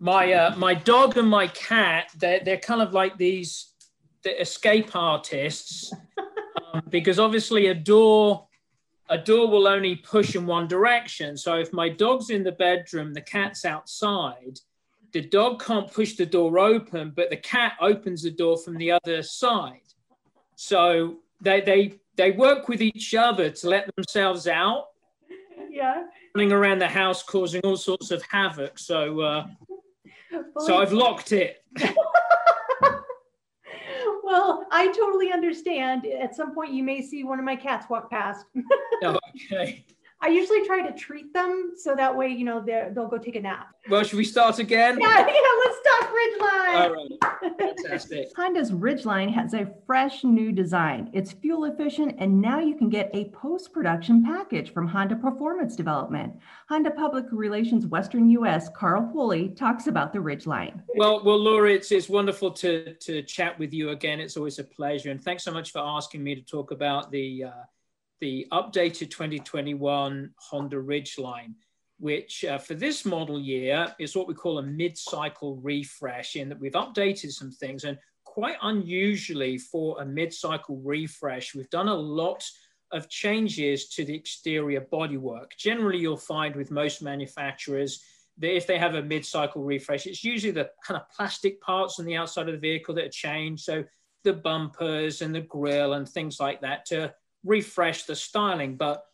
my 0.01 0.33
uh, 0.33 0.57
my 0.57 0.75
dog 0.75 1.17
and 1.17 1.29
my 1.29 1.49
cat, 1.49 2.11
they're 2.17 2.41
they're 2.41 2.59
kind 2.59 2.83
of 2.83 2.93
like 2.93 3.19
these 3.19 3.73
the 4.23 4.41
escape 4.41 4.97
artists, 4.97 5.93
um, 6.73 6.83
because 6.89 7.19
obviously 7.19 7.67
a 7.69 7.75
door 7.75 8.49
a 9.11 9.19
door 9.19 9.49
will 9.49 9.67
only 9.67 9.97
push 9.97 10.35
in 10.35 10.47
one 10.47 10.69
direction. 10.69 11.37
So 11.37 11.55
if 11.55 11.73
my 11.73 11.89
dog's 11.89 12.31
in 12.31 12.43
the 12.43 12.53
bedroom, 12.53 13.15
the 13.15 13.23
cat's 13.23 13.65
outside, 13.65 14.59
the 15.13 15.23
dog 15.23 15.63
can't 15.63 15.93
push 15.93 16.15
the 16.15 16.27
door 16.27 16.59
open, 16.59 17.13
but 17.15 17.31
the 17.31 17.37
cat 17.37 17.73
opens 17.81 18.23
the 18.23 18.31
door 18.31 18.59
from 18.59 18.77
the 18.77 18.93
other 18.93 19.23
side. 19.23 19.81
So 20.57 21.19
they 21.41 21.61
they 21.61 21.95
they 22.17 22.33
work 22.33 22.69
with 22.69 22.83
each 22.83 23.15
other 23.15 23.51
to 23.51 23.69
let 23.69 23.95
themselves 23.97 24.47
out. 24.47 24.87
Yeah. 25.71 26.05
Running 26.35 26.53
around 26.53 26.79
the 26.81 26.89
house 26.89 27.23
causing 27.23 27.61
all 27.63 27.77
sorts 27.77 28.11
of 28.11 28.23
havoc. 28.29 28.79
So 28.79 29.21
uh, 29.21 29.47
so 30.61 30.79
I've 30.79 30.93
locked 30.93 31.33
it. 31.33 31.65
well, 34.23 34.67
I 34.71 34.89
totally 34.89 35.33
understand. 35.33 36.07
At 36.07 36.35
some 36.35 36.55
point, 36.55 36.73
you 36.73 36.83
may 36.83 37.03
see 37.03 37.25
one 37.25 37.39
of 37.39 37.45
my 37.45 37.57
cats 37.57 37.87
walk 37.89 38.11
past. 38.11 38.45
okay. 39.03 39.85
I 40.21 40.29
usually 40.29 40.67
try 40.67 40.83
to 40.83 40.93
treat 40.97 41.33
them 41.33 41.73
so 41.77 41.95
that 41.95 42.17
way, 42.17 42.29
you 42.29 42.45
know, 42.45 42.61
they'll 42.65 43.07
go 43.07 43.19
take 43.19 43.37
a 43.37 43.41
nap. 43.41 43.69
Well, 43.89 44.03
should 44.03 44.17
we 44.17 44.25
start 44.25 44.59
again? 44.59 44.99
Yeah, 45.01 45.19
yeah 45.27 45.35
let's 45.65 45.79
talk 45.87 46.13
Ridgeline. 46.13 46.75
All 46.75 46.95
right. 46.95 47.59
Fantastic. 47.59 48.29
Honda's 48.37 48.73
Ridgeline 48.73 49.33
has 49.33 49.55
a 49.55 49.73
fresh 49.87 50.25
new 50.25 50.51
design. 50.51 51.09
It's 51.13 51.33
fuel 51.33 51.67
efficient, 51.67 52.17
and 52.19 52.41
now 52.41 52.59
you 52.59 52.75
can 52.75 52.89
get 52.89 53.11
a 53.15 53.31
post 53.31 53.73
production 53.73 54.25
package 54.25 54.73
from 54.73 54.89
Honda 54.89 55.15
Performance 55.15 55.77
Development. 55.77 56.35
Honda 56.69 56.91
Public 56.91 57.27
Relations 57.31 57.87
Western 57.87 58.29
US, 58.31 58.69
Carl 58.71 59.09
Pulley, 59.13 59.51
talks 59.51 59.87
about 59.87 60.13
the 60.13 60.19
Ridgeline. 60.19 60.83
Well, 60.97 61.23
well, 61.25 61.39
Laura, 61.39 61.71
it's, 61.71 61.93
it's 61.93 62.09
wonderful 62.09 62.51
to, 62.53 62.95
to 62.95 63.23
chat 63.23 63.57
with 63.59 63.73
you 63.73 63.91
again. 63.91 64.19
It's 64.19 64.37
always 64.37 64.59
a 64.59 64.65
pleasure. 64.65 65.11
And 65.11 65.23
thanks 65.23 65.45
so 65.45 65.53
much 65.53 65.71
for 65.71 65.79
asking 65.79 66.25
me 66.25 66.35
to 66.35 66.43
talk 66.43 66.73
about 66.73 67.13
the. 67.13 67.45
Uh, 67.45 67.51
the 68.21 68.47
updated 68.53 69.11
2021 69.11 70.31
Honda 70.37 70.77
Ridgeline, 70.77 71.55
which 71.99 72.45
uh, 72.45 72.59
for 72.59 72.75
this 72.75 73.05
model 73.05 73.41
year 73.41 73.95
is 73.99 74.17
what 74.17 74.29
we 74.29 74.35
call 74.35 74.59
a 74.59 74.63
mid-cycle 74.63 75.57
refresh 75.57 76.37
in 76.37 76.49
that 76.49 76.61
we've 76.61 76.73
updated 76.73 77.33
some 77.33 77.51
things 77.51 77.85
and 77.85 77.99
quite 78.25 78.57
unusually 78.63 79.59
for 79.59 80.01
a 80.01 80.07
mid-cycle 80.07 80.77
refresh, 80.85 81.55
we've 81.55 81.71
done 81.71 81.89
a 81.89 81.95
lot 81.95 82.45
of 82.93 83.09
changes 83.09 83.89
to 83.89 84.05
the 84.05 84.15
exterior 84.15 84.81
bodywork. 84.93 85.51
Generally, 85.59 85.99
you'll 85.99 86.17
find 86.17 86.55
with 86.55 86.71
most 86.71 87.03
manufacturers 87.03 88.01
that 88.39 88.55
if 88.55 88.67
they 88.67 88.79
have 88.79 88.95
a 88.95 89.03
mid-cycle 89.03 89.65
refresh, 89.65 90.07
it's 90.07 90.23
usually 90.23 90.53
the 90.53 90.71
kind 90.85 91.01
of 91.01 91.11
plastic 91.11 91.61
parts 91.61 91.99
on 91.99 92.07
the 92.07 92.17
outside 92.17 92.49
of 92.49 92.55
the 92.55 92.61
vehicle 92.61 92.95
that 92.95 93.07
are 93.07 93.11
changed. 93.11 93.65
So 93.65 93.85
the 94.25 94.35
bumpers 94.35 95.21
and 95.23 95.35
the 95.35 95.41
grille 95.41 95.95
and 95.95 96.09
things 96.09 96.39
like 96.39 96.61
that 96.61 96.87
to 96.87 97.13
refresh 97.49 98.05
the 98.05 98.15
styling. 98.15 98.77
But 98.77 99.05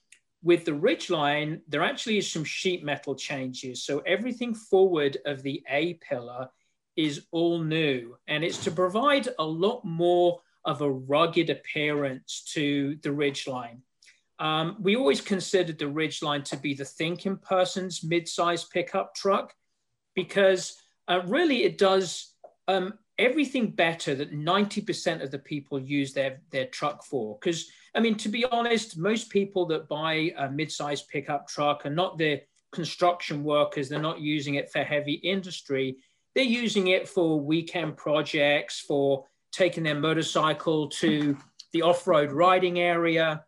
with 0.42 0.66
the 0.66 0.72
Ridgeline, 0.72 1.60
there 1.68 1.82
actually 1.82 2.18
is 2.18 2.30
some 2.30 2.44
sheet 2.44 2.84
metal 2.84 3.14
changes. 3.14 3.82
So 3.82 4.00
everything 4.00 4.54
forward 4.54 5.16
of 5.24 5.42
the 5.42 5.62
A 5.70 5.94
pillar 5.94 6.50
is 6.96 7.26
all 7.30 7.60
new. 7.60 8.16
And 8.28 8.44
it's 8.44 8.62
to 8.64 8.70
provide 8.70 9.28
a 9.38 9.44
lot 9.44 9.84
more 9.84 10.40
of 10.64 10.82
a 10.82 10.90
rugged 10.90 11.50
appearance 11.50 12.44
to 12.54 12.96
the 13.02 13.10
Ridgeline. 13.10 13.78
Um, 14.38 14.76
we 14.80 14.96
always 14.96 15.20
considered 15.20 15.78
the 15.78 15.84
Ridgeline 15.84 16.44
to 16.44 16.56
be 16.56 16.74
the 16.74 16.84
thinking 16.84 17.36
person's 17.36 18.02
mid-sized 18.02 18.70
pickup 18.70 19.14
truck 19.14 19.54
because 20.14 20.76
uh, 21.08 21.20
really 21.26 21.62
it 21.64 21.78
does 21.78 22.34
um, 22.66 22.94
everything 23.18 23.70
better 23.70 24.14
that 24.14 24.32
90% 24.32 25.22
of 25.22 25.30
the 25.30 25.38
people 25.38 25.78
use 25.78 26.12
their, 26.12 26.40
their 26.50 26.66
truck 26.66 27.04
for. 27.04 27.38
Because, 27.40 27.70
I 27.94 28.00
mean, 28.00 28.16
to 28.16 28.28
be 28.28 28.44
honest, 28.46 28.96
most 28.98 29.30
people 29.30 29.66
that 29.66 29.88
buy 29.88 30.32
a 30.36 30.50
mid-sized 30.50 31.08
pickup 31.08 31.46
truck 31.48 31.86
are 31.86 31.90
not 31.90 32.18
the 32.18 32.40
construction 32.72 33.44
workers. 33.44 33.88
They're 33.88 34.00
not 34.00 34.20
using 34.20 34.56
it 34.56 34.70
for 34.70 34.82
heavy 34.82 35.14
industry. 35.14 35.96
They're 36.34 36.44
using 36.44 36.88
it 36.88 37.08
for 37.08 37.40
weekend 37.40 37.96
projects, 37.96 38.80
for 38.80 39.26
taking 39.52 39.84
their 39.84 39.94
motorcycle 39.94 40.88
to 40.88 41.36
the 41.72 41.82
off-road 41.82 42.32
riding 42.32 42.80
area, 42.80 43.44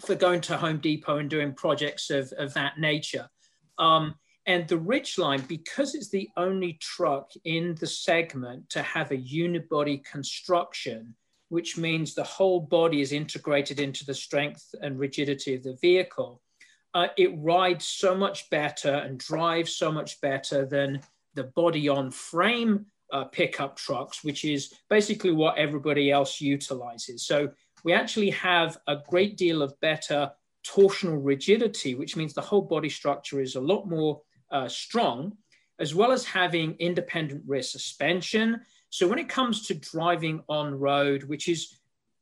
for 0.00 0.14
going 0.14 0.40
to 0.42 0.56
Home 0.56 0.78
Depot 0.78 1.18
and 1.18 1.28
doing 1.28 1.52
projects 1.52 2.10
of, 2.10 2.32
of 2.38 2.54
that 2.54 2.78
nature. 2.78 3.28
Um, 3.78 4.14
and 4.46 4.66
the 4.66 4.78
Ridgeline, 4.78 5.46
because 5.46 5.94
it's 5.94 6.08
the 6.08 6.28
only 6.36 6.74
truck 6.80 7.30
in 7.44 7.76
the 7.76 7.86
segment 7.86 8.68
to 8.70 8.82
have 8.82 9.10
a 9.10 9.16
unibody 9.16 10.04
construction, 10.04 11.14
which 11.48 11.78
means 11.78 12.14
the 12.14 12.24
whole 12.24 12.60
body 12.60 13.00
is 13.00 13.12
integrated 13.12 13.78
into 13.78 14.04
the 14.04 14.14
strength 14.14 14.74
and 14.80 14.98
rigidity 14.98 15.54
of 15.54 15.62
the 15.62 15.76
vehicle, 15.80 16.42
uh, 16.94 17.08
it 17.16 17.30
rides 17.36 17.86
so 17.86 18.14
much 18.14 18.50
better 18.50 18.94
and 18.94 19.18
drives 19.18 19.76
so 19.76 19.90
much 19.90 20.20
better 20.20 20.66
than 20.66 21.00
the 21.34 21.44
body 21.44 21.88
on 21.88 22.10
frame 22.10 22.86
uh, 23.12 23.24
pickup 23.24 23.76
trucks, 23.76 24.24
which 24.24 24.44
is 24.44 24.72
basically 24.90 25.32
what 25.32 25.56
everybody 25.56 26.10
else 26.10 26.40
utilizes. 26.40 27.26
So 27.26 27.50
we 27.84 27.92
actually 27.92 28.30
have 28.30 28.78
a 28.88 28.96
great 29.08 29.36
deal 29.36 29.62
of 29.62 29.78
better 29.80 30.30
torsional 30.66 31.18
rigidity, 31.22 31.94
which 31.94 32.16
means 32.16 32.34
the 32.34 32.40
whole 32.40 32.62
body 32.62 32.88
structure 32.88 33.40
is 33.40 33.56
a 33.56 33.60
lot 33.60 33.88
more 33.88 34.20
uh, 34.52 34.68
strong, 34.68 35.36
as 35.78 35.94
well 35.94 36.12
as 36.12 36.24
having 36.24 36.76
independent 36.78 37.42
rear 37.46 37.62
suspension. 37.62 38.60
So 38.90 39.08
when 39.08 39.18
it 39.18 39.28
comes 39.28 39.66
to 39.66 39.74
driving 39.74 40.42
on 40.48 40.78
road, 40.78 41.24
which 41.24 41.48
is, 41.48 41.76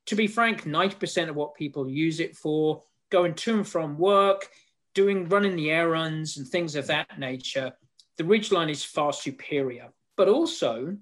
to 0.06 0.16
be 0.16 0.26
frank, 0.26 0.64
90% 0.64 1.28
of 1.28 1.36
what 1.36 1.54
people 1.54 1.88
use 1.88 2.20
it 2.20 2.36
for, 2.36 2.82
going 3.10 3.34
to 3.34 3.54
and 3.54 3.66
from 3.66 3.98
work, 3.98 4.48
doing 4.94 5.28
running 5.28 5.56
the 5.56 5.70
errands 5.70 6.36
and 6.36 6.46
things 6.46 6.74
of 6.76 6.86
that 6.86 7.18
nature, 7.18 7.72
the 8.16 8.24
Ridgeline 8.24 8.70
is 8.70 8.84
far 8.84 9.12
superior. 9.12 9.88
But 10.16 10.28
also, 10.28 10.96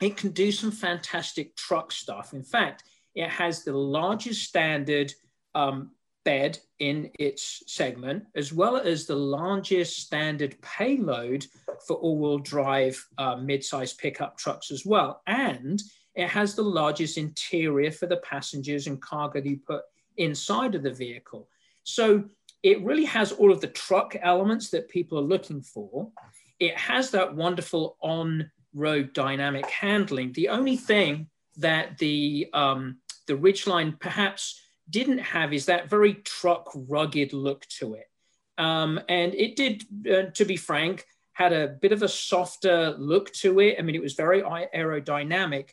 it 0.00 0.16
can 0.16 0.30
do 0.30 0.50
some 0.52 0.70
fantastic 0.70 1.56
truck 1.56 1.92
stuff. 1.92 2.32
In 2.32 2.42
fact, 2.42 2.84
it 3.14 3.28
has 3.28 3.64
the 3.64 3.76
largest 3.76 4.44
standard 4.44 5.12
um, 5.54 5.90
bed 6.24 6.58
in 6.78 7.10
its 7.18 7.62
segment, 7.66 8.24
as 8.34 8.52
well 8.52 8.76
as 8.76 9.06
the 9.06 9.16
largest 9.16 9.98
standard 9.98 10.60
payload 10.62 11.46
for 11.86 11.96
all-wheel 11.96 12.38
drive 12.38 13.02
uh, 13.18 13.36
mid-size 13.36 13.92
pickup 13.94 14.36
trucks 14.36 14.70
as 14.70 14.84
well. 14.84 15.22
And 15.26 15.82
it 16.14 16.28
has 16.28 16.54
the 16.54 16.62
largest 16.62 17.16
interior 17.16 17.90
for 17.90 18.06
the 18.06 18.18
passengers 18.18 18.86
and 18.86 19.00
cargo 19.00 19.40
that 19.40 19.48
you 19.48 19.58
put 19.66 19.82
inside 20.16 20.74
of 20.74 20.82
the 20.82 20.92
vehicle. 20.92 21.48
So 21.84 22.24
it 22.62 22.82
really 22.82 23.06
has 23.06 23.32
all 23.32 23.52
of 23.52 23.60
the 23.60 23.68
truck 23.68 24.16
elements 24.20 24.70
that 24.70 24.88
people 24.88 25.18
are 25.18 25.22
looking 25.22 25.62
for. 25.62 26.10
It 26.58 26.76
has 26.76 27.10
that 27.12 27.34
wonderful 27.34 27.96
on-road 28.02 29.12
dynamic 29.14 29.68
handling. 29.70 30.32
The 30.32 30.50
only 30.50 30.76
thing 30.76 31.28
that 31.56 31.96
the 31.98 32.48
um, 32.52 32.98
the 33.26 33.34
Ridgeline 33.34 33.98
perhaps 33.98 34.60
didn't 34.90 35.18
have 35.18 35.52
is 35.52 35.66
that 35.66 35.88
very 35.88 36.14
truck 36.14 36.70
rugged 36.74 37.32
look 37.32 37.66
to 37.78 37.94
it. 37.94 38.08
Um, 38.58 39.00
and 39.08 39.34
it 39.34 39.56
did, 39.56 39.84
uh, 40.10 40.30
to 40.34 40.44
be 40.44 40.56
frank, 40.56 41.06
had 41.32 41.52
a 41.52 41.68
bit 41.68 41.92
of 41.92 42.02
a 42.02 42.08
softer 42.08 42.94
look 42.98 43.32
to 43.32 43.60
it. 43.60 43.76
I 43.78 43.82
mean, 43.82 43.94
it 43.94 44.02
was 44.02 44.14
very 44.14 44.42
aerodynamic, 44.42 45.70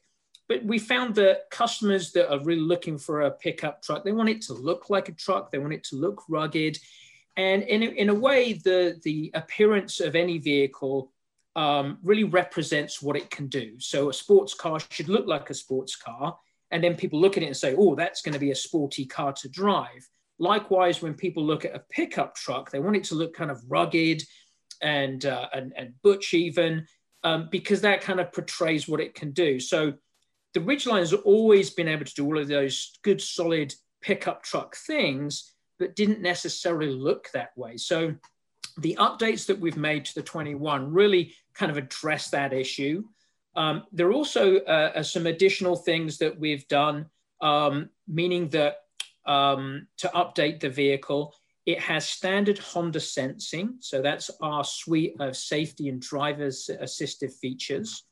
but 0.48 0.64
we 0.64 0.80
found 0.80 1.16
that 1.16 1.50
customers 1.52 2.14
that 2.14 2.32
are 2.32 2.44
really 2.44 2.62
looking 2.62 2.98
for 2.98 3.22
a 3.22 3.32
pickup 3.32 3.82
truck, 3.82 4.04
they 4.04 4.14
want 4.14 4.30
it 4.30 4.42
to 4.44 4.54
look 4.54 4.90
like 4.90 5.10
a 5.10 5.14
truck, 5.14 5.52
they 5.52 5.58
want 5.58 5.74
it 5.74 5.84
to 5.86 5.98
look 5.98 6.24
rugged. 6.30 6.78
And 7.36 7.64
in 7.64 7.84
a, 7.84 7.86
in 7.88 8.10
a 8.10 8.16
way, 8.16 8.54
the, 8.54 9.00
the 9.04 9.32
appearance 9.34 10.00
of 10.00 10.16
any 10.16 10.38
vehicle 10.38 11.12
um, 11.58 11.98
really 12.04 12.24
represents 12.24 13.02
what 13.02 13.18
it 13.18 13.30
can 13.30 13.48
do. 13.48 13.80
So 13.80 14.10
a 14.10 14.14
sports 14.14 14.54
car 14.54 14.80
should 14.90 15.10
look 15.10 15.28
like 15.28 15.50
a 15.50 15.54
sports 15.54 15.96
car 15.96 16.38
and 16.72 16.84
then 16.84 16.96
people 16.96 17.20
look 17.20 17.38
at 17.38 17.44
it 17.44 17.48
and 17.48 17.58
say, 17.58 17.76
oh, 17.78 17.96
that's 17.96 18.22
going 18.22 18.34
to 18.34 18.40
be 18.40 18.52
a 18.52 18.56
sporty 18.56 19.06
car 19.06 19.34
to 19.34 19.50
drive. 19.50 20.08
Likewise, 20.40 21.02
when 21.02 21.14
people 21.14 21.44
look 21.44 21.66
at 21.66 21.76
a 21.76 21.84
pickup 21.90 22.36
truck, 22.36 22.70
they 22.70 22.80
want 22.80 22.96
it 22.96 23.06
to 23.06 23.16
look 23.16 23.34
kind 23.34 23.50
of 23.50 23.62
rugged 23.68 24.22
and, 24.82 25.26
uh, 25.26 25.48
and, 25.54 25.74
and 25.76 25.94
butch 26.04 26.34
even, 26.34 26.86
um, 27.24 27.48
because 27.52 27.82
that 27.82 28.02
kind 28.02 28.20
of 28.20 28.32
portrays 28.32 28.88
what 28.88 29.00
it 29.00 29.16
can 29.16 29.32
do. 29.32 29.60
So 29.60 29.94
the 30.54 30.60
Ridgeline 30.60 31.00
has 31.00 31.14
always 31.14 31.70
been 31.70 31.88
able 31.88 32.06
to 32.06 32.14
do 32.14 32.26
all 32.26 32.38
of 32.38 32.48
those 32.48 32.98
good, 33.04 33.22
solid 33.22 33.74
pickup 34.02 34.44
truck 34.44 34.76
things, 34.76 35.54
but 35.80 35.96
didn't 35.96 36.22
necessarily 36.22 36.92
look 36.92 37.30
that 37.34 37.58
way. 37.58 37.78
So 37.78 38.16
the 38.78 38.96
updates 39.00 39.46
that 39.48 39.60
we've 39.60 39.78
made 39.78 40.06
to 40.06 40.16
the 40.16 40.24
21 40.24 40.92
really 40.92 41.34
kind 41.54 41.72
of 41.72 41.78
address 41.78 42.30
that 42.30 42.54
issue. 42.54 43.04
Um, 43.58 43.84
there 43.92 44.08
are 44.08 44.14
also 44.14 44.58
uh, 44.58 45.02
some 45.02 45.26
additional 45.26 45.76
things 45.76 46.20
that 46.20 46.40
we've 46.40 46.68
done, 46.68 47.08
um, 47.42 47.90
meaning 48.08 48.50
that 48.50 48.78
um, 49.26 49.88
to 49.98 50.08
update 50.10 50.60
the 50.60 50.70
vehicle, 50.70 51.34
it 51.66 51.80
has 51.82 52.08
standard 52.08 52.60
Honda 52.60 53.00
sensing. 53.00 53.76
So 53.80 54.02
that's 54.02 54.30
our 54.42 54.64
suite 54.64 55.16
of 55.20 55.36
safety 55.36 55.90
and 55.90 56.00
driver's 56.00 56.70
assistive 56.82 57.34
features. 57.34 58.04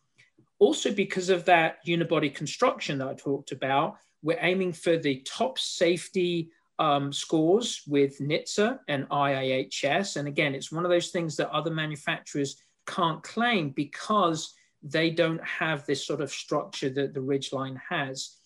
Also, 0.58 0.91
because 0.91 1.30
of 1.30 1.46
that 1.46 1.78
unibody 1.88 2.34
construction 2.34 2.98
that 2.98 3.08
I 3.08 3.14
talked 3.14 3.52
about, 3.52 3.98
we're 4.24 4.39
aiming 4.41 4.74
for 4.74 4.98
the 4.98 5.22
top 5.28 5.60
safety 5.60 6.50
um, 6.80 7.14
scores 7.14 7.84
with 7.88 8.20
NHTSA 8.20 8.80
and 8.88 9.08
IIHS. 9.10 10.18
And 10.18 10.28
again, 10.28 10.56
it's 10.56 10.72
one 10.72 10.86
of 10.86 10.91
those 10.91 11.12
things 11.12 11.36
that 11.38 11.52
other 11.52 11.72
manufacturers 11.72 12.58
can't 12.88 13.22
claim 13.22 13.70
because 13.70 14.54
they 14.86 15.10
don't 15.10 15.44
have 15.44 15.86
this 15.86 16.06
sort 16.06 16.22
of 16.22 16.32
structure 16.32 16.90
that 16.90 17.14
the 17.14 17.20
Ridgeline 17.20 17.80
has. 17.90 18.38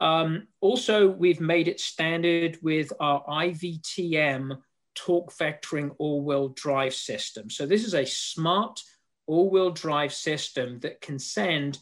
Um, 0.00 0.46
also, 0.60 1.08
we've 1.08 1.40
made 1.40 1.68
it 1.68 1.80
standard 1.80 2.58
with 2.62 2.92
our 3.00 3.24
IVTM 3.24 4.58
torque 4.94 5.32
vectoring 5.32 5.94
all-wheel 5.98 6.50
drive 6.50 6.94
system. 6.94 7.48
So 7.48 7.66
this 7.66 7.84
is 7.84 7.94
a 7.94 8.04
smart 8.04 8.80
all-wheel 9.26 9.70
drive 9.70 10.12
system 10.12 10.78
that 10.80 11.00
can 11.00 11.18
send 11.18 11.78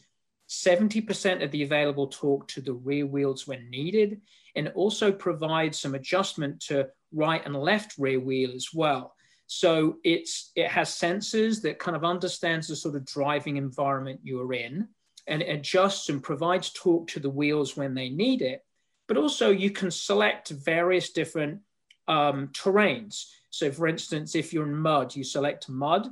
70% 0.48 1.42
of 1.42 1.50
the 1.50 1.62
available 1.62 2.06
torque 2.06 2.48
to 2.48 2.60
the 2.60 2.72
rear 2.72 3.06
wheels 3.06 3.46
when 3.46 3.68
needed, 3.68 4.20
and 4.54 4.68
also 4.68 5.12
provides 5.12 5.78
some 5.78 5.94
adjustment 5.94 6.60
to 6.60 6.88
right 7.12 7.44
and 7.44 7.54
left 7.54 7.94
rear 7.98 8.20
wheel 8.20 8.52
as 8.54 8.68
well. 8.72 9.14
So 9.48 9.96
it's 10.04 10.52
it 10.54 10.68
has 10.68 10.90
sensors 10.90 11.62
that 11.62 11.78
kind 11.78 11.96
of 11.96 12.04
understands 12.04 12.68
the 12.68 12.76
sort 12.76 12.94
of 12.94 13.06
driving 13.06 13.56
environment 13.56 14.20
you're 14.22 14.52
in 14.52 14.88
and 15.26 15.40
it 15.40 15.48
adjusts 15.48 16.10
and 16.10 16.22
provides 16.22 16.70
torque 16.70 17.08
to 17.08 17.20
the 17.20 17.30
wheels 17.30 17.74
when 17.74 17.94
they 17.94 18.10
need 18.10 18.42
it. 18.42 18.62
But 19.06 19.16
also 19.16 19.50
you 19.50 19.70
can 19.70 19.90
select 19.90 20.50
various 20.50 21.10
different 21.10 21.60
um, 22.08 22.48
terrains. 22.48 23.24
So 23.48 23.72
for 23.72 23.88
instance, 23.88 24.34
if 24.34 24.52
you're 24.52 24.66
in 24.66 24.76
mud, 24.76 25.16
you 25.16 25.24
select 25.24 25.70
mud 25.70 26.08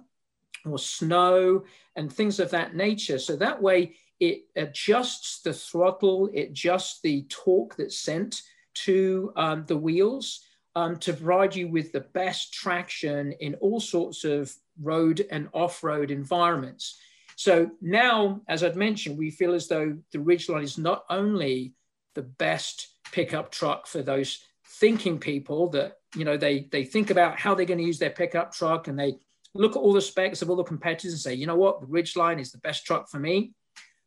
or 0.64 0.78
snow 0.78 1.64
and 1.94 2.10
things 2.10 2.40
of 2.40 2.50
that 2.52 2.74
nature. 2.74 3.18
So 3.18 3.36
that 3.36 3.60
way 3.60 3.96
it 4.18 4.46
adjusts 4.56 5.42
the 5.42 5.52
throttle, 5.52 6.30
it 6.32 6.50
adjusts 6.50 7.00
the 7.02 7.26
torque 7.28 7.76
that's 7.76 7.98
sent 7.98 8.40
to 8.86 9.30
um, 9.36 9.64
the 9.66 9.76
wheels 9.76 10.40
um, 10.76 10.98
to 10.98 11.14
provide 11.14 11.56
you 11.56 11.68
with 11.68 11.90
the 11.90 12.00
best 12.00 12.52
traction 12.52 13.32
in 13.40 13.54
all 13.56 13.80
sorts 13.80 14.24
of 14.24 14.54
road 14.80 15.26
and 15.30 15.48
off-road 15.54 16.10
environments. 16.10 16.98
So 17.34 17.70
now, 17.80 18.42
as 18.46 18.62
I'd 18.62 18.76
mentioned, 18.76 19.16
we 19.16 19.30
feel 19.30 19.54
as 19.54 19.68
though 19.68 19.96
the 20.12 20.18
Ridgeline 20.18 20.62
is 20.62 20.76
not 20.76 21.04
only 21.08 21.72
the 22.14 22.22
best 22.22 22.88
pickup 23.10 23.50
truck 23.50 23.86
for 23.86 24.02
those 24.02 24.40
thinking 24.66 25.18
people 25.18 25.70
that, 25.70 25.96
you 26.14 26.26
know, 26.26 26.36
they, 26.36 26.68
they 26.70 26.84
think 26.84 27.10
about 27.10 27.40
how 27.40 27.54
they're 27.54 27.64
going 27.64 27.78
to 27.78 27.84
use 27.84 27.98
their 27.98 28.10
pickup 28.10 28.52
truck 28.52 28.86
and 28.86 28.98
they 28.98 29.14
look 29.54 29.76
at 29.76 29.78
all 29.78 29.94
the 29.94 30.00
specs 30.00 30.42
of 30.42 30.50
all 30.50 30.56
the 30.56 30.62
competitors 30.62 31.12
and 31.12 31.20
say, 31.20 31.32
you 31.32 31.46
know 31.46 31.56
what, 31.56 31.80
the 31.80 31.86
Ridgeline 31.86 32.38
is 32.38 32.52
the 32.52 32.58
best 32.58 32.84
truck 32.84 33.08
for 33.08 33.18
me. 33.18 33.52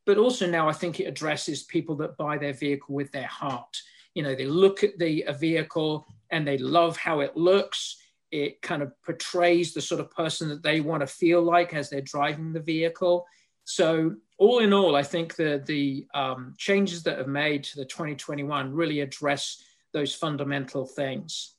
But 0.05 0.19
also 0.19 0.47
now 0.47 0.69
I 0.69 0.73
think 0.73 0.99
it 0.99 1.05
addresses 1.05 1.63
people 1.63 1.95
that 1.97 2.17
buy 2.17 2.37
their 2.37 2.53
vehicle 2.53 2.93
with 2.93 3.11
their 3.11 3.27
heart. 3.27 3.75
You 4.13 4.21
know, 4.21 4.35
they 4.35 4.45
look 4.45 4.83
at 4.83 4.99
the 4.99 5.23
a 5.23 5.33
vehicle 5.33 6.05
and 6.31 6.47
they 6.47 6.57
love 6.57 6.97
how 6.97 7.19
it 7.21 7.35
looks 7.35 7.97
it 8.31 8.61
kind 8.61 8.81
of 8.81 8.91
portrays 9.03 9.73
the 9.73 9.81
sort 9.81 9.99
of 9.99 10.11
person 10.11 10.49
that 10.49 10.63
they 10.63 10.81
want 10.81 11.01
to 11.01 11.07
feel 11.07 11.41
like 11.41 11.73
as 11.73 11.89
they're 11.89 12.01
driving 12.01 12.53
the 12.53 12.59
vehicle. 12.59 13.25
So 13.63 14.15
all 14.37 14.59
in 14.59 14.73
all, 14.73 14.95
I 14.95 15.03
think 15.03 15.35
the 15.35 15.63
the 15.65 16.05
um, 16.13 16.53
changes 16.57 17.03
that 17.03 17.17
have 17.17 17.27
made 17.27 17.63
to 17.65 17.77
the 17.77 17.85
2021 17.85 18.73
really 18.73 19.01
address 19.01 19.63
those 19.93 20.13
fundamental 20.13 20.85
things. 20.85 21.55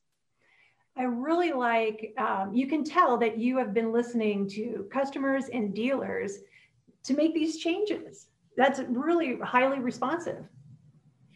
I 0.96 1.04
really 1.04 1.52
like, 1.52 2.12
um, 2.18 2.52
you 2.52 2.66
can 2.66 2.84
tell 2.84 3.16
that 3.18 3.38
you 3.38 3.56
have 3.58 3.72
been 3.72 3.92
listening 3.92 4.48
to 4.50 4.86
customers 4.92 5.46
and 5.52 5.74
dealers 5.74 6.38
to 7.04 7.14
make 7.14 7.32
these 7.32 7.58
changes. 7.58 8.26
That's 8.56 8.80
really 8.88 9.38
highly 9.38 9.78
responsive. 9.78 10.44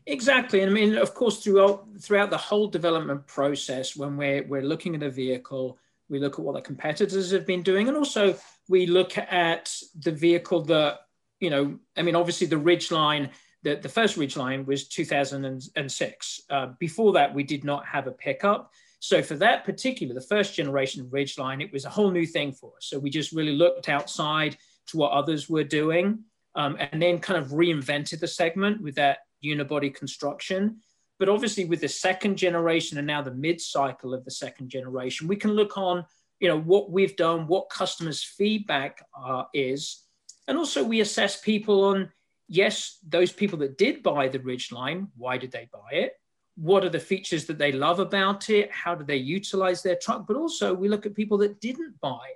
Exactly, 0.07 0.61
and 0.61 0.71
I 0.71 0.75
mean, 0.75 0.99
of 0.99 1.15
course, 1.15 1.43
throughout 1.43 1.87
throughout 1.99 2.29
the 2.29 2.37
whole 2.37 2.69
development 2.69 3.27
process, 3.27 3.97
when 3.97 4.19
we're 4.19 4.47
we're 4.47 4.63
looking 4.63 4.95
at 4.95 5.03
a 5.03 5.11
vehicle, 5.11 5.79
we 6.11 6.19
look 6.19 6.35
at 6.35 6.45
what 6.45 6.55
the 6.55 6.61
competitors 6.61 7.31
have 7.31 7.47
been 7.47 7.63
doing, 7.63 7.89
and 7.89 7.97
also 7.97 8.37
we 8.69 8.87
look 8.87 9.17
at 9.17 9.75
the 9.99 10.13
vehicle 10.13 10.61
that 10.65 11.01
you 11.41 11.49
know. 11.49 11.79
I 11.97 12.03
mean, 12.03 12.17
obviously, 12.17 12.47
the 12.47 12.57
Ridgeline, 12.57 13.31
the 13.63 13.77
the 13.77 13.89
first 13.89 14.19
Ridgeline 14.19 14.67
was 14.67 14.89
2006. 14.89 16.41
Uh, 16.51 16.67
before 16.79 17.15
that, 17.15 17.35
we 17.35 17.43
did 17.43 17.65
not 17.65 17.87
have 17.87 18.07
a 18.07 18.13
pickup. 18.13 18.71
So 19.01 19.23
for 19.23 19.37
that 19.37 19.65
particular, 19.65 20.13
the 20.15 20.21
first 20.21 20.55
generation 20.55 21.09
Ridgeline, 21.09 21.63
it 21.63 21.73
was 21.73 21.87
a 21.87 21.91
whole 21.91 22.11
new 22.11 22.27
thing 22.27 22.53
for 22.53 22.73
us. 22.77 22.87
So 22.87 22.99
we 22.99 23.09
just 23.09 23.33
really 23.33 23.53
looked 23.53 23.89
outside 23.89 24.59
to 24.89 24.99
what 24.99 25.13
others 25.13 25.49
were 25.49 25.65
doing, 25.65 26.25
um, 26.55 26.77
and 26.79 27.01
then 27.01 27.21
kind 27.21 27.43
of 27.43 27.53
reinvented 27.53 28.21
the 28.21 28.29
segment 28.29 28.83
with 28.83 28.97
that 28.97 29.21
unibody 29.45 29.95
construction. 29.95 30.79
But 31.19 31.29
obviously, 31.29 31.65
with 31.65 31.81
the 31.81 31.89
second 31.89 32.37
generation 32.37 32.99
and 32.99 33.07
now 33.07 33.23
the 33.23 33.35
mid 33.35 33.61
cycle 33.61 34.15
of 34.15 34.25
the 34.25 34.31
second 34.31 34.69
generation, 34.69 35.29
we 35.29 35.37
can 35.37 35.53
look 35.53 35.79
on, 35.79 36.05
you 36.41 36.49
know, 36.49 36.59
what 36.59 36.91
we've 36.91 37.17
done, 37.17 37.47
what 37.47 37.71
customers' 37.71 38.23
feedback 38.23 39.05
uh, 39.17 39.45
is, 39.55 40.03
and 40.49 40.59
also 40.59 40.83
we 40.83 41.01
assess 41.01 41.41
people 41.41 41.85
on, 41.85 42.11
yes, 42.49 42.99
those 43.09 43.33
people 43.33 43.59
that 43.59 43.79
did 43.79 44.03
buy 44.03 44.29
the 44.29 44.41
Ridgeline, 44.41 45.09
why 45.17 45.39
did 45.39 45.53
they 45.53 45.69
buy 45.73 45.91
it? 45.93 46.15
What 46.57 46.85
are 46.85 46.91
the 46.91 47.01
features 47.01 47.47
that 47.47 47.59
they 47.59 47.73
love 47.73 47.99
about 47.99 48.51
it? 48.51 48.71
How 48.71 48.95
do 48.95 49.05
they 49.05 49.17
utilize 49.17 49.83
their 49.83 49.97
truck? 49.97 50.27
But 50.27 50.37
also, 50.37 50.75
we 50.75 50.89
look 50.89 51.07
at 51.07 51.15
people 51.15 51.39
that 51.39 51.61
didn't 51.61 52.01
buy 52.01 52.27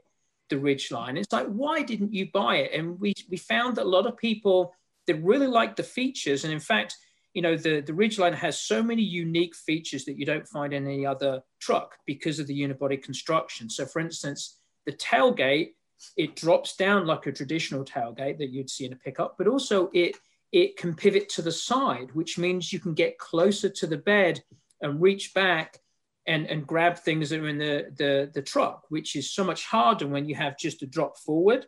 the 0.48 0.56
Ridgeline. 0.56 1.18
It's 1.18 1.32
like, 1.32 1.46
why 1.46 1.82
didn't 1.82 2.14
you 2.14 2.30
buy 2.32 2.56
it? 2.56 2.72
And 2.72 2.98
we 2.98 3.12
we 3.28 3.36
found 3.36 3.76
that 3.76 3.84
a 3.84 3.94
lot 3.96 4.06
of 4.06 4.16
people 4.16 4.74
they 5.08 5.14
really 5.14 5.48
like 5.48 5.74
the 5.74 5.82
features. 5.82 6.44
And 6.44 6.52
in 6.52 6.60
fact, 6.60 6.94
you 7.34 7.42
know, 7.42 7.56
the, 7.56 7.80
the 7.80 7.92
Ridgeline 7.92 8.34
has 8.34 8.60
so 8.60 8.82
many 8.82 9.02
unique 9.02 9.56
features 9.56 10.04
that 10.04 10.18
you 10.18 10.26
don't 10.26 10.46
find 10.46 10.72
in 10.72 10.86
any 10.86 11.06
other 11.06 11.42
truck 11.60 11.96
because 12.06 12.38
of 12.38 12.46
the 12.46 12.60
unibody 12.60 13.02
construction. 13.02 13.68
So 13.70 13.86
for 13.86 14.00
instance, 14.00 14.58
the 14.86 14.92
tailgate, 14.92 15.70
it 16.16 16.36
drops 16.36 16.76
down 16.76 17.06
like 17.06 17.26
a 17.26 17.32
traditional 17.32 17.84
tailgate 17.84 18.38
that 18.38 18.50
you'd 18.50 18.70
see 18.70 18.84
in 18.84 18.92
a 18.92 18.96
pickup, 18.96 19.36
but 19.38 19.48
also 19.48 19.90
it, 19.92 20.16
it 20.52 20.76
can 20.76 20.94
pivot 20.94 21.28
to 21.30 21.42
the 21.42 21.52
side, 21.52 22.10
which 22.12 22.38
means 22.38 22.72
you 22.72 22.80
can 22.80 22.94
get 22.94 23.18
closer 23.18 23.68
to 23.68 23.86
the 23.86 23.96
bed 23.96 24.42
and 24.80 25.00
reach 25.00 25.34
back 25.34 25.78
and, 26.26 26.46
and 26.46 26.66
grab 26.66 26.98
things 26.98 27.30
that 27.30 27.40
are 27.40 27.48
in 27.48 27.58
the, 27.58 27.86
the, 27.96 28.30
the 28.34 28.42
truck, 28.42 28.84
which 28.90 29.16
is 29.16 29.32
so 29.32 29.42
much 29.42 29.64
harder 29.64 30.06
when 30.06 30.28
you 30.28 30.34
have 30.34 30.58
just 30.58 30.82
a 30.82 30.86
drop 30.86 31.16
forward. 31.18 31.66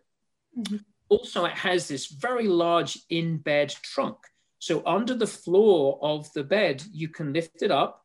Mm-hmm. 0.58 0.76
Also, 1.10 1.44
it 1.44 1.52
has 1.52 1.88
this 1.88 2.06
very 2.06 2.46
large 2.46 2.96
in 3.10 3.36
bed 3.38 3.74
trunk. 3.82 4.16
So, 4.60 4.80
under 4.86 5.12
the 5.12 5.26
floor 5.26 5.98
of 6.00 6.32
the 6.34 6.44
bed, 6.44 6.84
you 6.92 7.08
can 7.08 7.32
lift 7.32 7.62
it 7.62 7.72
up. 7.72 8.04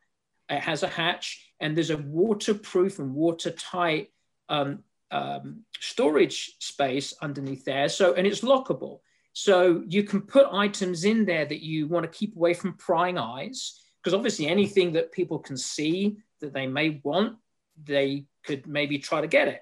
It 0.49 0.60
has 0.60 0.82
a 0.82 0.88
hatch, 0.88 1.51
and 1.60 1.76
there's 1.76 1.91
a 1.91 1.97
waterproof 1.97 2.97
and 2.97 3.14
watertight 3.14 4.12
um, 4.49 4.80
um, 5.12 5.66
storage 5.80 6.56
space 6.60 7.14
underneath 7.22 7.64
there. 7.64 7.89
So, 7.89 8.16
and 8.16 8.26
it's 8.26 8.41
lockable. 8.41 9.01
So, 9.34 9.84
you 9.88 10.03
can 10.03 10.22
put 10.22 10.47
items 10.51 11.06
in 11.06 11.26
there 11.26 11.45
that 11.45 11.64
you 11.64 11.88
want 11.88 12.12
to 12.12 12.18
keep 12.18 12.36
away 12.36 12.56
from 12.56 12.74
prying 12.74 13.20
eyes, 13.20 13.80
because 14.01 14.16
obviously, 14.16 14.47
anything 14.47 14.93
that 14.93 15.12
people 15.12 15.38
can 15.38 15.58
see 15.58 16.18
that 16.41 16.53
they 16.53 16.66
may 16.66 17.01
want, 17.03 17.38
they 17.84 18.26
could 18.43 18.66
maybe 18.66 18.97
try 18.97 19.22
to 19.22 19.28
get 19.28 19.47
it. 19.47 19.62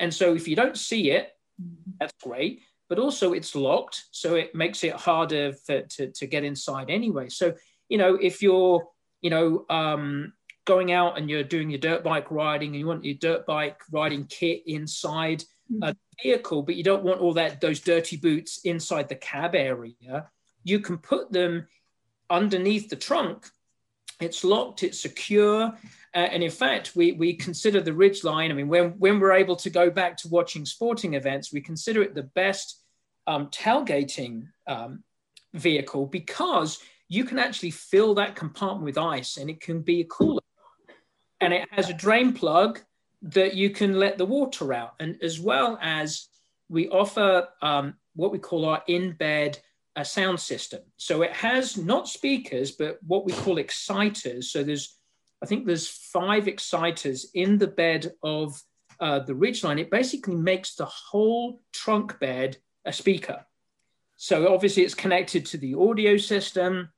And 0.00 0.12
so, 0.12 0.34
if 0.34 0.48
you 0.48 0.56
don't 0.56 0.76
see 0.76 1.12
it, 1.12 1.30
that's 2.00 2.14
great 2.20 2.62
but 2.90 2.98
also 2.98 3.32
it's 3.32 3.54
locked, 3.54 4.04
so 4.10 4.34
it 4.34 4.52
makes 4.52 4.82
it 4.82 4.92
harder 4.92 5.52
for, 5.52 5.82
to, 5.82 6.08
to 6.08 6.26
get 6.26 6.44
inside 6.44 6.90
anyway. 6.90 7.28
So, 7.28 7.54
you 7.88 7.96
know, 7.96 8.16
if 8.16 8.42
you're, 8.42 8.86
you 9.22 9.30
know, 9.30 9.64
um, 9.70 10.32
going 10.64 10.90
out 10.92 11.16
and 11.16 11.30
you're 11.30 11.44
doing 11.44 11.70
your 11.70 11.78
dirt 11.78 12.02
bike 12.02 12.30
riding 12.32 12.70
and 12.70 12.80
you 12.80 12.86
want 12.86 13.04
your 13.04 13.14
dirt 13.14 13.46
bike 13.46 13.80
riding 13.92 14.24
kit 14.24 14.64
inside 14.66 15.44
mm-hmm. 15.72 15.84
a 15.84 15.96
vehicle, 16.20 16.62
but 16.62 16.74
you 16.74 16.82
don't 16.82 17.04
want 17.04 17.20
all 17.20 17.32
that 17.34 17.60
those 17.60 17.78
dirty 17.78 18.16
boots 18.16 18.60
inside 18.64 19.08
the 19.08 19.14
cab 19.14 19.54
area, 19.54 20.28
you 20.64 20.80
can 20.80 20.98
put 20.98 21.32
them 21.32 21.68
underneath 22.28 22.90
the 22.90 22.96
trunk. 22.96 23.46
It's 24.20 24.42
locked, 24.42 24.82
it's 24.82 25.00
secure. 25.00 25.72
Uh, 26.12 26.18
and 26.18 26.42
in 26.42 26.50
fact, 26.50 26.96
we, 26.96 27.12
we 27.12 27.34
consider 27.34 27.80
the 27.80 27.92
Ridgeline. 27.92 28.50
I 28.50 28.52
mean, 28.52 28.66
when, 28.66 28.90
when 28.98 29.20
we're 29.20 29.32
able 29.32 29.56
to 29.56 29.70
go 29.70 29.90
back 29.90 30.16
to 30.18 30.28
watching 30.28 30.66
sporting 30.66 31.14
events, 31.14 31.52
we 31.52 31.60
consider 31.60 32.02
it 32.02 32.16
the 32.16 32.24
best 32.24 32.79
um, 33.26 33.48
tailgating 33.48 34.48
um, 34.66 35.04
vehicle 35.54 36.06
because 36.06 36.78
you 37.08 37.24
can 37.24 37.38
actually 37.38 37.70
fill 37.70 38.14
that 38.14 38.36
compartment 38.36 38.84
with 38.84 38.98
ice 38.98 39.36
and 39.36 39.50
it 39.50 39.60
can 39.60 39.82
be 39.82 40.00
a 40.00 40.04
cooler. 40.04 40.42
And 41.40 41.52
it 41.52 41.68
has 41.72 41.88
a 41.88 41.94
drain 41.94 42.32
plug 42.32 42.80
that 43.22 43.54
you 43.54 43.70
can 43.70 43.98
let 43.98 44.16
the 44.16 44.24
water 44.26 44.72
out, 44.72 44.94
and 45.00 45.16
as 45.22 45.38
well 45.40 45.78
as 45.82 46.28
we 46.68 46.88
offer 46.88 47.48
um, 47.62 47.94
what 48.14 48.32
we 48.32 48.38
call 48.38 48.64
our 48.64 48.82
in-bed 48.86 49.58
uh, 49.96 50.04
sound 50.04 50.40
system. 50.40 50.80
So 50.96 51.22
it 51.22 51.32
has 51.32 51.76
not 51.76 52.08
speakers, 52.08 52.72
but 52.72 52.98
what 53.06 53.24
we 53.24 53.32
call 53.32 53.58
exciters. 53.58 54.52
So 54.52 54.62
there's, 54.62 54.96
I 55.42 55.46
think 55.46 55.66
there's 55.66 55.88
five 55.88 56.48
exciters 56.48 57.30
in 57.34 57.58
the 57.58 57.66
bed 57.66 58.12
of 58.22 58.62
uh, 59.00 59.20
the 59.20 59.34
Ridgeline. 59.34 59.80
It 59.80 59.90
basically 59.90 60.36
makes 60.36 60.74
the 60.74 60.86
whole 60.86 61.60
trunk 61.72 62.18
bed 62.20 62.58
a 62.84 62.92
speaker. 62.92 63.44
So 64.16 64.52
obviously 64.52 64.82
it's 64.82 64.94
connected 64.94 65.46
to 65.46 65.58
the 65.58 65.74
audio 65.74 66.16
system. 66.16 66.90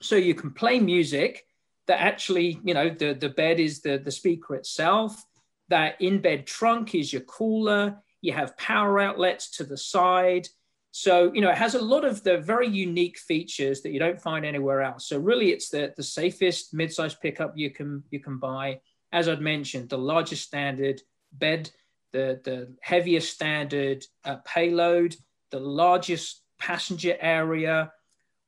So 0.00 0.16
you 0.16 0.34
can 0.34 0.52
play 0.52 0.78
music 0.78 1.44
that 1.86 2.00
actually, 2.00 2.60
you 2.64 2.74
know, 2.74 2.88
the, 2.90 3.14
the 3.14 3.30
bed 3.30 3.58
is 3.58 3.80
the, 3.80 3.98
the 3.98 4.10
speaker 4.10 4.54
itself. 4.54 5.24
That 5.68 6.00
in-bed 6.00 6.46
trunk 6.46 6.94
is 6.94 7.12
your 7.12 7.22
cooler. 7.22 7.98
You 8.20 8.32
have 8.32 8.56
power 8.56 9.00
outlets 9.00 9.50
to 9.56 9.64
the 9.64 9.76
side. 9.76 10.48
So, 10.90 11.32
you 11.32 11.40
know, 11.40 11.50
it 11.50 11.58
has 11.58 11.74
a 11.74 11.82
lot 11.82 12.04
of 12.04 12.22
the 12.24 12.38
very 12.38 12.66
unique 12.66 13.18
features 13.18 13.82
that 13.82 13.90
you 13.90 13.98
don't 13.98 14.20
find 14.20 14.44
anywhere 14.44 14.82
else. 14.82 15.06
So 15.06 15.18
really 15.18 15.50
it's 15.50 15.68
the, 15.68 15.92
the 15.96 16.02
safest 16.02 16.74
mid-size 16.74 17.14
pickup 17.14 17.52
you 17.56 17.70
can 17.70 18.02
you 18.10 18.20
can 18.20 18.38
buy. 18.38 18.80
As 19.12 19.28
I'd 19.28 19.40
mentioned, 19.40 19.88
the 19.88 19.98
largest 19.98 20.44
standard 20.44 21.02
bed, 21.32 21.70
the, 22.12 22.40
the 22.44 22.74
heaviest 22.80 23.32
standard 23.32 24.04
uh, 24.24 24.36
payload, 24.44 25.14
the 25.50 25.60
largest 25.60 26.42
passenger 26.58 27.16
area. 27.20 27.92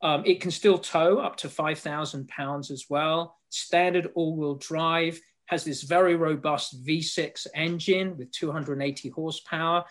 Um, 0.02 0.22
it 0.24 0.40
can 0.40 0.50
still 0.50 0.78
tow 0.78 1.18
up 1.18 1.36
to 1.36 1.48
5,000 1.48 2.28
pounds 2.28 2.70
as 2.70 2.86
well. 2.88 3.36
Standard 3.50 4.10
all-wheel 4.14 4.54
drive 4.54 5.20
has 5.46 5.64
this 5.64 5.82
very 5.82 6.14
robust 6.14 6.84
V6 6.86 7.46
engine 7.54 8.16
with 8.16 8.30
280 8.30 9.08
horsepower 9.10 9.84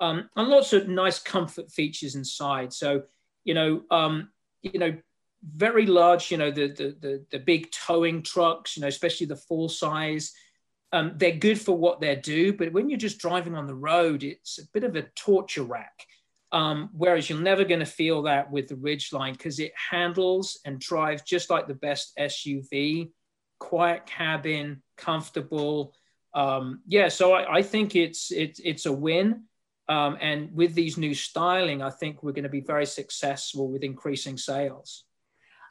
um, 0.00 0.28
and 0.36 0.48
lots 0.48 0.72
of 0.72 0.88
nice 0.88 1.18
comfort 1.18 1.70
features 1.70 2.14
inside. 2.14 2.72
So, 2.72 3.02
you 3.44 3.54
know, 3.54 3.82
um, 3.90 4.30
you 4.62 4.78
know, 4.78 4.96
very 5.42 5.86
large, 5.86 6.30
you 6.30 6.36
know, 6.36 6.50
the, 6.50 6.68
the, 6.68 6.96
the, 7.00 7.26
the, 7.30 7.38
big 7.38 7.70
towing 7.70 8.22
trucks, 8.22 8.76
you 8.76 8.80
know, 8.80 8.88
especially 8.88 9.26
the 9.26 9.36
full 9.36 9.68
size, 9.68 10.32
um, 10.92 11.12
they're 11.16 11.32
good 11.32 11.60
for 11.60 11.76
what 11.76 12.00
they 12.00 12.16
do. 12.16 12.52
But 12.52 12.72
when 12.72 12.90
you're 12.90 12.98
just 12.98 13.18
driving 13.18 13.54
on 13.54 13.66
the 13.66 13.74
road, 13.74 14.22
it's 14.22 14.58
a 14.58 14.66
bit 14.72 14.84
of 14.84 14.96
a 14.96 15.02
torture 15.14 15.62
rack. 15.62 16.06
Um, 16.52 16.90
whereas 16.92 17.28
you're 17.28 17.40
never 17.40 17.64
going 17.64 17.80
to 17.80 17.86
feel 17.86 18.22
that 18.22 18.50
with 18.50 18.68
the 18.68 18.76
Ridgeline 18.76 19.32
because 19.32 19.58
it 19.58 19.72
handles 19.90 20.60
and 20.64 20.78
drives 20.78 21.22
just 21.22 21.50
like 21.50 21.66
the 21.66 21.74
best 21.74 22.12
SUV, 22.18 23.10
quiet 23.58 24.06
cabin, 24.06 24.82
comfortable. 24.96 25.92
Um, 26.34 26.82
yeah, 26.86 27.08
so 27.08 27.32
I, 27.32 27.56
I, 27.56 27.62
think 27.62 27.96
it's 27.96 28.30
it's 28.30 28.60
it's 28.62 28.86
a 28.86 28.92
win. 28.92 29.44
Um, 29.88 30.18
and 30.20 30.54
with 30.54 30.74
these 30.74 30.96
new 30.96 31.14
styling, 31.14 31.82
I 31.82 31.90
think 31.90 32.22
we're 32.22 32.32
going 32.32 32.44
to 32.44 32.48
be 32.48 32.60
very 32.60 32.86
successful 32.86 33.70
with 33.70 33.82
increasing 33.82 34.36
sales. 34.36 35.04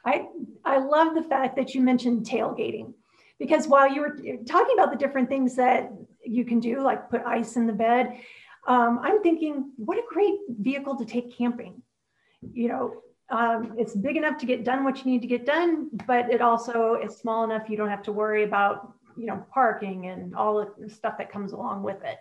I 0.04 0.26
I 0.64 0.78
love 0.78 1.14
the 1.14 1.22
fact 1.22 1.56
that 1.56 1.74
you 1.74 1.80
mentioned 1.80 2.26
tailgating 2.26 2.94
because 3.38 3.66
while 3.66 3.92
you 3.92 4.00
were 4.00 4.16
talking 4.46 4.74
about 4.74 4.90
the 4.90 4.98
different 4.98 5.28
things 5.28 5.56
that 5.56 5.90
you 6.24 6.44
can 6.44 6.60
do, 6.60 6.80
like 6.82 7.10
put 7.10 7.22
ice 7.24 7.56
in 7.56 7.66
the 7.66 7.72
bed, 7.72 8.18
um, 8.66 9.00
I'm 9.02 9.22
thinking, 9.22 9.72
what 9.76 9.98
a 9.98 10.02
great 10.08 10.38
vehicle 10.48 10.96
to 10.96 11.04
take 11.04 11.36
camping. 11.36 11.82
You 12.52 12.68
know, 12.68 12.94
um, 13.30 13.74
it's 13.78 13.94
big 13.94 14.16
enough 14.16 14.38
to 14.38 14.46
get 14.46 14.64
done 14.64 14.84
what 14.84 15.04
you 15.04 15.10
need 15.10 15.22
to 15.22 15.28
get 15.28 15.46
done, 15.46 15.88
but 16.06 16.32
it 16.32 16.40
also 16.40 16.94
is 16.94 17.16
small 17.16 17.44
enough 17.44 17.68
you 17.68 17.76
don't 17.76 17.88
have 17.88 18.02
to 18.04 18.12
worry 18.12 18.44
about, 18.44 18.92
you 19.16 19.26
know, 19.26 19.44
parking 19.52 20.06
and 20.06 20.34
all 20.34 20.66
the 20.78 20.88
stuff 20.90 21.18
that 21.18 21.30
comes 21.30 21.52
along 21.52 21.82
with 21.82 22.02
it. 22.04 22.18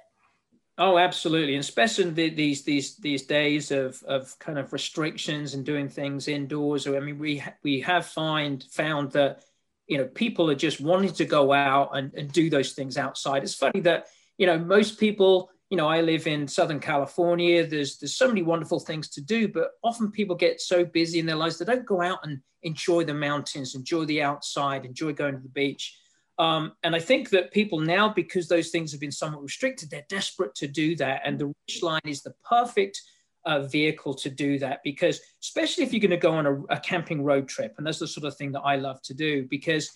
Oh, 0.77 0.97
absolutely, 0.97 1.55
and 1.55 1.61
especially 1.61 2.29
these 2.29 2.63
these 2.63 2.97
these 2.97 3.23
days 3.23 3.71
of 3.71 4.03
of 4.03 4.37
kind 4.39 4.59
of 4.59 4.73
restrictions 4.73 5.53
and 5.53 5.65
doing 5.65 5.87
things 5.87 6.27
indoors. 6.27 6.85
I 6.85 6.99
mean, 6.99 7.17
we 7.17 7.41
we 7.63 7.79
have 7.81 8.05
find 8.05 8.61
found 8.71 9.11
that 9.13 9.41
you 9.87 9.97
know 9.97 10.05
people 10.05 10.51
are 10.51 10.55
just 10.55 10.81
wanting 10.81 11.13
to 11.13 11.23
go 11.23 11.53
out 11.53 11.95
and, 11.95 12.13
and 12.13 12.29
do 12.29 12.49
those 12.49 12.73
things 12.73 12.97
outside. 12.97 13.43
It's 13.43 13.53
funny 13.53 13.79
that 13.81 14.07
you 14.37 14.47
know 14.47 14.59
most 14.59 14.99
people 14.99 15.49
you 15.69 15.77
know, 15.77 15.87
I 15.87 16.01
live 16.01 16.27
in 16.27 16.47
Southern 16.47 16.79
California. 16.79 17.65
There's 17.65 17.97
there's 17.97 18.15
so 18.15 18.27
many 18.27 18.43
wonderful 18.43 18.79
things 18.79 19.09
to 19.09 19.21
do, 19.21 19.47
but 19.47 19.71
often 19.83 20.11
people 20.11 20.35
get 20.35 20.61
so 20.61 20.85
busy 20.85 21.19
in 21.19 21.25
their 21.25 21.35
lives 21.35 21.57
they 21.57 21.65
don't 21.65 21.85
go 21.85 22.01
out 22.01 22.19
and 22.23 22.39
enjoy 22.63 23.03
the 23.03 23.13
mountains, 23.13 23.75
enjoy 23.75 24.05
the 24.05 24.21
outside, 24.21 24.85
enjoy 24.85 25.13
going 25.13 25.35
to 25.35 25.41
the 25.41 25.49
beach. 25.49 25.97
Um, 26.37 26.73
and 26.83 26.95
I 26.95 26.99
think 26.99 27.29
that 27.29 27.53
people 27.53 27.79
now, 27.79 28.09
because 28.09 28.47
those 28.47 28.69
things 28.69 28.91
have 28.91 28.99
been 28.99 29.11
somewhat 29.11 29.41
restricted, 29.41 29.89
they're 29.89 30.05
desperate 30.09 30.53
to 30.55 30.67
do 30.67 30.95
that. 30.97 31.21
And 31.23 31.39
the 31.39 31.53
Ridgeline 31.69 32.05
is 32.05 32.21
the 32.21 32.33
perfect 32.47 33.01
uh, 33.45 33.61
vehicle 33.61 34.13
to 34.15 34.29
do 34.29 34.59
that 34.59 34.81
because, 34.83 35.19
especially 35.41 35.83
if 35.83 35.93
you're 35.93 36.01
going 36.01 36.11
to 36.11 36.17
go 36.17 36.33
on 36.33 36.45
a, 36.45 36.61
a 36.75 36.79
camping 36.79 37.23
road 37.23 37.47
trip, 37.47 37.73
and 37.77 37.87
that's 37.87 37.99
the 37.99 38.07
sort 38.07 38.25
of 38.25 38.35
thing 38.35 38.51
that 38.51 38.61
I 38.61 38.75
love 38.75 39.01
to 39.03 39.13
do 39.13 39.47
because 39.49 39.89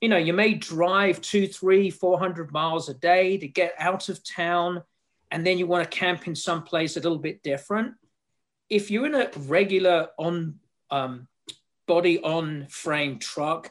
you 0.00 0.10
know 0.10 0.18
you 0.18 0.34
may 0.34 0.54
drive 0.54 1.20
two 1.22 1.46
three 1.46 1.88
four 1.90 2.18
hundred 2.18 2.52
miles 2.52 2.88
a 2.88 2.94
day 2.94 3.38
to 3.38 3.48
get 3.48 3.74
out 3.78 4.08
of 4.08 4.20
town 4.24 4.82
and 5.36 5.46
then 5.46 5.58
you 5.58 5.66
want 5.66 5.84
to 5.84 5.98
camp 5.98 6.26
in 6.26 6.34
some 6.34 6.62
place 6.62 6.96
a 6.96 7.00
little 7.00 7.18
bit 7.18 7.42
different. 7.42 7.92
If 8.70 8.90
you're 8.90 9.04
in 9.04 9.14
a 9.14 9.28
regular 9.40 10.08
on 10.16 10.58
um, 10.90 11.28
body 11.86 12.18
on 12.20 12.66
frame 12.70 13.18
truck, 13.18 13.70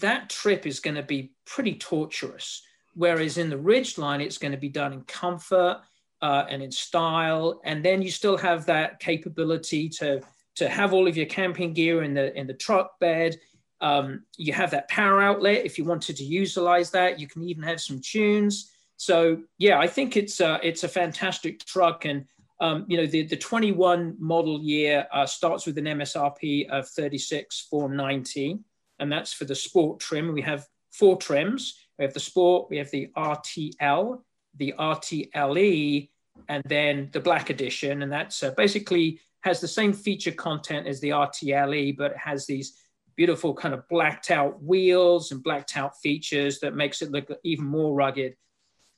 that 0.00 0.28
trip 0.28 0.66
is 0.66 0.80
going 0.80 0.96
to 0.96 1.04
be 1.04 1.30
pretty 1.44 1.76
torturous. 1.76 2.60
Whereas 2.94 3.38
in 3.38 3.50
the 3.50 3.56
Ridgeline, 3.56 4.20
it's 4.20 4.36
going 4.36 4.50
to 4.50 4.58
be 4.58 4.68
done 4.68 4.92
in 4.92 5.02
comfort 5.02 5.80
uh, 6.22 6.46
and 6.50 6.60
in 6.60 6.72
style, 6.72 7.60
and 7.62 7.84
then 7.84 8.02
you 8.02 8.10
still 8.10 8.36
have 8.38 8.66
that 8.66 8.98
capability 8.98 9.88
to 10.00 10.22
to 10.56 10.68
have 10.68 10.92
all 10.92 11.06
of 11.06 11.16
your 11.16 11.26
camping 11.26 11.72
gear 11.72 12.02
in 12.02 12.14
the 12.14 12.36
in 12.36 12.48
the 12.48 12.54
truck 12.54 12.98
bed. 12.98 13.38
Um, 13.80 14.24
you 14.36 14.52
have 14.54 14.72
that 14.72 14.88
power 14.88 15.22
outlet 15.22 15.66
if 15.66 15.78
you 15.78 15.84
wanted 15.84 16.16
to 16.16 16.24
utilize 16.24 16.90
that. 16.90 17.20
You 17.20 17.28
can 17.28 17.44
even 17.44 17.62
have 17.62 17.80
some 17.80 18.00
tunes. 18.00 18.72
So 18.96 19.42
yeah, 19.58 19.78
I 19.78 19.86
think 19.86 20.16
it's 20.16 20.40
a, 20.40 20.58
it's 20.62 20.84
a 20.84 20.88
fantastic 20.88 21.64
truck, 21.64 22.04
and 22.04 22.24
um, 22.60 22.86
you 22.88 22.96
know 22.96 23.06
the 23.06 23.24
the 23.24 23.36
21 23.36 24.16
model 24.18 24.60
year 24.60 25.06
uh, 25.12 25.26
starts 25.26 25.66
with 25.66 25.76
an 25.78 25.84
MSRP 25.84 26.68
of 26.70 26.88
36,490, 26.88 28.58
and 28.98 29.12
that's 29.12 29.32
for 29.32 29.44
the 29.44 29.54
sport 29.54 30.00
trim. 30.00 30.32
We 30.32 30.42
have 30.42 30.66
four 30.92 31.18
trims. 31.18 31.78
We 31.98 32.04
have 32.04 32.14
the 32.14 32.20
sport, 32.20 32.68
we 32.70 32.76
have 32.76 32.90
the 32.90 33.08
RTL, 33.16 34.20
the 34.56 34.74
RTLE, 34.78 36.10
and 36.48 36.62
then 36.66 37.08
the 37.12 37.20
black 37.20 37.50
edition, 37.50 38.02
and 38.02 38.12
that's 38.12 38.42
uh, 38.42 38.52
basically 38.56 39.20
has 39.42 39.60
the 39.60 39.68
same 39.68 39.92
feature 39.92 40.32
content 40.32 40.86
as 40.86 41.00
the 41.00 41.10
RTLE, 41.10 41.96
but 41.96 42.12
it 42.12 42.16
has 42.18 42.46
these 42.46 42.78
beautiful 43.14 43.54
kind 43.54 43.72
of 43.72 43.88
blacked 43.88 44.30
out 44.30 44.62
wheels 44.62 45.32
and 45.32 45.42
blacked 45.42 45.76
out 45.76 45.98
features 46.00 46.58
that 46.60 46.74
makes 46.74 47.00
it 47.00 47.10
look 47.10 47.30
even 47.44 47.64
more 47.64 47.94
rugged 47.94 48.34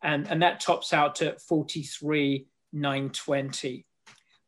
and, 0.03 0.29
and 0.29 0.43
that 0.43 0.61
tops 0.61 0.93
out 0.93 1.15
to 1.17 1.39
43,920. 1.39 3.87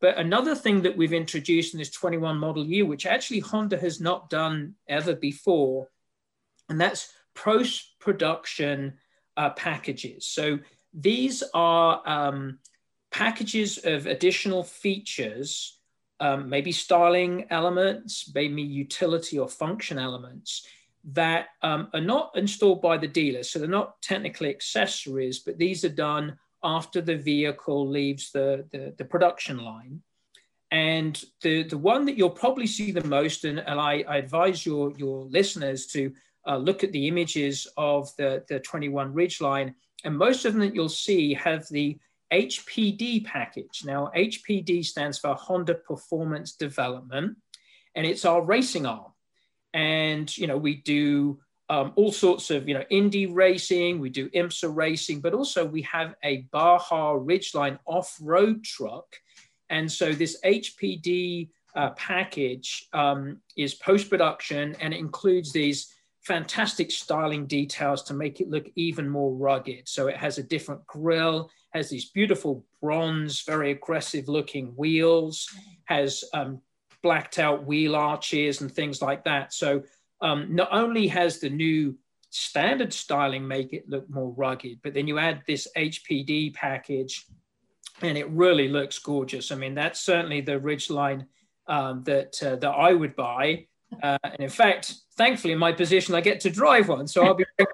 But 0.01 0.17
another 0.17 0.55
thing 0.55 0.83
that 0.83 0.97
we've 0.97 1.13
introduced 1.13 1.75
in 1.75 1.79
this 1.79 1.91
21 1.91 2.39
model 2.39 2.65
year, 2.65 2.87
which 2.87 3.07
actually 3.07 3.41
Honda 3.41 3.77
has 3.77 4.01
not 4.01 4.31
done 4.31 4.75
ever 4.89 5.15
before, 5.15 5.89
and 6.69 6.81
that's 6.81 7.13
post-production 7.35 8.95
uh, 9.37 9.51
packages. 9.51 10.27
So 10.27 10.59
these 10.95 11.43
are 11.53 12.03
um, 12.07 12.59
packages 13.11 13.79
of 13.85 14.07
additional 14.07 14.63
features, 14.63 15.79
um, 16.19 16.49
maybe 16.49 16.73
styling 16.73 17.47
elements, 17.51 18.33
maybe 18.35 18.63
utility 18.63 19.39
or 19.39 19.49
function 19.49 19.99
elements 19.99 20.67
that 21.05 21.49
um, 21.63 21.89
are 21.95 22.01
not 22.01 22.33
installed 22.37 22.83
by 22.83 22.97
the 22.99 23.09
dealer. 23.09 23.43
So 23.43 23.59
they're 23.59 23.69
not 23.69 24.01
technically 24.03 24.51
accessories, 24.51 25.39
but 25.39 25.59
these 25.59 25.85
are 25.85 25.89
done 25.89 26.39
after 26.63 27.01
the 27.01 27.17
vehicle 27.17 27.89
leaves 27.89 28.31
the, 28.33 28.67
the, 28.73 28.95
the 28.99 29.05
production 29.05 29.59
line. 29.59 30.03
And 30.71 31.23
the, 31.43 31.65
the 31.65 31.79
one 31.79 32.05
that 32.07 32.17
you'll 32.17 32.31
probably 32.31 32.67
see 32.67 32.93
the 32.93 33.05
most, 33.05 33.45
and, 33.45 33.59
and 33.59 33.81
I, 33.81 34.05
I 34.07 34.19
advise 34.19 34.65
your, 34.65 34.93
your 34.97 35.25
listeners 35.25 35.87
to 35.89 36.13
uh, 36.47 36.59
look 36.59 36.85
at 36.85 36.93
the 36.93 37.09
images 37.09 37.67
of 37.77 38.15
the, 38.17 38.45
the 38.49 38.61
21 38.61 39.13
Ridgeline, 39.13 39.75
and 40.05 40.17
most 40.17 40.45
of 40.45 40.53
them 40.53 40.61
that 40.61 40.75
you'll 40.75 40.89
see 40.89 41.35
have 41.35 41.67
the 41.69 41.99
HPD 42.33 43.25
package. 43.25 43.83
Now, 43.85 44.11
HPD 44.17 44.85
stands 44.85 45.19
for 45.19 45.35
Honda 45.35 45.75
Performance 45.75 46.53
Development, 46.53 47.37
and 47.97 48.07
it's 48.07 48.25
our 48.25 48.41
racing 48.41 48.87
arm 48.87 49.13
and 49.75 50.37
you 50.37 50.47
know 50.47 50.57
we 50.57 50.77
do 50.77 51.39
um, 51.69 51.93
all 51.95 52.13
sorts 52.13 52.51
of 52.51 52.69
you 52.69 52.75
know 52.75 52.85
Indy 52.91 53.27
racing, 53.27 54.01
we 54.01 54.11
do 54.11 54.29
IMSA 54.31 54.75
racing, 54.75 55.21
but 55.21 55.35
also 55.35 55.65
we 55.65 55.83
have 55.83 56.15
a 56.25 56.49
Baja 56.51 57.15
Ridgeline 57.15 57.79
off-road 57.87 58.65
truck, 58.65 59.07
and 59.69 59.91
so 59.91 60.13
this 60.13 60.41
HPD 60.45 61.49
uh, 61.75 61.91
package 61.91 62.89
um, 62.93 63.41
is 63.57 63.75
post-production 63.75 64.75
and 64.81 64.93
it 64.93 64.99
includes 64.99 65.53
these 65.53 65.95
fantastic 66.23 66.91
styling 66.91 67.47
details 67.47 68.03
to 68.03 68.15
make 68.15 68.41
it 68.41 68.51
look 68.51 68.67
even 68.77 69.09
more 69.09 69.33
rugged. 69.35 69.89
So 69.89 70.09
it 70.09 70.17
has 70.17 70.39
a 70.39 70.43
different 70.43 70.87
grille, 70.87 71.51
has 71.73 71.89
these 71.89 72.11
beautiful 72.11 72.65
bronze, 72.83 73.43
very 73.43 73.71
aggressive 73.71 74.29
looking 74.29 74.67
wheels, 74.77 75.49
has 75.85 76.25
um, 76.35 76.61
blacked 77.03 77.39
out 77.39 77.67
wheel 77.67 77.97
arches 77.97 78.61
and 78.61 78.71
things 78.71 79.01
like 79.03 79.25
that. 79.25 79.53
So 79.53 79.83
um, 80.21 80.55
not 80.55 80.69
only 80.73 81.07
has 81.09 81.39
the 81.39 81.51
new 81.51 81.97
standard 82.31 82.93
styling 82.93 83.47
make 83.47 83.73
it 83.73 83.89
look 83.89 84.09
more 84.09 84.33
rugged, 84.33 84.79
but 84.83 84.95
then 84.95 85.07
you 85.07 85.19
add 85.19 85.43
this 85.47 85.67
HPD 85.77 86.55
package 86.55 87.27
and 88.03 88.17
it 88.17 88.29
really 88.31 88.69
looks 88.69 88.99
gorgeous. 88.99 89.51
I 89.51 89.57
mean, 89.57 89.75
that's 89.75 90.01
certainly 90.01 90.41
the 90.41 90.59
Ridgeline 90.59 91.27
um, 91.67 92.03
that, 92.05 92.43
uh, 92.43 92.57
that 92.57 92.71
I 92.71 92.93
would 92.93 93.17
buy. 93.17 93.67
Uh, 94.03 94.19
and 94.23 94.41
in 94.41 94.49
fact, 94.49 94.95
thankfully, 95.17 95.53
in 95.53 95.59
my 95.59 95.73
position, 95.73 96.15
I 96.15 96.21
get 96.21 96.41
to 96.41 96.51
drive 96.51 96.89
one. 96.89 97.07
So 97.07 97.25
I'll 97.25 97.35
be 97.35 97.45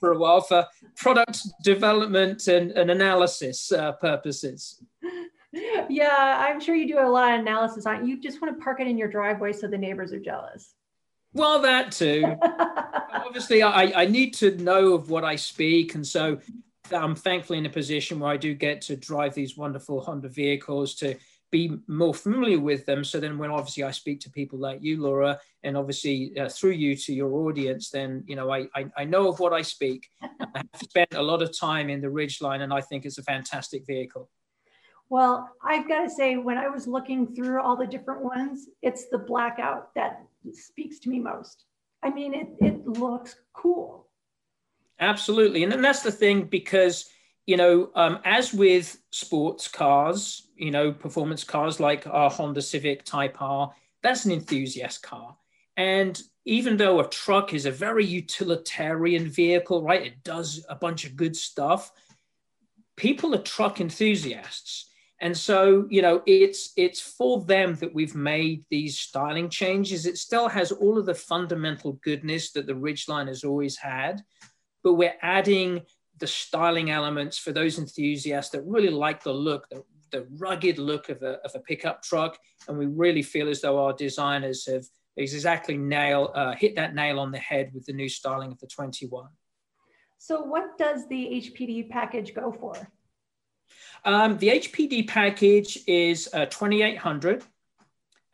for 0.00 0.12
a 0.12 0.18
while 0.18 0.40
for 0.40 0.66
product 0.96 1.40
development 1.62 2.46
and, 2.48 2.72
and 2.72 2.90
analysis 2.90 3.72
uh, 3.72 3.92
purposes. 3.92 4.82
Yeah, 5.88 6.46
I'm 6.48 6.60
sure 6.60 6.74
you 6.74 6.88
do 6.88 6.98
a 6.98 7.08
lot 7.08 7.34
of 7.34 7.40
analysis 7.40 7.86
on 7.86 7.96
it. 7.96 8.06
You 8.06 8.20
just 8.20 8.40
want 8.40 8.56
to 8.56 8.62
park 8.62 8.80
it 8.80 8.86
in 8.86 8.98
your 8.98 9.08
driveway 9.08 9.52
so 9.52 9.66
the 9.66 9.78
neighbors 9.78 10.12
are 10.12 10.20
jealous. 10.20 10.74
Well, 11.32 11.62
that 11.62 11.92
too. 11.92 12.36
Obviously, 13.12 13.62
I, 13.62 14.02
I 14.02 14.06
need 14.06 14.34
to 14.34 14.56
know 14.56 14.94
of 14.94 15.10
what 15.10 15.24
I 15.24 15.36
speak. 15.36 15.94
And 15.94 16.06
so 16.06 16.38
I'm 16.92 17.14
thankfully 17.14 17.58
in 17.58 17.66
a 17.66 17.70
position 17.70 18.20
where 18.20 18.30
I 18.30 18.36
do 18.36 18.54
get 18.54 18.82
to 18.82 18.96
drive 18.96 19.34
these 19.34 19.56
wonderful 19.56 20.00
Honda 20.00 20.28
vehicles 20.28 20.94
to 20.96 21.16
be 21.50 21.76
more 21.86 22.14
familiar 22.14 22.58
with 22.58 22.84
them. 22.84 23.04
So 23.04 23.20
then, 23.20 23.38
when 23.38 23.50
obviously 23.50 23.84
I 23.84 23.92
speak 23.92 24.20
to 24.20 24.30
people 24.30 24.58
like 24.58 24.82
you, 24.82 25.00
Laura, 25.00 25.38
and 25.62 25.76
obviously 25.76 26.32
uh, 26.38 26.48
through 26.48 26.72
you 26.72 26.96
to 26.96 27.14
your 27.14 27.32
audience, 27.32 27.90
then 27.90 28.24
you 28.26 28.34
know 28.34 28.50
I, 28.50 28.66
I, 28.74 28.86
I 28.96 29.04
know 29.04 29.28
of 29.28 29.38
what 29.38 29.52
I 29.52 29.62
speak. 29.62 30.08
I 30.20 30.28
have 30.54 30.66
spent 30.82 31.14
a 31.14 31.22
lot 31.22 31.42
of 31.42 31.56
time 31.56 31.90
in 31.90 32.00
the 32.00 32.08
Ridgeline, 32.08 32.62
and 32.62 32.72
I 32.72 32.80
think 32.80 33.04
it's 33.04 33.18
a 33.18 33.22
fantastic 33.22 33.86
vehicle. 33.86 34.28
Well, 35.14 35.48
I've 35.62 35.86
got 35.86 36.02
to 36.02 36.10
say, 36.10 36.38
when 36.38 36.58
I 36.58 36.66
was 36.66 36.88
looking 36.88 37.36
through 37.36 37.62
all 37.62 37.76
the 37.76 37.86
different 37.86 38.24
ones, 38.24 38.66
it's 38.82 39.08
the 39.10 39.18
blackout 39.18 39.94
that 39.94 40.24
speaks 40.52 40.98
to 40.98 41.08
me 41.08 41.20
most. 41.20 41.66
I 42.02 42.10
mean, 42.10 42.34
it, 42.34 42.48
it 42.60 42.84
looks 42.84 43.36
cool. 43.52 44.08
Absolutely. 44.98 45.62
And 45.62 45.70
then 45.70 45.82
that's 45.82 46.02
the 46.02 46.10
thing 46.10 46.46
because, 46.46 47.08
you 47.46 47.56
know, 47.56 47.90
um, 47.94 48.18
as 48.24 48.52
with 48.52 49.00
sports 49.12 49.68
cars, 49.68 50.48
you 50.56 50.72
know, 50.72 50.90
performance 50.90 51.44
cars 51.44 51.78
like 51.78 52.08
our 52.08 52.28
Honda 52.28 52.60
Civic 52.60 53.04
Type 53.04 53.40
R, 53.40 53.72
that's 54.02 54.24
an 54.24 54.32
enthusiast 54.32 55.04
car. 55.04 55.36
And 55.76 56.20
even 56.44 56.76
though 56.76 56.98
a 56.98 57.08
truck 57.08 57.54
is 57.54 57.66
a 57.66 57.70
very 57.70 58.04
utilitarian 58.04 59.28
vehicle, 59.28 59.80
right? 59.84 60.08
It 60.08 60.24
does 60.24 60.66
a 60.68 60.74
bunch 60.74 61.04
of 61.04 61.14
good 61.14 61.36
stuff. 61.36 61.92
People 62.96 63.32
are 63.36 63.42
truck 63.42 63.80
enthusiasts. 63.80 64.90
And 65.20 65.36
so, 65.36 65.86
you 65.90 66.02
know, 66.02 66.22
it's 66.26 66.72
it's 66.76 67.00
for 67.00 67.44
them 67.44 67.76
that 67.76 67.94
we've 67.94 68.14
made 68.14 68.64
these 68.70 68.98
styling 68.98 69.48
changes. 69.48 70.06
It 70.06 70.18
still 70.18 70.48
has 70.48 70.72
all 70.72 70.98
of 70.98 71.06
the 71.06 71.14
fundamental 71.14 71.92
goodness 72.02 72.52
that 72.52 72.66
the 72.66 72.74
Ridgeline 72.74 73.28
has 73.28 73.44
always 73.44 73.76
had, 73.76 74.22
but 74.82 74.94
we're 74.94 75.14
adding 75.22 75.82
the 76.18 76.26
styling 76.26 76.90
elements 76.90 77.38
for 77.38 77.52
those 77.52 77.78
enthusiasts 77.78 78.52
that 78.52 78.62
really 78.62 78.90
like 78.90 79.22
the 79.22 79.32
look, 79.32 79.68
the, 79.68 79.82
the 80.10 80.26
rugged 80.36 80.78
look 80.78 81.08
of 81.08 81.22
a, 81.22 81.38
of 81.44 81.52
a 81.54 81.60
pickup 81.60 82.02
truck. 82.02 82.38
And 82.68 82.78
we 82.78 82.86
really 82.86 83.22
feel 83.22 83.48
as 83.48 83.60
though 83.60 83.84
our 83.84 83.92
designers 83.92 84.66
have 84.66 84.84
exactly 85.16 85.76
nail 85.76 86.32
uh, 86.34 86.54
hit 86.54 86.74
that 86.76 86.94
nail 86.94 87.20
on 87.20 87.30
the 87.30 87.38
head 87.38 87.70
with 87.72 87.86
the 87.86 87.92
new 87.92 88.08
styling 88.08 88.52
of 88.52 88.58
the 88.58 88.66
21. 88.66 89.28
So 90.18 90.40
what 90.42 90.78
does 90.78 91.06
the 91.08 91.16
HPD 91.16 91.90
package 91.90 92.34
go 92.34 92.50
for? 92.52 92.74
Um, 94.04 94.38
the 94.38 94.48
HPD 94.48 95.08
package 95.08 95.78
is 95.86 96.28
uh, 96.32 96.46
2800 96.46 97.44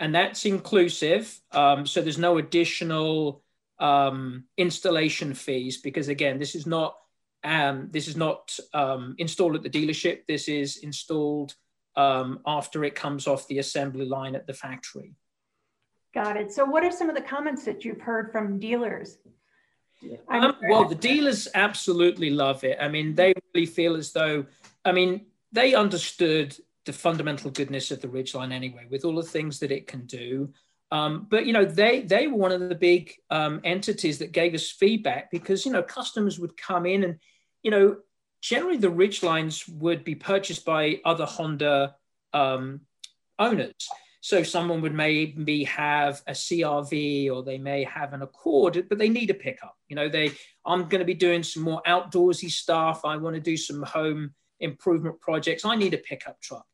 and 0.01 0.15
that's 0.15 0.47
inclusive. 0.47 1.39
Um, 1.53 1.87
so 1.87 2.01
there's 2.01 2.19
no 2.19 2.39
additional 2.39 3.43
um, 3.79 4.45
installation 4.57 5.35
fees 5.35 5.77
because 5.77 6.09
again, 6.09 6.39
this 6.39 6.55
is 6.55 6.67
not 6.67 6.97
um, 7.43 7.89
this 7.91 8.09
is 8.09 8.17
not 8.17 8.59
um, 8.75 9.15
installed 9.19 9.55
at 9.55 9.63
the 9.63 9.71
dealership. 9.71 10.27
This 10.27 10.49
is 10.49 10.79
installed 10.79 11.55
um, 11.97 12.41
after 12.47 12.85
it 12.85 12.95
comes 12.95 13.27
off 13.27 13.49
the 13.49 13.59
assembly 13.59 14.05
line 14.05 14.35
at 14.35 14.47
the 14.47 14.53
factory. 14.53 15.15
Got 16.13 16.37
it. 16.37 16.53
So 16.53 16.65
what 16.65 16.85
are 16.85 16.91
some 16.91 17.09
of 17.09 17.15
the 17.15 17.23
comments 17.23 17.65
that 17.65 17.85
you've 17.85 18.01
heard 18.01 18.33
from 18.33 18.59
dealers? 18.59 19.19
Um, 20.29 20.57
well, 20.69 20.89
the 20.89 20.95
dealers 20.95 21.47
absolutely 21.55 22.31
love 22.31 22.65
it. 22.65 22.79
I 22.81 22.89
mean, 22.89 23.15
they 23.15 23.33
really 23.55 23.67
feel 23.67 23.97
as 23.97 24.13
though, 24.13 24.47
I 24.85 24.93
mean, 24.93 25.27
they 25.53 25.75
understood 25.75 26.57
the 26.87 26.93
fundamental 26.93 27.51
goodness 27.51 27.91
of 27.91 28.01
the 28.01 28.09
Ridgeline 28.09 28.53
anyway, 28.53 28.87
with 28.91 29.05
all 29.05 29.15
the 29.15 29.23
things 29.23 29.59
that 29.61 29.71
it 29.71 29.87
can 29.87 30.07
do. 30.07 30.53
Um, 30.93 31.27
but 31.31 31.47
you 31.47 31.53
know, 31.53 31.65
they 31.65 32.03
they 32.03 32.27
were 32.27 32.37
one 32.37 32.53
of 32.53 32.61
the 32.61 32.75
big 32.75 33.13
um, 33.31 33.61
entities 33.65 34.19
that 34.19 34.33
gave 34.33 34.55
us 34.55 34.71
feedback 34.71 35.31
because 35.31 35.65
you 35.65 35.73
know 35.73 35.83
customers 35.83 36.39
would 36.39 36.57
come 36.57 36.87
in 36.87 37.05
and 37.05 37.19
you 37.63 37.71
know 37.71 37.99
generally 38.41 38.77
the 38.77 38.91
Ridgelines 38.91 39.69
would 39.69 40.03
be 40.03 40.15
purchased 40.15 40.65
by 40.65 41.01
other 41.05 41.27
Honda 41.27 41.95
um, 42.33 42.81
owners. 43.39 43.89
So 44.23 44.43
someone 44.43 44.83
would 44.83 44.95
maybe 44.95 45.65
have 45.65 46.21
a 46.27 46.35
CR-V 46.35 47.31
or 47.31 47.43
they 47.43 47.57
may 47.57 47.85
have 47.85 48.13
an 48.13 48.21
Accord, 48.21 48.87
but 48.89 48.99
they 48.99 49.09
need 49.09 49.31
a 49.31 49.35
pickup. 49.35 49.77
You 49.89 49.97
know, 49.97 50.09
they 50.09 50.33
I'm 50.67 50.89
going 50.89 50.99
to 50.99 51.07
be 51.07 51.15
doing 51.15 51.43
some 51.43 51.63
more 51.63 51.83
outdoorsy 51.87 52.51
stuff. 52.51 53.05
I 53.05 53.17
want 53.17 53.37
to 53.37 53.41
do 53.41 53.57
some 53.57 53.83
home 53.83 54.35
improvement 54.61 55.21
projects. 55.21 55.65
I 55.65 55.77
need 55.77 55.95
a 55.95 55.99
pickup 55.99 56.41
truck. 56.41 56.67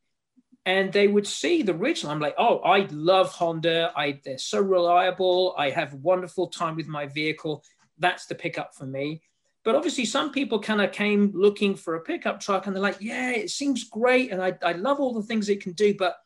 And 0.64 0.92
they 0.92 1.06
would 1.06 1.26
see 1.28 1.62
the 1.62 1.74
Ridgeline. 1.74 2.10
I'm 2.10 2.20
like, 2.20 2.34
oh, 2.38 2.58
I 2.58 2.88
love 2.90 3.30
Honda. 3.30 3.92
I, 3.96 4.20
they're 4.24 4.36
so 4.36 4.60
reliable. 4.60 5.54
I 5.56 5.70
have 5.70 5.94
wonderful 5.94 6.48
time 6.48 6.74
with 6.74 6.88
my 6.88 7.06
vehicle. 7.06 7.62
That's 7.98 8.26
the 8.26 8.34
pickup 8.34 8.74
for 8.74 8.84
me. 8.84 9.22
But 9.64 9.76
obviously, 9.76 10.04
some 10.04 10.32
people 10.32 10.60
kind 10.60 10.80
of 10.80 10.92
came 10.92 11.32
looking 11.34 11.76
for 11.76 11.94
a 11.94 12.00
pickup 12.00 12.40
truck 12.40 12.66
and 12.66 12.74
they're 12.74 12.82
like, 12.82 12.98
yeah, 13.00 13.30
it 13.30 13.50
seems 13.50 13.84
great. 13.84 14.32
And 14.32 14.42
I, 14.42 14.58
I 14.62 14.72
love 14.72 15.00
all 15.00 15.14
the 15.14 15.22
things 15.22 15.48
it 15.48 15.60
can 15.60 15.72
do, 15.72 15.94
but, 15.96 16.16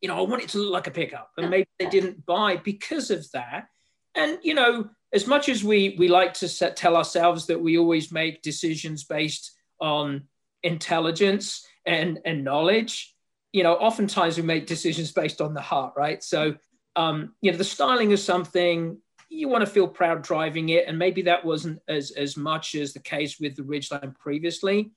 you 0.00 0.08
know, 0.08 0.18
I 0.18 0.22
want 0.22 0.42
it 0.42 0.48
to 0.50 0.58
look 0.58 0.72
like 0.72 0.86
a 0.86 0.90
pickup. 0.90 1.30
And 1.36 1.50
maybe 1.50 1.68
they 1.78 1.86
didn't 1.86 2.24
buy 2.26 2.56
because 2.56 3.10
of 3.10 3.30
that. 3.32 3.68
And, 4.14 4.38
you 4.42 4.54
know, 4.54 4.90
as 5.12 5.26
much 5.26 5.48
as 5.48 5.64
we, 5.64 5.96
we 5.98 6.08
like 6.08 6.34
to 6.34 6.48
set, 6.48 6.76
tell 6.76 6.96
ourselves 6.96 7.46
that 7.46 7.60
we 7.60 7.78
always 7.78 8.12
make 8.12 8.42
decisions 8.42 9.04
based 9.04 9.52
on 9.80 10.24
intelligence 10.62 11.66
and, 11.86 12.20
and 12.24 12.44
knowledge, 12.44 13.14
you 13.52 13.62
know, 13.62 13.74
oftentimes 13.74 14.36
we 14.36 14.42
make 14.42 14.66
decisions 14.66 15.12
based 15.12 15.40
on 15.40 15.54
the 15.54 15.60
heart, 15.60 15.94
right? 15.96 16.22
So, 16.22 16.54
um, 16.96 17.34
you 17.40 17.50
know, 17.50 17.58
the 17.58 17.64
styling 17.64 18.10
is 18.10 18.24
something 18.24 18.98
you 19.28 19.48
want 19.48 19.64
to 19.64 19.70
feel 19.70 19.88
proud 19.88 20.22
driving 20.22 20.70
it, 20.70 20.86
and 20.88 20.98
maybe 20.98 21.22
that 21.22 21.44
wasn't 21.44 21.80
as 21.88 22.10
as 22.10 22.36
much 22.36 22.74
as 22.74 22.92
the 22.92 23.00
case 23.00 23.38
with 23.38 23.54
the 23.54 23.62
Ridgeline 23.62 24.16
previously. 24.18 24.90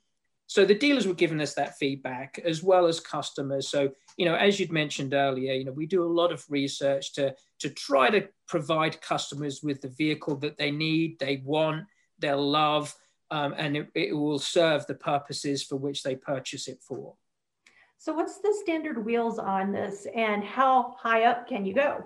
So 0.47 0.65
the 0.65 0.75
dealers 0.75 1.07
were 1.07 1.13
giving 1.13 1.39
us 1.39 1.53
that 1.53 1.77
feedback 1.77 2.39
as 2.43 2.61
well 2.61 2.85
as 2.85 2.99
customers. 2.99 3.69
So, 3.69 3.91
you 4.17 4.25
know, 4.25 4.35
as 4.35 4.59
you'd 4.59 4.71
mentioned 4.71 5.13
earlier, 5.13 5.53
you 5.53 5.65
know, 5.65 5.71
we 5.71 5.85
do 5.85 6.03
a 6.03 6.15
lot 6.19 6.31
of 6.31 6.43
research 6.49 7.13
to 7.13 7.35
to 7.59 7.69
try 7.69 8.09
to 8.09 8.27
provide 8.47 9.01
customers 9.01 9.61
with 9.63 9.81
the 9.81 9.89
vehicle 9.89 10.35
that 10.37 10.57
they 10.57 10.71
need, 10.71 11.19
they 11.19 11.41
want, 11.45 11.85
they'll 12.19 12.49
love, 12.49 12.93
um, 13.33 13.55
and 13.57 13.75
it, 13.75 13.89
it 13.95 14.15
will 14.15 14.37
serve 14.37 14.85
the 14.85 14.93
purposes 14.93 15.63
for 15.63 15.75
which 15.75 16.03
they 16.03 16.15
purchase 16.15 16.67
it 16.67 16.79
for. 16.87 17.15
So 17.97 18.13
what's 18.13 18.37
the 18.37 18.55
standard 18.61 19.03
wheels 19.03 19.39
on 19.39 19.71
this 19.71 20.05
and 20.15 20.43
how 20.43 20.95
high 20.99 21.23
up 21.23 21.47
can 21.47 21.65
you 21.65 21.73
go? 21.73 22.03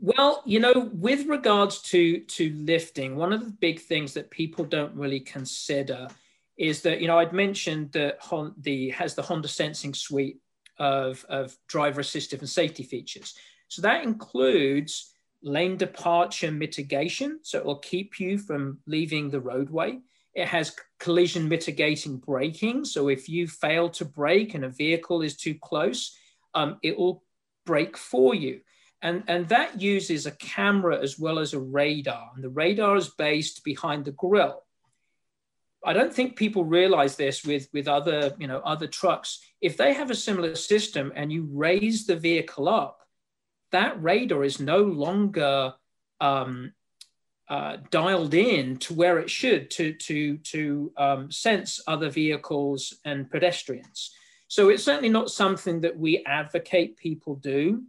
Well, 0.00 0.42
you 0.44 0.58
know, 0.58 0.90
with 0.92 1.26
regards 1.26 1.82
to 1.82 2.18
to 2.20 2.52
lifting, 2.54 3.14
one 3.14 3.32
of 3.32 3.44
the 3.44 3.52
big 3.52 3.80
things 3.80 4.14
that 4.14 4.30
people 4.30 4.64
don't 4.64 4.94
really 4.94 5.20
consider 5.20 6.08
is 6.56 6.82
that 6.82 7.00
you 7.00 7.06
know 7.06 7.18
I'd 7.18 7.32
mentioned 7.32 7.92
that 7.92 8.18
Honda 8.20 8.54
the 8.60 8.90
has 8.90 9.14
the 9.14 9.22
Honda 9.22 9.48
Sensing 9.48 9.94
suite 9.94 10.38
of 10.78 11.24
of 11.28 11.56
driver 11.68 12.02
assistive 12.02 12.40
and 12.40 12.50
safety 12.50 12.82
features. 12.82 13.34
So 13.68 13.82
that 13.82 14.04
includes 14.04 15.12
lane 15.42 15.76
departure 15.76 16.50
mitigation, 16.50 17.40
so 17.42 17.58
it 17.58 17.64
will 17.64 17.78
keep 17.78 18.20
you 18.20 18.38
from 18.38 18.78
leaving 18.86 19.30
the 19.30 19.40
roadway. 19.40 19.98
It 20.34 20.48
has 20.48 20.76
collision 20.98 21.48
mitigating 21.48 22.16
braking, 22.16 22.84
so 22.84 23.08
if 23.08 23.28
you 23.28 23.46
fail 23.46 23.90
to 23.90 24.04
brake 24.04 24.54
and 24.54 24.64
a 24.64 24.68
vehicle 24.68 25.22
is 25.22 25.36
too 25.36 25.54
close, 25.54 26.16
um, 26.54 26.78
it 26.82 26.96
will 26.98 27.22
brake 27.66 27.96
for 27.96 28.34
you. 28.34 28.60
And, 29.02 29.24
and 29.26 29.48
that 29.48 29.80
uses 29.80 30.26
a 30.26 30.30
camera 30.30 31.00
as 31.02 31.18
well 31.18 31.40
as 31.40 31.54
a 31.54 31.60
radar. 31.60 32.30
And 32.34 32.44
the 32.44 32.48
radar 32.48 32.96
is 32.96 33.08
based 33.08 33.64
behind 33.64 34.04
the 34.04 34.12
grill. 34.12 34.62
I 35.84 35.92
don't 35.92 36.14
think 36.14 36.36
people 36.36 36.64
realize 36.64 37.16
this 37.16 37.44
with, 37.44 37.68
with 37.72 37.88
other, 37.88 38.32
you 38.38 38.46
know, 38.46 38.60
other 38.60 38.86
trucks. 38.86 39.40
If 39.60 39.76
they 39.76 39.92
have 39.92 40.12
a 40.12 40.14
similar 40.14 40.54
system 40.54 41.12
and 41.16 41.32
you 41.32 41.48
raise 41.52 42.06
the 42.06 42.14
vehicle 42.14 42.68
up, 42.68 43.01
that 43.72 44.02
radar 44.02 44.44
is 44.44 44.60
no 44.60 44.78
longer 44.78 45.74
um, 46.20 46.72
uh, 47.48 47.78
dialed 47.90 48.34
in 48.34 48.76
to 48.78 48.94
where 48.94 49.18
it 49.18 49.28
should 49.28 49.70
to 49.70 49.92
to 49.94 50.38
to 50.38 50.92
um, 50.96 51.30
sense 51.30 51.80
other 51.86 52.08
vehicles 52.08 52.94
and 53.04 53.30
pedestrians. 53.30 54.12
So 54.48 54.68
it's 54.68 54.84
certainly 54.84 55.08
not 55.08 55.30
something 55.30 55.80
that 55.80 55.98
we 55.98 56.24
advocate 56.24 56.96
people 56.96 57.36
do 57.36 57.84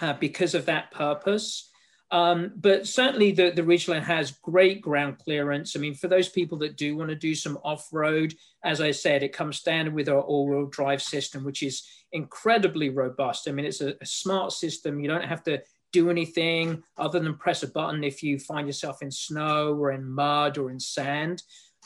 uh, 0.00 0.14
because 0.14 0.54
of 0.54 0.66
that 0.66 0.90
purpose. 0.90 1.70
Um, 2.14 2.52
but 2.54 2.86
certainly 2.86 3.32
the, 3.32 3.50
the 3.50 3.62
Ridgeline 3.62 4.04
has 4.04 4.38
great 4.42 4.80
ground 4.80 5.18
clearance. 5.18 5.74
I 5.74 5.80
mean, 5.80 5.94
for 5.94 6.06
those 6.06 6.28
people 6.28 6.56
that 6.58 6.76
do 6.76 6.96
want 6.96 7.10
to 7.10 7.16
do 7.16 7.34
some 7.34 7.58
off-road, 7.64 8.34
as 8.62 8.80
I 8.80 8.92
said, 8.92 9.24
it 9.24 9.32
comes 9.38 9.56
standard 9.56 9.94
with 9.94 10.08
our 10.08 10.20
all-wheel 10.20 10.66
drive 10.66 11.02
system, 11.02 11.42
which 11.42 11.62
is 11.64 11.82
incredibly 12.12 12.88
robust. 12.88 13.48
I 13.48 13.52
mean, 13.52 13.66
it's 13.66 13.80
a, 13.80 13.94
a 14.00 14.06
smart 14.06 14.52
system. 14.52 15.00
You 15.00 15.08
don't 15.08 15.24
have 15.24 15.42
to 15.44 15.60
do 15.92 16.08
anything 16.08 16.84
other 16.96 17.18
than 17.18 17.34
press 17.34 17.64
a 17.64 17.68
button 17.68 18.04
if 18.04 18.22
you 18.22 18.38
find 18.38 18.68
yourself 18.68 19.02
in 19.02 19.10
snow 19.10 19.74
or 19.74 19.90
in 19.90 20.08
mud 20.08 20.56
or 20.56 20.70
in 20.70 20.78
sand. 20.78 21.42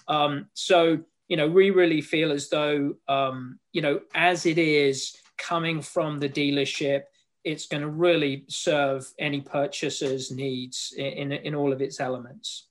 Um, 0.08 0.48
so, 0.52 0.98
you 1.28 1.38
know, 1.38 1.48
we 1.48 1.70
really 1.70 2.02
feel 2.02 2.32
as 2.32 2.50
though, 2.50 2.96
um, 3.08 3.58
you 3.72 3.80
know, 3.80 4.00
as 4.14 4.44
it 4.44 4.58
is 4.58 5.16
coming 5.38 5.80
from 5.80 6.18
the 6.18 6.28
dealership, 6.28 7.04
it's 7.48 7.66
going 7.66 7.82
to 7.82 7.88
really 7.88 8.44
serve 8.48 9.10
any 9.18 9.40
purchaser's 9.40 10.30
needs 10.30 10.94
in, 10.96 11.06
in, 11.06 11.32
in 11.32 11.54
all 11.54 11.72
of 11.72 11.80
its 11.80 11.98
elements. 11.98 12.66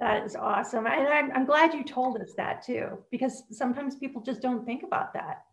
That 0.00 0.24
is 0.24 0.34
awesome. 0.34 0.86
And 0.86 1.06
I'm, 1.06 1.30
I'm 1.32 1.44
glad 1.44 1.74
you 1.74 1.84
told 1.84 2.16
us 2.20 2.32
that 2.36 2.64
too, 2.64 2.98
because 3.10 3.44
sometimes 3.50 3.94
people 3.94 4.22
just 4.22 4.40
don't 4.42 4.64
think 4.64 4.82
about 4.82 5.12
that. 5.14 5.44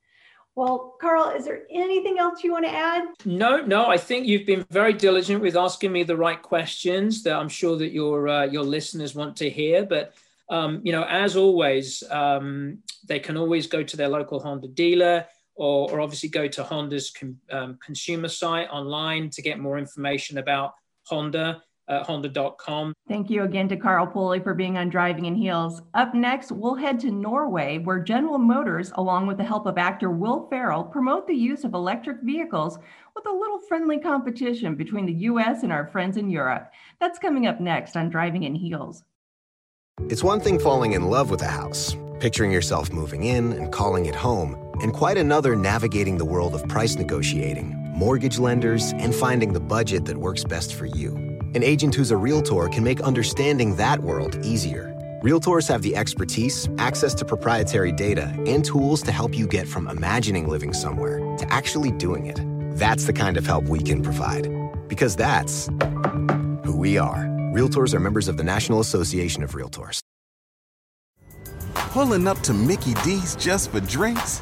Well, 0.55 0.95
Carl, 0.99 1.29
is 1.37 1.45
there 1.45 1.63
anything 1.69 2.17
else 2.17 2.43
you 2.43 2.51
want 2.51 2.65
to 2.65 2.71
add? 2.71 3.09
No, 3.25 3.61
no. 3.61 3.85
I 3.85 3.97
think 3.97 4.25
you've 4.25 4.47
been 4.47 4.65
very 4.71 4.93
diligent 4.93 5.39
with 5.39 5.55
asking 5.55 5.91
me 5.91 6.01
the 6.01 6.17
right 6.17 6.41
questions 6.41 7.21
that 7.23 7.35
I'm 7.35 7.49
sure 7.49 7.77
that 7.77 7.91
your 7.91 8.27
uh, 8.27 8.45
your 8.45 8.63
listeners 8.63 9.13
want 9.13 9.35
to 9.37 9.51
hear. 9.51 9.85
But 9.85 10.15
um, 10.49 10.81
you 10.83 10.93
know, 10.93 11.03
as 11.03 11.35
always, 11.35 12.01
um, 12.09 12.79
they 13.05 13.19
can 13.19 13.37
always 13.37 13.67
go 13.67 13.83
to 13.83 13.97
their 13.97 14.07
local 14.07 14.39
Honda 14.39 14.67
dealer 14.67 15.27
or, 15.57 15.91
or 15.91 15.99
obviously 15.99 16.29
go 16.29 16.47
to 16.47 16.63
Honda's 16.63 17.11
com, 17.11 17.37
um, 17.51 17.77
consumer 17.83 18.27
site 18.27 18.69
online 18.69 19.29
to 19.31 19.41
get 19.41 19.59
more 19.59 19.77
information 19.77 20.37
about 20.37 20.73
Honda 21.03 21.61
at 21.89 22.05
honda.com. 22.05 22.93
Thank 23.07 23.29
you 23.29 23.43
again 23.43 23.69
to 23.69 23.77
Carl 23.77 24.07
Pulley 24.07 24.39
for 24.39 24.53
being 24.53 24.77
on 24.77 24.89
Driving 24.89 25.25
in 25.25 25.35
Heels. 25.35 25.81
Up 25.93 26.13
next, 26.13 26.51
we'll 26.51 26.75
head 26.75 26.99
to 27.01 27.11
Norway, 27.11 27.77
where 27.77 27.99
General 27.99 28.37
Motors, 28.37 28.91
along 28.95 29.27
with 29.27 29.37
the 29.37 29.43
help 29.43 29.65
of 29.65 29.77
actor 29.77 30.09
Will 30.09 30.47
Ferrell, 30.49 30.83
promote 30.83 31.27
the 31.27 31.33
use 31.33 31.63
of 31.63 31.73
electric 31.73 32.21
vehicles 32.23 32.77
with 33.15 33.25
a 33.25 33.31
little 33.31 33.59
friendly 33.59 33.99
competition 33.99 34.75
between 34.75 35.05
the 35.05 35.13
US 35.13 35.63
and 35.63 35.71
our 35.71 35.87
friends 35.87 36.17
in 36.17 36.29
Europe. 36.29 36.71
That's 36.99 37.19
coming 37.19 37.47
up 37.47 37.61
next 37.61 37.95
on 37.95 38.09
Driving 38.09 38.43
in 38.43 38.53
Heels. 38.53 39.03
It's 40.09 40.23
one 40.23 40.41
thing 40.41 40.59
falling 40.59 40.91
in 40.91 41.03
love 41.03 41.31
with 41.31 41.41
a 41.41 41.47
house, 41.47 41.95
picturing 42.19 42.51
yourself 42.51 42.91
moving 42.91 43.23
in 43.23 43.53
and 43.53 43.71
calling 43.71 44.05
it 44.05 44.13
home 44.15 44.66
and 44.81 44.93
quite 44.93 45.17
another 45.17 45.55
navigating 45.55 46.17
the 46.17 46.25
world 46.25 46.53
of 46.55 46.67
price 46.67 46.95
negotiating, 46.95 47.75
mortgage 47.95 48.39
lenders, 48.39 48.93
and 48.93 49.13
finding 49.13 49.53
the 49.53 49.59
budget 49.59 50.05
that 50.05 50.17
works 50.17 50.43
best 50.43 50.73
for 50.73 50.85
you. 50.85 51.15
An 51.55 51.63
agent 51.63 51.95
who's 51.95 52.11
a 52.11 52.17
realtor 52.17 52.67
can 52.67 52.83
make 52.83 53.01
understanding 53.01 53.75
that 53.77 53.99
world 54.01 54.37
easier. 54.45 54.93
Realtors 55.23 55.67
have 55.67 55.81
the 55.81 55.95
expertise, 55.95 56.69
access 56.77 57.15
to 57.15 57.25
proprietary 57.25 57.91
data, 57.91 58.33
and 58.45 58.63
tools 58.63 59.01
to 59.01 59.11
help 59.11 59.35
you 59.35 59.47
get 59.47 59.67
from 59.67 59.87
imagining 59.87 60.47
living 60.47 60.73
somewhere 60.73 61.17
to 61.37 61.51
actually 61.51 61.91
doing 61.91 62.27
it. 62.27 62.39
That's 62.77 63.05
the 63.05 63.13
kind 63.13 63.37
of 63.37 63.45
help 63.45 63.65
we 63.65 63.79
can 63.79 64.03
provide. 64.03 64.47
Because 64.87 65.15
that's 65.15 65.67
who 66.63 66.75
we 66.77 66.99
are. 66.99 67.25
Realtors 67.51 67.95
are 67.95 67.99
members 67.99 68.27
of 68.27 68.37
the 68.37 68.43
National 68.43 68.79
Association 68.79 69.41
of 69.41 69.53
Realtors. 69.53 70.01
Pulling 71.73 72.27
up 72.27 72.39
to 72.41 72.53
Mickey 72.53 72.93
D's 73.03 73.35
just 73.35 73.71
for 73.71 73.79
drinks? 73.79 74.41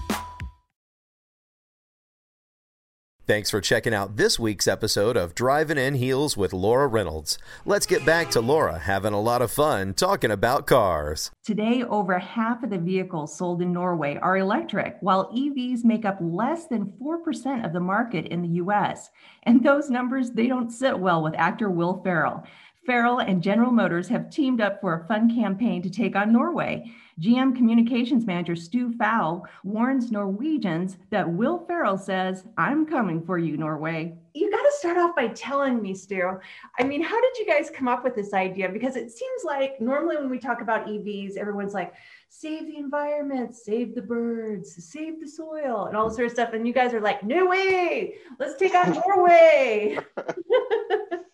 Thanks 3.31 3.49
for 3.49 3.61
checking 3.61 3.93
out 3.93 4.17
this 4.17 4.37
week's 4.37 4.67
episode 4.67 5.15
of 5.15 5.33
Driving 5.33 5.77
in 5.77 5.93
Heels 5.93 6.35
with 6.35 6.51
Laura 6.51 6.85
Reynolds. 6.85 7.37
Let's 7.65 7.85
get 7.85 8.05
back 8.05 8.29
to 8.31 8.41
Laura 8.41 8.77
having 8.77 9.13
a 9.13 9.21
lot 9.21 9.41
of 9.41 9.49
fun 9.49 9.93
talking 9.93 10.31
about 10.31 10.67
cars. 10.67 11.31
Today, 11.41 11.81
over 11.81 12.19
half 12.19 12.61
of 12.61 12.71
the 12.71 12.77
vehicles 12.77 13.37
sold 13.37 13.61
in 13.61 13.71
Norway 13.71 14.17
are 14.17 14.35
electric, 14.35 14.97
while 14.99 15.31
EVs 15.31 15.85
make 15.85 16.03
up 16.03 16.17
less 16.19 16.67
than 16.67 16.91
4% 17.01 17.65
of 17.65 17.71
the 17.71 17.79
market 17.79 18.27
in 18.27 18.41
the 18.41 18.55
US. 18.65 19.09
And 19.43 19.63
those 19.63 19.89
numbers, 19.89 20.31
they 20.31 20.47
don't 20.47 20.69
sit 20.69 20.99
well 20.99 21.23
with 21.23 21.33
actor 21.37 21.69
Will 21.69 22.01
Ferrell. 22.03 22.43
Ferrell 22.85 23.19
and 23.19 23.41
General 23.41 23.71
Motors 23.71 24.09
have 24.09 24.29
teamed 24.29 24.59
up 24.59 24.81
for 24.81 24.93
a 24.93 25.07
fun 25.07 25.33
campaign 25.33 25.81
to 25.83 25.89
take 25.89 26.17
on 26.17 26.33
Norway. 26.33 26.91
GM 27.21 27.55
Communications 27.55 28.25
Manager 28.25 28.55
Stu 28.55 28.91
Fowle 28.93 29.45
warns 29.63 30.11
Norwegians 30.11 30.97
that 31.11 31.29
Will 31.29 31.59
Ferrell 31.67 31.97
says, 31.97 32.45
I'm 32.57 32.83
coming 32.87 33.23
for 33.23 33.37
you, 33.37 33.57
Norway. 33.57 34.17
You 34.33 34.49
got 34.49 34.63
to 34.63 34.71
start 34.79 34.97
off 34.97 35.15
by 35.15 35.27
telling 35.27 35.83
me, 35.83 35.93
Stu. 35.93 36.39
I 36.79 36.83
mean, 36.83 37.03
how 37.03 37.21
did 37.21 37.37
you 37.37 37.45
guys 37.45 37.69
come 37.69 37.87
up 37.87 38.03
with 38.03 38.15
this 38.15 38.33
idea? 38.33 38.69
Because 38.69 38.95
it 38.95 39.11
seems 39.11 39.43
like 39.43 39.79
normally 39.79 40.17
when 40.17 40.31
we 40.31 40.39
talk 40.39 40.61
about 40.61 40.87
EVs, 40.87 41.37
everyone's 41.37 41.75
like, 41.75 41.93
save 42.29 42.65
the 42.65 42.77
environment, 42.77 43.55
save 43.55 43.93
the 43.93 44.01
birds, 44.01 44.83
save 44.83 45.19
the 45.21 45.27
soil, 45.27 45.85
and 45.85 45.95
all 45.95 46.07
this 46.07 46.15
sort 46.15 46.25
of 46.25 46.33
stuff. 46.33 46.53
And 46.53 46.65
you 46.65 46.73
guys 46.73 46.91
are 46.91 47.01
like, 47.01 47.23
no 47.23 47.45
way, 47.45 48.15
let's 48.39 48.57
take 48.57 48.73
on 48.73 48.93
Norway. 48.93 49.99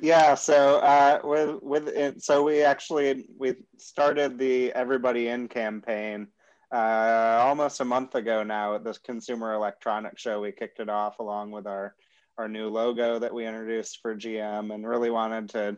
yeah 0.00 0.34
so 0.34 0.78
uh, 0.78 1.20
with 1.24 1.62
with 1.62 1.88
it, 1.88 2.22
so 2.22 2.42
we 2.42 2.62
actually 2.62 3.28
we 3.38 3.54
started 3.76 4.38
the 4.38 4.72
everybody 4.72 5.28
in 5.28 5.48
campaign 5.48 6.26
uh, 6.72 7.38
almost 7.40 7.80
a 7.80 7.84
month 7.84 8.14
ago 8.14 8.42
now 8.42 8.74
at 8.74 8.84
this 8.84 8.98
consumer 8.98 9.54
electronics 9.54 10.20
show. 10.20 10.40
We 10.40 10.50
kicked 10.52 10.80
it 10.80 10.88
off 10.88 11.18
along 11.18 11.52
with 11.52 11.66
our 11.66 11.94
our 12.36 12.48
new 12.48 12.68
logo 12.68 13.18
that 13.20 13.32
we 13.32 13.46
introduced 13.46 14.00
for 14.02 14.16
gm 14.16 14.74
and 14.74 14.88
really 14.88 15.10
wanted 15.10 15.48
to 15.50 15.76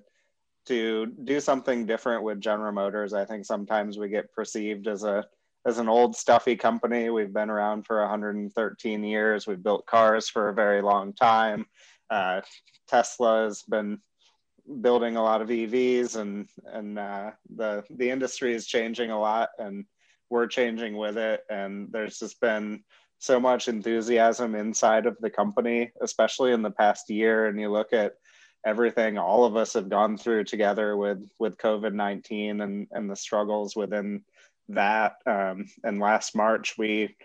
to 0.66 1.07
do 1.24 1.38
something 1.38 1.86
different 1.86 2.22
with 2.24 2.40
general 2.40 2.72
motors. 2.72 3.12
I 3.12 3.24
think 3.24 3.44
sometimes 3.44 3.99
we 3.99 4.09
get 4.09 4.32
perceived 4.32 4.88
as 4.88 5.05
a 5.05 5.24
as 5.64 5.78
an 5.78 5.88
old 5.88 6.14
stuffy 6.16 6.57
company. 6.57 7.11
We've 7.11 7.32
been 7.32 7.51
around 7.51 7.86
for 7.86 8.01
113 8.01 9.05
years. 9.05 9.47
We've 9.47 9.62
built 9.62 9.86
cars 9.86 10.28
for 10.28 10.49
a 10.49 10.55
very 10.55 10.80
long 10.80 11.12
time 11.12 11.66
uh, 12.11 12.40
Tesla 12.88 13.44
has 13.44 13.62
been 13.62 14.00
building 14.80 15.16
a 15.16 15.22
lot 15.22 15.42
of 15.42 15.48
EVs, 15.48 16.16
and 16.16 16.48
and 16.66 16.98
uh, 16.98 17.30
the 17.54 17.84
the 17.90 18.11
industry 18.11 18.54
is 18.54 18.66
changing 18.66 19.11
a 19.11 19.20
lot, 19.20 19.50
and 19.59 19.84
we're 20.30 20.46
changing 20.46 20.96
with 20.96 21.16
it. 21.18 21.42
And 21.48 21.90
there's 21.92 22.18
just 22.18 22.40
been 22.40 22.82
so 23.18 23.40
much 23.40 23.68
enthusiasm 23.68 24.54
inside 24.54 25.07
of 25.07 25.16
the 25.20 25.30
company, 25.30 25.90
especially 26.00 26.52
in 26.52 26.62
the 26.62 26.70
past 26.70 27.09
year. 27.09 27.46
And 27.46 27.61
you 27.61 27.70
look 27.70 27.92
at 27.92 28.14
everything 28.64 29.16
all 29.16 29.44
of 29.44 29.57
us 29.57 29.74
have 29.74 29.88
gone 29.88 30.16
through 30.16 30.44
together 30.44 30.96
with 30.96 31.28
with 31.38 31.59
COVID 31.59 31.94
nineteen 31.94 32.61
and 32.61 32.88
and 32.90 33.11
the 33.11 33.16
struggles 33.16 33.76
within 33.76 34.22
that. 34.68 35.16
Um, 35.26 35.66
and 35.84 36.00
last 36.00 36.34
March 36.34 36.76
we 36.76 37.16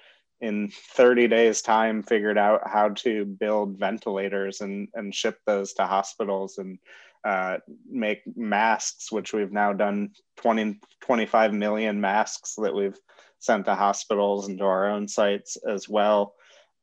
in 0.41 0.69
30 0.69 1.27
days 1.27 1.61
time 1.61 2.01
figured 2.01 2.37
out 2.37 2.67
how 2.67 2.89
to 2.89 3.25
build 3.25 3.77
ventilators 3.77 4.61
and, 4.61 4.87
and 4.95 5.13
ship 5.13 5.39
those 5.45 5.73
to 5.73 5.85
hospitals 5.85 6.57
and 6.57 6.79
uh, 7.23 7.57
make 7.87 8.21
masks 8.35 9.11
which 9.11 9.31
we've 9.31 9.51
now 9.51 9.71
done 9.71 10.09
20 10.37 10.79
25 11.01 11.53
million 11.53 12.01
masks 12.01 12.55
that 12.57 12.73
we've 12.73 12.97
sent 13.37 13.65
to 13.65 13.75
hospitals 13.75 14.47
and 14.47 14.57
to 14.57 14.63
our 14.63 14.89
own 14.89 15.07
sites 15.07 15.57
as 15.67 15.87
well. 15.87 16.33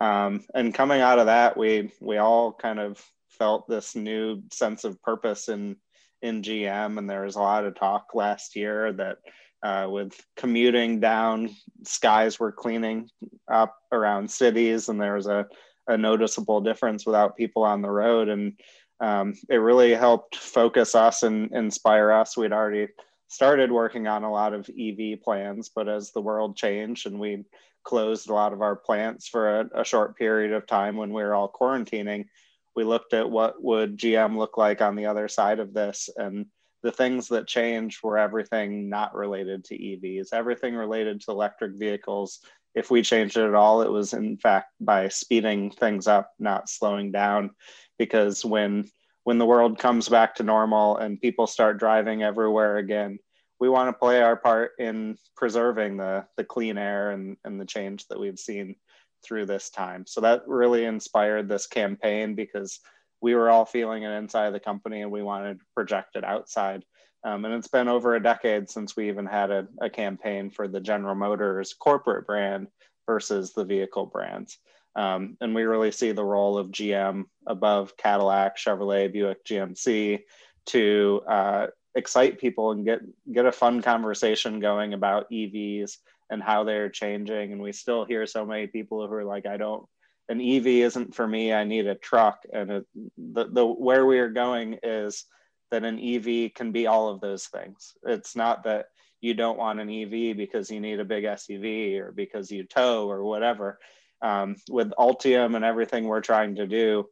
Um, 0.00 0.44
and 0.54 0.72
coming 0.72 1.00
out 1.00 1.18
of 1.18 1.26
that 1.26 1.56
we 1.56 1.90
we 2.00 2.18
all 2.18 2.52
kind 2.52 2.78
of 2.78 3.04
felt 3.28 3.68
this 3.68 3.96
new 3.96 4.42
sense 4.52 4.84
of 4.84 5.02
purpose 5.02 5.48
in 5.48 5.76
in 6.22 6.42
gm 6.42 6.98
and 6.98 7.09
there 7.09 7.22
was 7.22 7.36
a 7.36 7.40
lot 7.40 7.64
of 7.64 7.76
talk 7.76 8.06
last 8.14 8.56
year 8.56 8.92
that 8.92 9.18
uh, 9.62 9.86
with 9.90 10.14
commuting 10.36 11.00
down, 11.00 11.50
skies 11.84 12.38
were 12.38 12.52
cleaning 12.52 13.11
up 13.50 13.76
around 13.92 14.30
cities, 14.30 14.88
and 14.88 15.00
there 15.00 15.14
was 15.14 15.26
a, 15.26 15.46
a 15.86 15.96
noticeable 15.96 16.61
difference 16.61 17.04
without 17.04 17.36
people 17.36 17.64
on 17.64 17.82
the 17.82 17.90
road. 17.90 18.28
And 18.28 18.52
um, 19.00 19.34
it 19.48 19.56
really 19.56 19.94
helped 19.94 20.36
focus 20.36 20.94
us 20.94 21.22
and 21.22 21.52
inspire 21.52 22.11
us. 22.12 22.36
We'd 22.36 22.52
already 22.52 22.88
started 23.28 23.70
working 23.70 24.06
on 24.06 24.24
a 24.24 24.32
lot 24.32 24.54
of 24.54 24.68
EV 24.68 25.20
plans, 25.22 25.70
but 25.74 25.88
as 25.88 26.12
the 26.12 26.20
world 26.20 26.56
changed 26.56 27.06
and 27.06 27.18
we 27.18 27.44
closed 27.84 28.28
a 28.28 28.34
lot 28.34 28.52
of 28.52 28.62
our 28.62 28.76
plants 28.76 29.28
for 29.28 29.61
a, 29.61 29.80
a 29.80 29.84
short 29.84 30.16
period 30.16 30.52
of 30.52 30.66
time 30.66 30.96
when 30.96 31.12
we 31.12 31.22
were 31.22 31.34
all 31.34 31.50
quarantining, 31.50 32.26
we 32.74 32.84
looked 32.84 33.12
at 33.12 33.30
what 33.30 33.62
would 33.62 33.98
GM 33.98 34.36
look 34.36 34.56
like 34.56 34.80
on 34.80 34.96
the 34.96 35.06
other 35.06 35.28
side 35.28 35.59
of 35.59 35.74
this 35.74 36.09
and 36.16 36.46
the 36.83 36.93
things 36.93 37.29
that 37.29 37.49
changed 37.49 38.03
were 38.03 38.18
everything 38.18 38.89
not 38.89 39.14
related 39.14 39.64
to 39.64 39.79
EVs, 39.79 40.29
everything 40.33 40.74
related 40.74 41.20
to 41.20 41.31
electric 41.33 41.74
vehicles. 41.74 42.41
If 42.74 42.91
we 42.91 43.03
changed 43.03 43.37
it 43.37 43.49
at 43.49 43.55
all, 43.55 43.83
it 43.83 43.91
was 43.91 44.12
in 44.12 44.37
fact 44.37 44.68
by 44.81 45.09
speeding 45.09 45.70
things 45.70 46.07
up, 46.07 46.33
not 46.39 46.68
slowing 46.68 47.11
down. 47.11 47.51
Because 47.99 48.45
when 48.45 48.89
when 49.24 49.39
the 49.39 49.47
world 49.47 49.79
comes 49.79 50.09
back 50.09 50.37
to 50.37 50.43
normal 50.43 50.97
and 50.97 51.20
people 51.20 51.47
start 51.47 51.79
driving 51.79 52.22
everywhere 52.22 52.79
again, 52.79 53.18
we 53.61 53.68
want 53.68 53.89
to 53.89 53.99
play 53.99 54.22
our 54.22 54.37
part 54.37 54.72
in 54.79 55.18
preserving 55.37 55.97
the 55.97 56.24
the 56.37 56.45
clean 56.45 56.79
air 56.79 57.11
and, 57.11 57.37
and 57.45 57.61
the 57.61 57.66
change 57.66 58.07
that 58.07 58.20
we've 58.20 58.39
seen 58.39 58.76
through 59.24 59.47
this 59.47 59.70
time. 59.70 60.07
So 60.07 60.20
that 60.20 60.47
really 60.47 60.85
inspired 60.85 61.49
this 61.49 61.66
campaign 61.66 62.37
because 62.37 62.79
we 63.20 63.34
were 63.34 63.50
all 63.50 63.64
feeling 63.64 64.02
it 64.02 64.10
inside 64.10 64.50
the 64.50 64.60
company 64.60 65.02
and 65.02 65.10
we 65.10 65.22
wanted 65.22 65.58
to 65.58 65.66
project 65.74 66.16
it 66.16 66.24
outside. 66.24 66.84
Um, 67.24 67.44
and 67.44 67.54
it's 67.54 67.68
been 67.68 67.88
over 67.88 68.14
a 68.14 68.22
decade 68.22 68.70
since 68.70 68.96
we 68.96 69.08
even 69.08 69.26
had 69.26 69.50
a, 69.50 69.66
a, 69.80 69.90
campaign 69.90 70.50
for 70.50 70.68
the 70.68 70.80
General 70.80 71.16
Motors 71.16 71.74
corporate 71.74 72.26
brand 72.26 72.68
versus 73.06 73.52
the 73.52 73.64
vehicle 73.64 74.06
brands. 74.06 74.58
Um, 74.94 75.36
and 75.40 75.54
we 75.54 75.64
really 75.64 75.90
see 75.90 76.12
the 76.12 76.24
role 76.24 76.58
of 76.58 76.68
GM 76.68 77.24
above 77.46 77.96
Cadillac, 77.96 78.56
Chevrolet, 78.56 79.12
Buick, 79.12 79.44
GMC 79.44 80.20
to 80.66 81.22
uh, 81.28 81.66
excite 81.94 82.38
people 82.38 82.70
and 82.70 82.84
get 82.84 83.00
get 83.32 83.46
a 83.46 83.52
fun 83.52 83.82
conversation 83.82 84.60
going 84.60 84.94
about 84.94 85.30
EVs 85.30 85.96
and 86.30 86.42
how 86.42 86.64
they're 86.64 86.88
changing. 86.88 87.52
And 87.52 87.60
we 87.60 87.72
still 87.72 88.04
hear 88.04 88.26
so 88.26 88.44
many 88.44 88.66
people 88.66 89.06
who 89.06 89.12
are 89.14 89.24
like, 89.24 89.46
I 89.46 89.56
don't 89.56 89.84
an 90.29 90.41
EV 90.41 90.66
isn't 90.66 91.14
for 91.14 91.26
me. 91.26 91.53
I 91.53 91.64
need 91.64 91.87
a 91.87 91.95
truck. 91.95 92.43
And 92.53 92.85
the, 93.16 93.49
the 93.51 93.66
where 93.66 94.07
we 94.07 94.18
are 94.18 94.29
going 94.29 94.79
is 94.83 95.24
that 95.70 95.85
an 95.85 95.99
EV 95.99 96.55
can 96.55 96.72
be 96.72 96.87
all 96.87 97.09
of 97.09 97.20
those 97.20 97.47
things. 97.47 97.95
It's 98.05 98.37
not 98.37 98.64
that 98.64 98.87
you 99.20 99.35
don't 99.35 99.59
want 99.59 99.81
an 99.81 99.91
EV 99.91 100.37
because 100.37 100.70
you 100.70 100.81
need 100.81 101.01
a 101.01 101.05
big 101.05 101.24
SUV 101.24 101.99
or 101.99 102.12
because 102.12 102.51
you 102.51 102.64
tow 102.64 103.11
or 103.11 103.24
whatever. 103.24 103.79
Um, 104.20 104.57
with 104.68 104.91
Ultium 104.99 105.57
and 105.57 105.64
everything 105.64 106.05
we're 106.05 106.20
trying 106.20 106.57
to 106.57 106.66
do, 106.66 107.09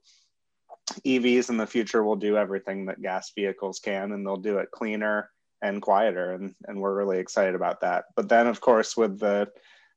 EVs 1.04 1.50
in 1.50 1.56
the 1.56 1.66
future 1.66 2.02
will 2.02 2.16
do 2.16 2.36
everything 2.36 2.86
that 2.86 3.02
gas 3.02 3.32
vehicles 3.34 3.80
can, 3.80 4.12
and 4.12 4.26
they'll 4.26 4.36
do 4.36 4.58
it 4.58 4.70
cleaner 4.70 5.30
and 5.62 5.82
quieter. 5.82 6.32
And, 6.32 6.54
and 6.66 6.80
we're 6.80 6.94
really 6.94 7.18
excited 7.18 7.54
about 7.54 7.80
that. 7.80 8.04
But 8.14 8.28
then, 8.28 8.46
of 8.46 8.60
course, 8.60 8.96
with 8.96 9.18
the 9.18 9.48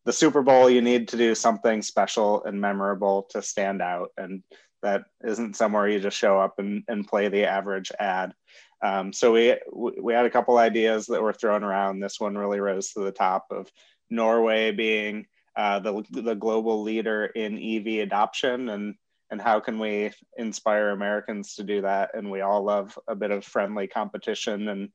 the 0.05 0.13
Super 0.13 0.41
Bowl, 0.41 0.69
you 0.69 0.81
need 0.81 1.07
to 1.09 1.17
do 1.17 1.35
something 1.35 1.81
special 1.81 2.43
and 2.43 2.59
memorable 2.59 3.23
to 3.31 3.41
stand 3.41 3.81
out. 3.81 4.09
And 4.17 4.43
that 4.81 5.03
isn't 5.23 5.55
somewhere 5.55 5.87
you 5.87 5.99
just 5.99 6.17
show 6.17 6.39
up 6.39 6.59
and, 6.59 6.83
and 6.87 7.07
play 7.07 7.27
the 7.27 7.45
average 7.45 7.91
ad. 7.99 8.33
Um, 8.81 9.11
so 9.11 9.33
we 9.33 9.55
we 9.75 10.13
had 10.13 10.25
a 10.25 10.29
couple 10.29 10.57
ideas 10.57 11.05
that 11.07 11.21
were 11.21 11.33
thrown 11.33 11.63
around. 11.63 11.99
This 11.99 12.19
one 12.19 12.37
really 12.37 12.59
rose 12.59 12.91
to 12.93 13.01
the 13.01 13.11
top 13.11 13.47
of 13.51 13.69
Norway 14.09 14.71
being 14.71 15.27
uh, 15.55 15.79
the 15.79 16.03
the 16.11 16.35
global 16.35 16.81
leader 16.81 17.25
in 17.25 17.57
EV 17.57 18.03
adoption, 18.03 18.69
and 18.69 18.95
and 19.31 19.41
how 19.41 19.59
can 19.59 19.79
we 19.79 20.11
inspire 20.37 20.89
Americans 20.89 21.55
to 21.55 21.63
do 21.63 21.81
that? 21.81 22.11
And 22.13 22.31
we 22.31 22.41
all 22.41 22.63
love 22.63 22.97
a 23.07 23.15
bit 23.15 23.31
of 23.31 23.43
friendly 23.43 23.87
competition 23.87 24.69
and 24.69 24.89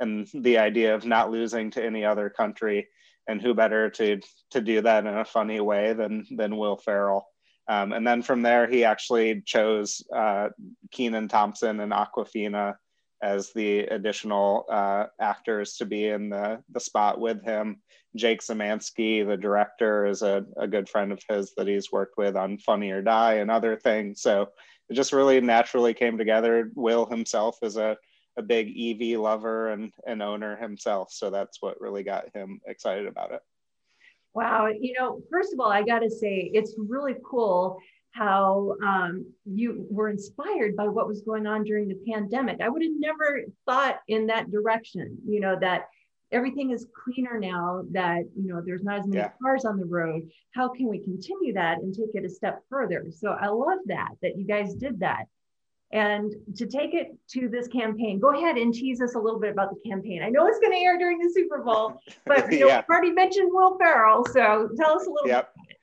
and 0.00 0.28
the 0.34 0.58
idea 0.58 0.94
of 0.94 1.06
not 1.06 1.30
losing 1.30 1.70
to 1.70 1.84
any 1.84 2.04
other 2.04 2.28
country 2.28 2.88
and 3.28 3.40
who 3.40 3.54
better 3.54 3.90
to 3.90 4.20
to 4.50 4.60
do 4.60 4.80
that 4.82 5.06
in 5.06 5.16
a 5.16 5.24
funny 5.24 5.60
way 5.60 5.92
than 5.92 6.26
than 6.36 6.56
Will 6.56 6.76
Ferrell. 6.76 7.26
Um, 7.68 7.92
and 7.92 8.04
then 8.04 8.22
from 8.22 8.42
there, 8.42 8.66
he 8.66 8.84
actually 8.84 9.42
chose 9.42 10.02
uh, 10.14 10.48
Kenan 10.90 11.28
Thompson 11.28 11.78
and 11.80 11.92
Awkwafina 11.92 12.74
as 13.22 13.52
the 13.52 13.80
additional 13.80 14.64
uh, 14.70 15.06
actors 15.20 15.76
to 15.76 15.84
be 15.84 16.08
in 16.08 16.30
the, 16.30 16.62
the 16.72 16.80
spot 16.80 17.20
with 17.20 17.44
him. 17.44 17.80
Jake 18.16 18.40
Szymanski, 18.40 19.24
the 19.24 19.36
director, 19.36 20.06
is 20.06 20.22
a, 20.22 20.44
a 20.56 20.66
good 20.66 20.88
friend 20.88 21.12
of 21.12 21.22
his 21.28 21.52
that 21.56 21.68
he's 21.68 21.92
worked 21.92 22.16
with 22.16 22.34
on 22.34 22.58
Funny 22.58 22.90
or 22.90 23.02
Die 23.02 23.34
and 23.34 23.50
other 23.50 23.76
things. 23.76 24.20
So 24.20 24.48
it 24.88 24.94
just 24.94 25.12
really 25.12 25.40
naturally 25.40 25.94
came 25.94 26.18
together. 26.18 26.72
Will 26.74 27.06
himself 27.06 27.58
is 27.62 27.76
a 27.76 27.96
a 28.36 28.42
big 28.42 28.68
EV 28.78 29.18
lover 29.18 29.70
and 29.70 29.92
an 30.06 30.22
owner 30.22 30.56
himself. 30.56 31.12
So 31.12 31.30
that's 31.30 31.58
what 31.60 31.80
really 31.80 32.02
got 32.02 32.34
him 32.34 32.60
excited 32.66 33.06
about 33.06 33.32
it. 33.32 33.40
Wow. 34.34 34.68
You 34.68 34.94
know, 34.98 35.20
first 35.30 35.52
of 35.52 35.60
all, 35.60 35.70
I 35.70 35.82
got 35.82 36.00
to 36.00 36.10
say, 36.10 36.50
it's 36.54 36.74
really 36.78 37.16
cool 37.28 37.78
how 38.12 38.74
um, 38.84 39.26
you 39.44 39.86
were 39.90 40.08
inspired 40.08 40.76
by 40.76 40.88
what 40.88 41.06
was 41.06 41.22
going 41.22 41.46
on 41.46 41.64
during 41.64 41.88
the 41.88 41.98
pandemic. 42.08 42.60
I 42.60 42.68
would 42.68 42.82
have 42.82 42.92
never 42.96 43.42
thought 43.66 44.00
in 44.08 44.26
that 44.26 44.50
direction, 44.50 45.18
you 45.26 45.40
know, 45.40 45.56
that 45.60 45.86
everything 46.32 46.70
is 46.70 46.86
cleaner 47.04 47.38
now, 47.38 47.84
that, 47.90 48.22
you 48.36 48.52
know, 48.52 48.62
there's 48.64 48.82
not 48.82 49.00
as 49.00 49.06
many 49.06 49.18
yeah. 49.18 49.30
cars 49.42 49.64
on 49.64 49.78
the 49.78 49.86
road. 49.86 50.28
How 50.54 50.68
can 50.68 50.88
we 50.88 51.00
continue 51.00 51.52
that 51.54 51.78
and 51.78 51.94
take 51.94 52.14
it 52.14 52.24
a 52.24 52.28
step 52.28 52.62
further? 52.68 53.06
So 53.10 53.30
I 53.30 53.48
love 53.48 53.78
that, 53.86 54.10
that 54.22 54.36
you 54.36 54.44
guys 54.44 54.74
did 54.74 55.00
that. 55.00 55.24
And 55.92 56.32
to 56.56 56.66
take 56.66 56.94
it 56.94 57.16
to 57.30 57.48
this 57.48 57.66
campaign, 57.66 58.20
go 58.20 58.32
ahead 58.32 58.56
and 58.56 58.72
tease 58.72 59.00
us 59.00 59.16
a 59.16 59.18
little 59.18 59.40
bit 59.40 59.50
about 59.50 59.70
the 59.70 59.90
campaign. 59.90 60.22
I 60.22 60.28
know 60.28 60.46
it's 60.46 60.60
going 60.60 60.72
to 60.72 60.78
air 60.78 60.96
during 60.96 61.18
the 61.18 61.30
Super 61.34 61.62
Bowl, 61.62 62.00
but 62.26 62.52
you 62.52 62.60
know, 62.60 62.66
yeah. 62.68 62.78
we've 62.78 62.96
already 62.96 63.10
mentioned 63.10 63.50
Will 63.52 63.76
Ferrell, 63.76 64.24
so 64.26 64.68
tell 64.78 64.96
us 64.96 65.06
a 65.06 65.10
little 65.10 65.26
yep. 65.26 65.52
bit. 65.54 65.76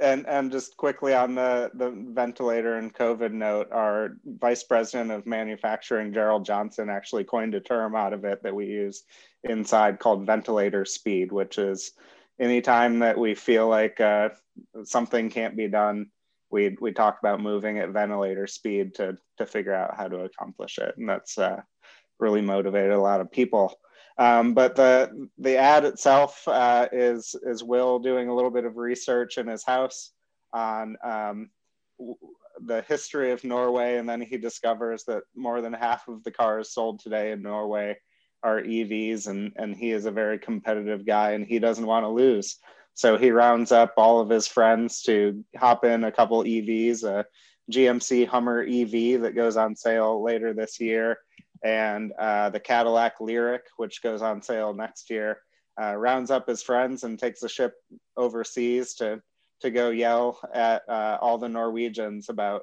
And 0.00 0.26
and 0.26 0.50
just 0.50 0.76
quickly 0.76 1.14
on 1.14 1.36
the 1.36 1.70
the 1.74 1.90
ventilator 1.90 2.78
and 2.78 2.92
COVID 2.92 3.30
note, 3.30 3.68
our 3.70 4.16
vice 4.26 4.64
president 4.64 5.12
of 5.12 5.24
manufacturing, 5.24 6.12
Gerald 6.12 6.44
Johnson, 6.44 6.90
actually 6.90 7.22
coined 7.22 7.54
a 7.54 7.60
term 7.60 7.94
out 7.94 8.12
of 8.12 8.24
it 8.24 8.42
that 8.42 8.54
we 8.54 8.66
use 8.66 9.04
inside 9.44 10.00
called 10.00 10.26
ventilator 10.26 10.84
speed, 10.84 11.30
which 11.30 11.58
is 11.58 11.92
anytime 12.40 12.98
that 12.98 13.16
we 13.16 13.36
feel 13.36 13.68
like 13.68 14.00
uh, 14.00 14.30
something 14.82 15.30
can't 15.30 15.56
be 15.56 15.68
done 15.68 16.10
we 16.54 16.76
we 16.80 16.92
talked 16.92 17.18
about 17.18 17.40
moving 17.40 17.78
at 17.78 17.90
ventilator 17.90 18.46
speed 18.46 18.94
to 18.94 19.18
to 19.38 19.44
figure 19.44 19.74
out 19.74 19.96
how 19.96 20.06
to 20.06 20.20
accomplish 20.20 20.78
it, 20.78 20.94
and 20.96 21.08
that's 21.08 21.36
uh, 21.36 21.60
really 22.20 22.40
motivated 22.40 22.92
a 22.92 23.00
lot 23.00 23.20
of 23.20 23.30
people. 23.30 23.74
Um, 24.16 24.54
but 24.54 24.76
the 24.76 25.28
the 25.36 25.56
ad 25.56 25.84
itself 25.84 26.46
uh, 26.46 26.88
is 26.92 27.34
is 27.42 27.64
Will 27.64 27.98
doing 27.98 28.28
a 28.28 28.34
little 28.34 28.52
bit 28.52 28.64
of 28.64 28.76
research 28.76 29.36
in 29.36 29.48
his 29.48 29.64
house 29.64 30.12
on 30.52 30.96
um, 31.02 31.50
the 32.64 32.82
history 32.82 33.32
of 33.32 33.42
Norway, 33.42 33.96
and 33.96 34.08
then 34.08 34.20
he 34.20 34.38
discovers 34.38 35.02
that 35.04 35.24
more 35.34 35.60
than 35.60 35.72
half 35.72 36.06
of 36.06 36.22
the 36.22 36.30
cars 36.30 36.72
sold 36.72 37.00
today 37.00 37.32
in 37.32 37.42
Norway 37.42 37.98
are 38.44 38.62
EVs, 38.62 39.26
and 39.26 39.52
and 39.56 39.74
he 39.74 39.90
is 39.90 40.06
a 40.06 40.12
very 40.12 40.38
competitive 40.38 41.04
guy, 41.04 41.32
and 41.32 41.44
he 41.44 41.58
doesn't 41.58 41.86
want 41.86 42.04
to 42.04 42.10
lose. 42.10 42.60
So 42.94 43.18
he 43.18 43.30
rounds 43.30 43.72
up 43.72 43.94
all 43.96 44.20
of 44.20 44.30
his 44.30 44.46
friends 44.46 45.02
to 45.02 45.44
hop 45.56 45.84
in 45.84 46.04
a 46.04 46.12
couple 46.12 46.44
EVs, 46.44 47.02
a 47.02 47.26
GMC 47.70 48.26
Hummer 48.26 48.62
EV 48.62 49.22
that 49.22 49.34
goes 49.34 49.56
on 49.56 49.74
sale 49.74 50.22
later 50.22 50.52
this 50.52 50.80
year, 50.80 51.18
and 51.64 52.12
uh, 52.18 52.50
the 52.50 52.60
Cadillac 52.60 53.18
Lyriq, 53.18 53.60
which 53.76 54.02
goes 54.02 54.22
on 54.22 54.42
sale 54.42 54.74
next 54.74 55.10
year. 55.10 55.38
Uh, 55.80 55.96
rounds 55.96 56.30
up 56.30 56.46
his 56.46 56.62
friends 56.62 57.02
and 57.02 57.18
takes 57.18 57.42
a 57.42 57.48
ship 57.48 57.74
overseas 58.16 58.94
to 58.94 59.20
to 59.60 59.70
go 59.70 59.90
yell 59.90 60.38
at 60.52 60.82
uh, 60.88 61.18
all 61.20 61.38
the 61.38 61.48
Norwegians 61.48 62.28
about 62.28 62.62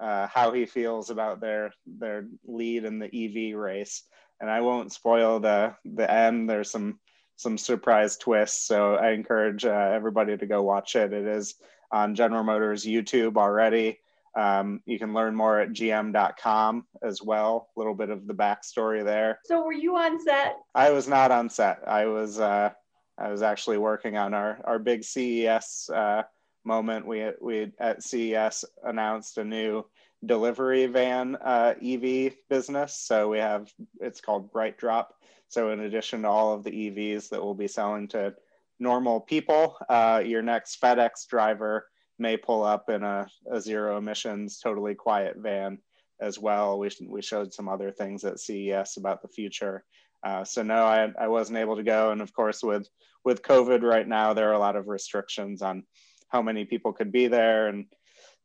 uh, 0.00 0.26
how 0.28 0.52
he 0.52 0.64
feels 0.64 1.10
about 1.10 1.40
their 1.40 1.72
their 1.86 2.26
lead 2.46 2.84
in 2.84 2.98
the 2.98 3.06
EV 3.06 3.58
race. 3.58 4.04
And 4.40 4.50
I 4.50 4.60
won't 4.60 4.92
spoil 4.92 5.40
the 5.40 5.74
the 5.84 6.10
end. 6.10 6.48
There's 6.48 6.70
some 6.70 6.98
some 7.36 7.58
surprise 7.58 8.16
twists. 8.16 8.66
So 8.66 8.96
I 8.96 9.10
encourage 9.12 9.64
uh, 9.64 9.90
everybody 9.94 10.36
to 10.36 10.46
go 10.46 10.62
watch 10.62 10.96
it. 10.96 11.12
It 11.12 11.26
is 11.26 11.54
on 11.92 12.14
General 12.14 12.42
Motors 12.42 12.84
YouTube 12.84 13.36
already. 13.36 14.00
Um, 14.34 14.82
you 14.84 14.98
can 14.98 15.14
learn 15.14 15.34
more 15.34 15.60
at 15.60 15.70
gm.com 15.70 16.86
as 17.02 17.22
well. 17.22 17.68
A 17.74 17.80
little 17.80 17.94
bit 17.94 18.10
of 18.10 18.26
the 18.26 18.34
backstory 18.34 19.02
there. 19.02 19.38
So 19.44 19.64
were 19.64 19.72
you 19.72 19.96
on 19.96 20.20
set? 20.22 20.56
I 20.74 20.90
was 20.90 21.08
not 21.08 21.30
on 21.30 21.48
set. 21.48 21.80
I 21.86 22.06
was 22.06 22.38
uh, 22.38 22.70
I 23.18 23.30
was 23.30 23.40
actually 23.40 23.78
working 23.78 24.18
on 24.18 24.34
our 24.34 24.60
our 24.64 24.78
big 24.78 25.04
CES 25.04 25.88
uh, 25.92 26.22
moment. 26.64 27.06
We 27.06 27.30
we 27.40 27.72
at 27.78 28.02
CES 28.02 28.66
announced 28.84 29.38
a 29.38 29.44
new 29.44 29.86
delivery 30.24 30.86
van 30.86 31.36
uh, 31.36 31.74
EV 31.82 32.34
business. 32.50 32.98
So 32.98 33.30
we 33.30 33.38
have 33.38 33.72
it's 34.00 34.20
called 34.20 34.52
BrightDrop 34.52 35.06
so, 35.48 35.70
in 35.70 35.80
addition 35.80 36.22
to 36.22 36.28
all 36.28 36.52
of 36.52 36.64
the 36.64 36.70
EVs 36.70 37.28
that 37.30 37.42
we'll 37.42 37.54
be 37.54 37.68
selling 37.68 38.08
to 38.08 38.34
normal 38.78 39.20
people, 39.20 39.76
uh, 39.88 40.22
your 40.24 40.42
next 40.42 40.80
FedEx 40.80 41.26
driver 41.28 41.86
may 42.18 42.36
pull 42.36 42.64
up 42.64 42.88
in 42.88 43.02
a, 43.02 43.26
a, 43.50 43.60
zero 43.60 43.98
emissions, 43.98 44.58
totally 44.58 44.94
quiet 44.94 45.36
van 45.36 45.78
as 46.20 46.38
well. 46.38 46.78
We, 46.78 46.90
we 47.06 47.22
showed 47.22 47.52
some 47.52 47.68
other 47.68 47.90
things 47.90 48.24
at 48.24 48.40
CES 48.40 48.96
about 48.96 49.22
the 49.22 49.28
future. 49.28 49.84
Uh, 50.22 50.44
so 50.44 50.62
no, 50.62 50.84
I, 50.84 51.12
I 51.18 51.28
wasn't 51.28 51.58
able 51.58 51.76
to 51.76 51.82
go. 51.82 52.10
And 52.10 52.20
of 52.20 52.32
course, 52.32 52.62
with 52.62 52.88
with 53.24 53.42
COVID 53.42 53.82
right 53.82 54.06
now, 54.06 54.34
there 54.34 54.48
are 54.50 54.54
a 54.54 54.58
lot 54.58 54.76
of 54.76 54.88
restrictions 54.88 55.60
on 55.60 55.84
how 56.28 56.42
many 56.42 56.64
people 56.64 56.92
could 56.92 57.12
be 57.12 57.28
there, 57.28 57.68
and 57.68 57.86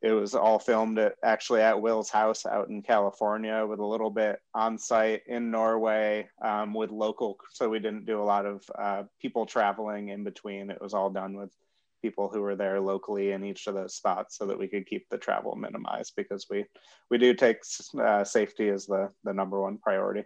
it 0.02 0.12
was 0.12 0.34
all 0.34 0.58
filmed 0.58 0.98
at 0.98 1.16
actually 1.24 1.62
at 1.62 1.80
Will's 1.80 2.10
house 2.10 2.46
out 2.46 2.70
in 2.70 2.82
California 2.82 3.66
with 3.68 3.80
a 3.80 3.86
little 3.86 4.10
bit 4.10 4.40
on 4.56 4.78
site 4.78 5.22
in 5.28 5.52
Norway 5.52 6.28
um, 6.44 6.74
with 6.74 6.90
local. 6.90 7.38
So 7.52 7.70
we 7.70 7.80
didn't 7.80 8.06
do 8.06 8.20
a 8.20 8.24
lot 8.24 8.46
of 8.48 8.64
uh, 8.78 9.04
people 9.22 9.46
traveling 9.46 10.10
in 10.10 10.24
between. 10.24 10.72
It 10.72 10.82
was 10.82 10.96
all 10.96 11.12
done 11.12 11.36
with 11.36 11.52
people 12.02 12.30
who 12.30 12.42
were 12.42 12.56
there 12.56 12.80
locally 12.80 13.32
in 13.32 13.44
each 13.44 13.68
of 13.68 13.76
those 13.76 13.94
spots 13.94 14.38
so 14.38 14.48
that 14.48 14.58
we 14.58 14.68
could 14.68 14.88
keep 14.88 15.08
the 15.10 15.20
travel 15.20 15.56
minimized 15.56 16.14
because 16.16 16.48
we 16.50 16.66
we 17.12 17.20
do 17.20 17.36
take 17.36 17.60
uh, 18.00 18.24
safety 18.24 18.70
as 18.70 18.88
the 18.88 19.12
the 19.24 19.34
number 19.34 19.62
one 19.62 19.78
priority. 19.78 20.24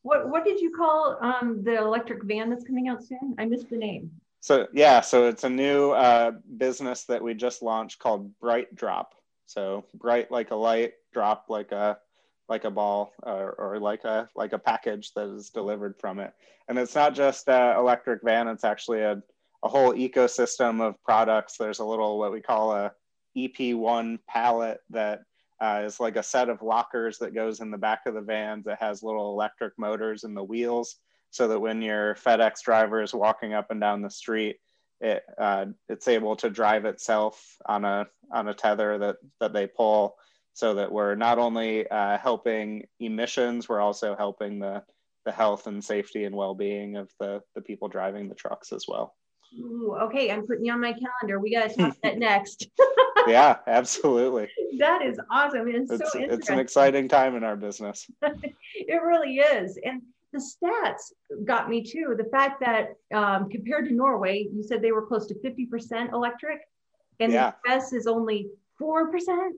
What 0.00 0.30
what 0.30 0.44
did 0.44 0.60
you 0.60 0.70
call 0.74 1.18
um, 1.20 1.62
the 1.62 1.76
electric 1.76 2.22
van 2.24 2.48
that's 2.48 2.64
coming 2.64 2.88
out 2.88 3.04
soon? 3.04 3.34
I 3.38 3.44
missed 3.44 3.68
the 3.68 3.76
name. 3.76 4.10
So 4.44 4.66
yeah, 4.74 5.00
so 5.00 5.26
it's 5.26 5.44
a 5.44 5.48
new 5.48 5.92
uh, 5.92 6.32
business 6.58 7.04
that 7.04 7.22
we 7.22 7.32
just 7.32 7.62
launched 7.62 7.98
called 7.98 8.30
BrightDrop. 8.42 9.06
So 9.46 9.86
bright 9.94 10.30
like 10.30 10.50
a 10.50 10.54
light, 10.54 10.92
drop 11.14 11.46
like 11.48 11.72
a 11.72 11.96
like 12.46 12.64
a 12.64 12.70
ball 12.70 13.14
or, 13.22 13.52
or 13.52 13.78
like 13.78 14.04
a 14.04 14.28
like 14.36 14.52
a 14.52 14.58
package 14.58 15.12
that 15.14 15.34
is 15.34 15.48
delivered 15.48 15.96
from 15.98 16.20
it. 16.20 16.34
And 16.68 16.78
it's 16.78 16.94
not 16.94 17.14
just 17.14 17.48
an 17.48 17.74
electric 17.78 18.22
van; 18.22 18.48
it's 18.48 18.64
actually 18.64 19.00
a 19.00 19.22
a 19.62 19.68
whole 19.68 19.94
ecosystem 19.94 20.82
of 20.82 21.02
products. 21.02 21.56
There's 21.56 21.78
a 21.78 21.84
little 21.86 22.18
what 22.18 22.30
we 22.30 22.42
call 22.42 22.72
a 22.72 22.92
EP1 23.34 24.18
pallet 24.28 24.80
that 24.90 25.22
uh, 25.58 25.84
is 25.86 26.00
like 26.00 26.16
a 26.16 26.22
set 26.22 26.50
of 26.50 26.60
lockers 26.60 27.16
that 27.16 27.34
goes 27.34 27.60
in 27.60 27.70
the 27.70 27.78
back 27.78 28.00
of 28.04 28.12
the 28.12 28.20
vans 28.20 28.66
that 28.66 28.82
has 28.82 29.02
little 29.02 29.32
electric 29.32 29.72
motors 29.78 30.24
in 30.24 30.34
the 30.34 30.44
wheels 30.44 30.98
so 31.34 31.48
that 31.48 31.58
when 31.58 31.82
your 31.82 32.14
FedEx 32.14 32.62
driver 32.62 33.02
is 33.02 33.12
walking 33.12 33.54
up 33.54 33.72
and 33.72 33.80
down 33.80 34.02
the 34.02 34.08
street, 34.08 34.60
it 35.00 35.24
uh, 35.36 35.66
it's 35.88 36.06
able 36.06 36.36
to 36.36 36.48
drive 36.48 36.84
itself 36.84 37.56
on 37.66 37.84
a 37.84 38.06
on 38.30 38.46
a 38.46 38.54
tether 38.54 38.98
that 38.98 39.16
that 39.40 39.52
they 39.52 39.66
pull, 39.66 40.14
so 40.52 40.74
that 40.74 40.92
we're 40.92 41.16
not 41.16 41.40
only 41.40 41.88
uh, 41.88 42.18
helping 42.18 42.86
emissions, 43.00 43.68
we're 43.68 43.80
also 43.80 44.14
helping 44.14 44.60
the 44.60 44.84
the 45.24 45.32
health 45.32 45.66
and 45.66 45.82
safety 45.82 46.22
and 46.22 46.36
well 46.36 46.54
being 46.54 46.96
of 46.96 47.10
the 47.18 47.42
the 47.56 47.62
people 47.62 47.88
driving 47.88 48.28
the 48.28 48.36
trucks 48.36 48.72
as 48.72 48.84
well. 48.86 49.16
Ooh, 49.58 49.96
okay, 50.02 50.30
I'm 50.30 50.46
putting 50.46 50.64
you 50.64 50.72
on 50.72 50.80
my 50.80 50.92
calendar. 50.92 51.40
We 51.40 51.52
got 51.52 51.70
to 51.70 51.76
talk 51.76 51.96
that 52.04 52.18
next. 52.30 52.68
yeah, 53.26 53.56
absolutely. 53.66 54.48
That 54.78 55.02
is 55.02 55.18
awesome. 55.32 55.66
It's, 55.66 55.90
it's, 55.90 56.12
so 56.12 56.20
it's 56.20 56.48
an 56.48 56.60
exciting 56.60 57.08
time 57.08 57.34
in 57.34 57.42
our 57.42 57.56
business. 57.56 58.08
it 58.22 59.02
really 59.02 59.38
is. 59.38 59.76
And 59.84 60.02
the 60.34 60.40
stats 60.40 61.12
got 61.44 61.70
me 61.70 61.82
too. 61.82 62.14
The 62.18 62.28
fact 62.28 62.60
that 62.60 62.94
um, 63.14 63.48
compared 63.48 63.88
to 63.88 63.94
Norway, 63.94 64.46
you 64.52 64.62
said 64.62 64.82
they 64.82 64.92
were 64.92 65.06
close 65.06 65.26
to 65.28 65.34
50% 65.34 66.12
electric, 66.12 66.60
and 67.20 67.32
yeah. 67.32 67.52
the 67.64 67.74
US 67.74 67.92
is 67.92 68.06
only 68.06 68.48
4%. 68.82 69.50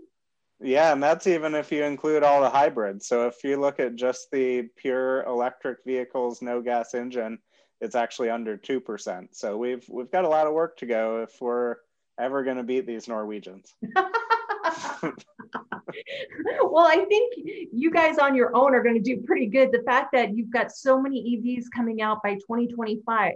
Yeah, 0.61 0.93
and 0.93 1.03
that's 1.03 1.27
even 1.27 1.55
if 1.55 1.73
you 1.73 1.85
include 1.85 2.23
all 2.23 2.41
the 2.41 2.49
hybrids. 2.49 3.07
So 3.07 3.27
if 3.27 3.43
you 3.43 3.59
look 3.59 3.81
at 3.81 3.97
just 3.97 4.31
the 4.31 4.69
pure 4.77 5.23
electric 5.25 5.79
vehicles, 5.85 6.41
no 6.41 6.63
gas 6.63 6.95
engine, 6.95 7.39
it's 7.81 7.95
actually 7.95 8.31
under 8.31 8.57
2%. 8.57 9.29
So 9.33 9.57
we've 9.57 9.87
we've 9.89 10.11
got 10.11 10.25
a 10.25 10.29
lot 10.29 10.47
of 10.47 10.55
work 10.55 10.77
to 10.79 10.87
go 10.87 11.23
if 11.23 11.41
we're 11.41 11.77
ever 12.19 12.43
going 12.43 12.57
to 12.57 12.63
beat 12.63 12.87
these 12.87 13.09
Norwegians. 13.09 13.75
well, 16.63 16.87
I 16.87 17.05
think 17.09 17.35
you 17.73 17.91
guys 17.91 18.19
on 18.19 18.35
your 18.35 18.55
own 18.55 18.75
are 18.75 18.83
going 18.83 18.95
to 18.95 19.01
do 19.01 19.23
pretty 19.23 19.47
good. 19.47 19.73
The 19.73 19.83
fact 19.83 20.13
that 20.13 20.37
you've 20.37 20.51
got 20.51 20.73
so 20.73 21.01
many 21.01 21.23
EVs 21.37 21.65
coming 21.75 22.03
out 22.03 22.23
by 22.23 22.35
2025. 22.35 23.33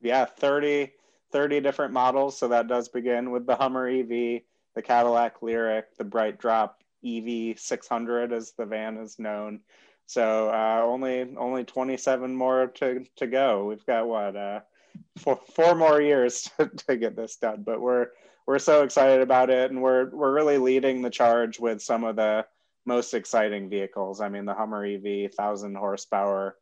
Yeah, 0.00 0.24
30, 0.24 0.92
30 1.30 1.60
different 1.60 1.92
models. 1.92 2.38
So 2.38 2.48
that 2.48 2.68
does 2.68 2.88
begin 2.88 3.30
with 3.30 3.46
the 3.46 3.56
Hummer 3.56 3.88
EV, 3.88 4.42
the 4.74 4.82
Cadillac 4.82 5.40
Lyriq, 5.40 5.84
the 5.98 6.04
BrightDrop 6.04 6.70
EV 7.04 7.58
600, 7.58 8.32
as 8.32 8.52
the 8.52 8.66
van 8.66 8.96
is 8.96 9.18
known. 9.18 9.60
So 10.06 10.50
uh, 10.50 10.82
only 10.84 11.34
only 11.36 11.64
27 11.64 12.34
more 12.34 12.66
to, 12.66 13.04
to 13.16 13.26
go. 13.26 13.66
We've 13.66 13.86
got 13.86 14.06
what 14.06 14.36
uh, 14.36 14.60
four, 15.16 15.40
four 15.54 15.74
more 15.74 16.00
years 16.00 16.50
to, 16.58 16.68
to 16.88 16.96
get 16.96 17.16
this 17.16 17.36
done, 17.36 17.62
but 17.62 17.80
we're 17.80 18.08
we're 18.46 18.58
so 18.58 18.82
excited 18.82 19.20
about 19.20 19.50
it, 19.50 19.70
and 19.70 19.80
we're 19.80 20.10
we're 20.10 20.34
really 20.34 20.58
leading 20.58 21.02
the 21.02 21.10
charge 21.10 21.60
with 21.60 21.82
some 21.82 22.04
of 22.04 22.16
the 22.16 22.44
most 22.86 23.14
exciting 23.14 23.68
vehicles. 23.68 24.20
I 24.20 24.28
mean, 24.28 24.44
the 24.44 24.54
Hummer 24.54 24.84
EV, 24.84 25.32
thousand 25.32 25.76
horsepower, 25.76 26.56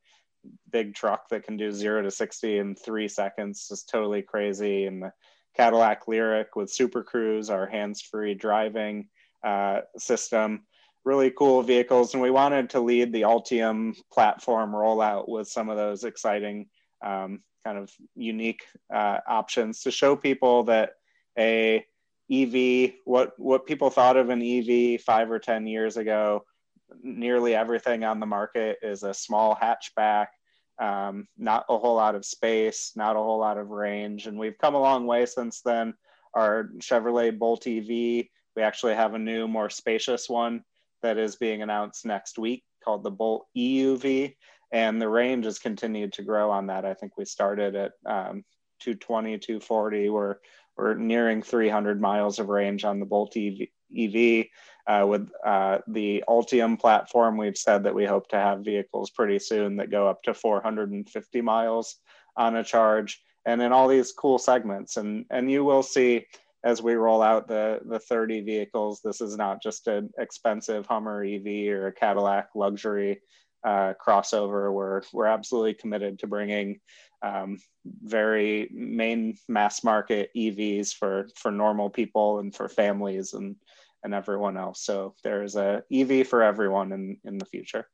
big 0.70 0.94
truck 0.94 1.28
that 1.30 1.44
can 1.44 1.56
do 1.56 1.72
zero 1.72 2.02
to 2.02 2.10
sixty 2.10 2.58
in 2.58 2.74
three 2.74 3.08
seconds, 3.08 3.68
is 3.70 3.84
totally 3.84 4.22
crazy, 4.22 4.86
and 4.86 5.02
the 5.02 5.12
Cadillac 5.56 6.06
Lyriq 6.06 6.46
with 6.54 6.70
Super 6.70 7.02
Cruise, 7.02 7.50
our 7.50 7.66
hands-free 7.66 8.34
driving 8.34 9.08
uh, 9.44 9.80
system. 9.98 10.62
Really 11.04 11.30
cool 11.30 11.62
vehicles, 11.62 12.12
and 12.12 12.22
we 12.22 12.30
wanted 12.30 12.70
to 12.70 12.80
lead 12.80 13.10
the 13.10 13.22
Ultium 13.22 13.96
platform 14.12 14.72
rollout 14.72 15.28
with 15.28 15.48
some 15.48 15.70
of 15.70 15.78
those 15.78 16.04
exciting, 16.04 16.66
um, 17.02 17.40
kind 17.64 17.78
of 17.78 17.90
unique 18.14 18.62
uh, 18.94 19.18
options 19.26 19.80
to 19.80 19.90
show 19.90 20.14
people 20.14 20.64
that 20.64 20.90
a 21.38 21.84
EV, 22.30 22.92
what 23.04 23.32
what 23.38 23.66
people 23.66 23.90
thought 23.90 24.16
of 24.16 24.30
an 24.30 24.42
EV 24.42 25.00
five 25.00 25.30
or 25.30 25.38
ten 25.38 25.66
years 25.66 25.96
ago, 25.96 26.44
nearly 27.02 27.54
everything 27.54 28.04
on 28.04 28.20
the 28.20 28.26
market 28.26 28.78
is 28.82 29.02
a 29.02 29.14
small 29.14 29.56
hatchback, 29.56 30.26
um, 30.80 31.26
not 31.36 31.64
a 31.68 31.76
whole 31.76 31.96
lot 31.96 32.14
of 32.14 32.24
space, 32.24 32.92
not 32.94 33.16
a 33.16 33.20
whole 33.20 33.38
lot 33.38 33.58
of 33.58 33.70
range, 33.70 34.26
and 34.26 34.38
we've 34.38 34.58
come 34.58 34.74
a 34.74 34.80
long 34.80 35.06
way 35.06 35.26
since 35.26 35.60
then. 35.62 35.94
Our 36.34 36.70
Chevrolet 36.78 37.36
Bolt 37.36 37.66
EV, 37.66 37.88
we 37.88 38.62
actually 38.62 38.94
have 38.94 39.14
a 39.14 39.18
new, 39.18 39.48
more 39.48 39.68
spacious 39.68 40.28
one 40.28 40.62
that 41.02 41.18
is 41.18 41.36
being 41.36 41.62
announced 41.62 42.06
next 42.06 42.38
week 42.38 42.62
called 42.84 43.02
the 43.02 43.10
Bolt 43.10 43.46
EUV, 43.56 44.36
and 44.72 45.02
the 45.02 45.08
range 45.08 45.44
has 45.44 45.58
continued 45.58 46.12
to 46.14 46.22
grow 46.22 46.50
on 46.50 46.68
that. 46.68 46.84
I 46.84 46.94
think 46.94 47.16
we 47.16 47.24
started 47.24 47.74
at 47.74 47.92
um, 48.06 48.44
220, 48.80 49.38
240. 49.38 50.08
We're 50.10 50.36
we're 50.76 50.94
nearing 50.94 51.42
300 51.42 52.00
miles 52.00 52.38
of 52.38 52.48
range 52.48 52.84
on 52.84 53.00
the 53.00 53.06
Bolt 53.06 53.36
EV. 53.36 53.68
EV. 53.96 54.46
Uh, 54.86 55.06
with 55.06 55.30
uh, 55.44 55.78
the 55.88 56.24
Ultium 56.28 56.78
platform, 56.78 57.36
we've 57.36 57.56
said 57.56 57.84
that 57.84 57.94
we 57.94 58.04
hope 58.04 58.28
to 58.28 58.36
have 58.36 58.64
vehicles 58.64 59.10
pretty 59.10 59.38
soon 59.38 59.76
that 59.76 59.90
go 59.90 60.08
up 60.08 60.22
to 60.22 60.34
450 60.34 61.40
miles 61.42 61.96
on 62.36 62.56
a 62.56 62.64
charge, 62.64 63.20
and 63.44 63.60
in 63.62 63.72
all 63.72 63.88
these 63.88 64.12
cool 64.12 64.38
segments. 64.38 64.96
And 64.96 65.26
and 65.30 65.50
you 65.50 65.64
will 65.64 65.82
see 65.82 66.26
as 66.64 66.82
we 66.82 66.94
roll 66.94 67.22
out 67.22 67.46
the 67.46 67.80
the 67.84 67.98
30 67.98 68.40
vehicles, 68.40 69.00
this 69.04 69.20
is 69.20 69.36
not 69.36 69.62
just 69.62 69.86
an 69.86 70.10
expensive 70.18 70.86
Hummer 70.86 71.24
EV 71.24 71.68
or 71.68 71.88
a 71.88 71.92
Cadillac 71.92 72.48
luxury 72.54 73.20
uh, 73.64 73.94
crossover. 74.04 74.72
We're 74.72 75.03
we're 75.12 75.26
absolutely 75.26 75.74
committed 75.74 76.18
to 76.20 76.26
bringing 76.26 76.80
um, 77.22 77.59
very 77.84 78.68
main 78.72 79.37
mass 79.49 79.84
market 79.84 80.30
EVs 80.37 80.95
for 80.95 81.29
for 81.37 81.51
normal 81.51 81.91
people 81.91 82.38
and 82.38 82.55
for 82.55 82.68
families 82.68 83.34
and 83.34 83.57
and 84.03 84.14
everyone 84.14 84.57
else. 84.57 84.83
So 84.83 85.14
there's 85.22 85.57
a 85.57 85.83
EV 85.92 86.26
for 86.26 86.42
everyone 86.42 86.92
in 86.92 87.18
in 87.25 87.38
the 87.38 87.45
future. 87.45 87.87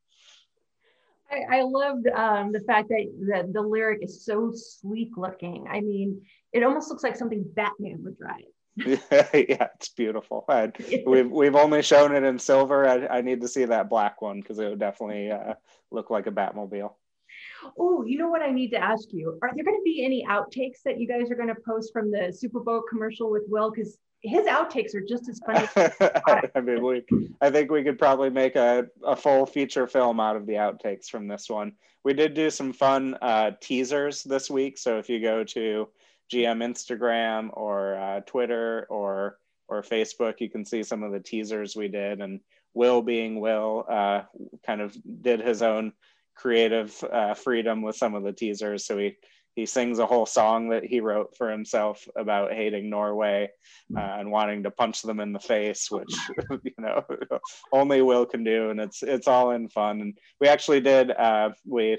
I, 1.31 1.59
I 1.59 1.62
loved 1.62 2.07
um, 2.09 2.53
the 2.53 2.61
fact 2.61 2.89
that 2.89 3.07
that 3.31 3.53
the 3.53 3.62
Lyriq 3.62 4.05
is 4.05 4.24
so 4.24 4.53
sleek 4.55 5.16
looking. 5.16 5.66
I 5.69 5.81
mean, 5.81 6.23
it 6.53 6.62
almost 6.62 6.89
looks 6.89 7.03
like 7.03 7.16
something 7.16 7.44
Batman 7.55 8.05
would 8.05 8.16
drive. 8.19 8.44
yeah, 9.32 9.69
it's 9.74 9.89
beautiful. 9.89 10.44
I, 10.48 10.73
we've 11.07 11.31
we've 11.31 11.57
only 11.57 11.82
shown 11.82 12.15
it 12.15 12.23
in 12.23 12.39
silver. 12.39 12.89
I, 12.89 13.19
I 13.19 13.20
need 13.23 13.40
to 13.40 13.48
see 13.48 13.65
that 13.65 13.89
black 13.89 14.23
one 14.23 14.40
because 14.40 14.59
it 14.59 14.69
would 14.69 14.78
definitely 14.78 15.31
uh, 15.31 15.55
look 15.90 16.11
like 16.11 16.27
a 16.27 16.32
Batmobile. 16.32 16.93
Oh, 17.78 18.05
you 18.05 18.18
know 18.18 18.28
what 18.28 18.43
I 18.43 18.51
need 18.51 18.70
to 18.70 18.78
ask 18.78 19.12
you? 19.12 19.38
Are 19.43 19.51
there 19.55 19.64
going 19.64 19.76
to 19.76 19.84
be 19.84 20.05
any 20.05 20.24
outtakes 20.28 20.82
that 20.84 20.98
you 21.01 21.06
guys 21.06 21.30
are 21.30 21.34
going 21.34 21.48
to 21.48 21.60
post 21.66 21.93
from 21.93 22.10
the 22.10 22.32
Super 22.32 22.60
Bowl 22.60 22.82
commercial 22.88 23.30
with 23.30 23.44
Will? 23.48 23.70
Because 23.70 23.98
his 24.22 24.47
outtakes 24.47 24.94
are 24.94 25.01
just 25.01 25.28
as 25.28 25.40
funny. 25.47 25.68
I 26.55 26.60
mean, 26.60 26.82
we, 26.82 27.05
I 27.40 27.51
think 27.51 27.70
we 27.70 27.84
could 27.84 27.98
probably 27.98 28.30
make 28.30 28.56
a, 28.56 28.86
a 29.05 29.14
full 29.14 29.47
feature 29.47 29.86
film 29.86 30.20
out 30.20 30.36
of 30.36 30.47
the 30.47 30.55
outtakes 30.55 31.06
from 31.06 31.28
this 31.28 31.48
one. 31.48 31.72
We 32.05 32.14
did 32.14 32.34
do 32.34 32.51
some 32.51 32.72
fun 32.72 33.16
uh, 33.20 33.52
teasers 33.60 34.22
this 34.22 34.51
week. 34.51 34.78
So 34.78 34.98
if 34.98 35.09
you 35.09 35.20
go 35.20 35.44
to 35.44 35.88
GM 36.32 36.62
Instagram 36.64 37.51
or 37.52 37.97
uh, 37.97 38.20
Twitter 38.20 38.86
or 38.90 39.38
or 39.68 39.82
Facebook, 39.82 40.40
you 40.40 40.48
can 40.48 40.64
see 40.64 40.84
some 40.84 41.02
of 41.02 41.10
the 41.10 41.18
teasers 41.18 41.74
we 41.74 41.88
did. 41.88 42.20
And 42.20 42.40
Will, 42.74 43.02
being 43.02 43.40
Will, 43.40 43.84
uh, 43.90 44.22
kind 44.64 44.80
of 44.80 44.97
did 45.22 45.40
his 45.40 45.62
own 45.62 45.93
creative 46.36 47.02
uh, 47.10 47.34
freedom 47.34 47.82
with 47.82 47.96
some 47.96 48.14
of 48.14 48.22
the 48.22 48.32
teasers. 48.32 48.86
So 48.86 48.98
he 48.98 49.16
he 49.56 49.64
sings 49.64 49.98
a 49.98 50.06
whole 50.06 50.26
song 50.26 50.68
that 50.68 50.84
he 50.84 51.00
wrote 51.00 51.34
for 51.34 51.50
himself 51.50 52.06
about 52.14 52.52
hating 52.52 52.90
Norway 52.90 53.48
uh, 53.96 54.00
and 54.00 54.30
wanting 54.30 54.64
to 54.64 54.70
punch 54.70 55.00
them 55.00 55.18
in 55.18 55.32
the 55.32 55.40
face, 55.40 55.90
which 55.90 56.14
you 56.62 56.72
know 56.78 57.02
only 57.72 58.02
Will 58.02 58.26
can 58.26 58.44
do, 58.44 58.70
and 58.70 58.78
it's 58.78 59.02
it's 59.02 59.26
all 59.26 59.52
in 59.52 59.68
fun. 59.68 60.00
And 60.02 60.18
we 60.40 60.48
actually 60.48 60.80
did 60.80 61.10
uh, 61.10 61.50
we 61.64 61.98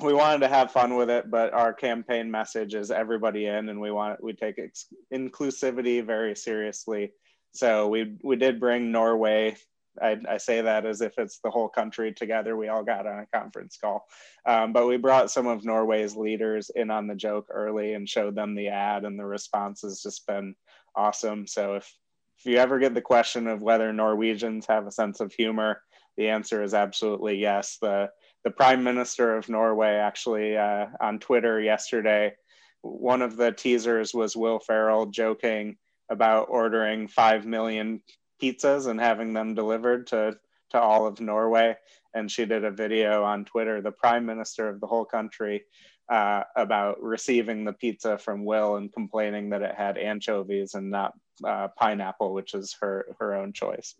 we 0.00 0.14
wanted 0.14 0.40
to 0.40 0.48
have 0.48 0.72
fun 0.72 0.96
with 0.96 1.10
it, 1.10 1.30
but 1.30 1.52
our 1.52 1.74
campaign 1.74 2.30
message 2.30 2.74
is 2.74 2.90
everybody 2.90 3.46
in, 3.46 3.68
and 3.68 3.78
we 3.78 3.90
want 3.90 4.22
we 4.24 4.32
take 4.32 4.58
ex- 4.58 4.86
inclusivity 5.12 6.04
very 6.04 6.34
seriously. 6.34 7.12
So 7.54 7.88
we 7.88 8.16
we 8.22 8.36
did 8.36 8.60
bring 8.60 8.92
Norway 8.92 9.56
I, 10.02 10.16
I, 10.28 10.36
say 10.36 10.60
that 10.60 10.86
as 10.86 11.00
if 11.00 11.18
it's 11.18 11.38
the 11.38 11.50
whole 11.50 11.68
country 11.68 12.12
together. 12.12 12.56
We 12.56 12.68
all 12.68 12.82
got 12.82 13.06
on 13.06 13.20
a 13.20 13.38
conference 13.38 13.76
call. 13.76 14.06
Um, 14.46 14.72
but 14.72 14.86
we 14.86 14.96
brought 14.96 15.30
some 15.30 15.46
of 15.46 15.64
Norway's 15.64 16.16
leaders 16.16 16.70
in 16.74 16.90
on 16.90 17.06
the 17.06 17.14
joke 17.14 17.46
early 17.50 17.94
and 17.94 18.08
showed 18.08 18.34
them 18.34 18.54
the 18.54 18.68
ad, 18.68 19.04
and 19.04 19.18
the 19.18 19.26
response 19.26 19.82
has 19.82 20.02
just 20.02 20.26
been 20.26 20.54
awesome. 20.94 21.46
So 21.46 21.74
if, 21.74 21.92
if 22.38 22.46
you 22.46 22.56
ever 22.58 22.78
get 22.78 22.94
the 22.94 23.00
question 23.00 23.46
of 23.46 23.62
whether 23.62 23.92
Norwegians 23.92 24.66
have 24.66 24.86
a 24.86 24.92
sense 24.92 25.20
of 25.20 25.32
humor, 25.32 25.82
the 26.16 26.28
answer 26.28 26.62
is 26.62 26.74
absolutely 26.74 27.36
yes. 27.36 27.78
The, 27.80 28.10
the 28.44 28.50
Prime 28.50 28.82
Minister 28.82 29.36
of 29.36 29.48
Norway 29.48 29.94
actually 29.94 30.56
uh, 30.56 30.86
on 31.00 31.18
Twitter 31.18 31.60
yesterday, 31.60 32.34
one 32.82 33.22
of 33.22 33.36
the 33.36 33.52
teasers 33.52 34.14
was 34.14 34.36
Will 34.36 34.58
Ferrell 34.58 35.06
joking 35.06 35.76
about 36.10 36.46
ordering 36.48 37.08
5 37.08 37.46
million 37.46 38.00
pizzas 38.40 38.86
and 38.86 39.00
having 39.00 39.32
them 39.32 39.54
delivered 39.54 40.06
to 40.08 40.38
to 40.70 40.80
all 40.80 41.06
of 41.06 41.20
Norway. 41.20 41.76
And 42.14 42.30
she 42.30 42.44
did 42.44 42.64
a 42.64 42.70
video 42.70 43.24
on 43.24 43.44
Twitter, 43.44 43.80
the 43.80 43.92
prime 43.92 44.26
minister 44.26 44.68
of 44.68 44.80
the 44.80 44.86
whole 44.86 45.04
country, 45.04 45.64
uh, 46.10 46.42
about 46.56 47.02
receiving 47.02 47.64
the 47.64 47.72
pizza 47.72 48.18
from 48.18 48.44
Will 48.44 48.76
and 48.76 48.92
complaining 48.92 49.50
that 49.50 49.62
it 49.62 49.74
had 49.74 49.98
anchovies 49.98 50.74
and 50.74 50.90
not 50.90 51.14
uh, 51.46 51.68
pineapple, 51.68 52.32
which 52.32 52.54
is 52.54 52.76
her 52.80 53.16
her 53.18 53.34
own 53.34 53.52
choice. 53.52 53.94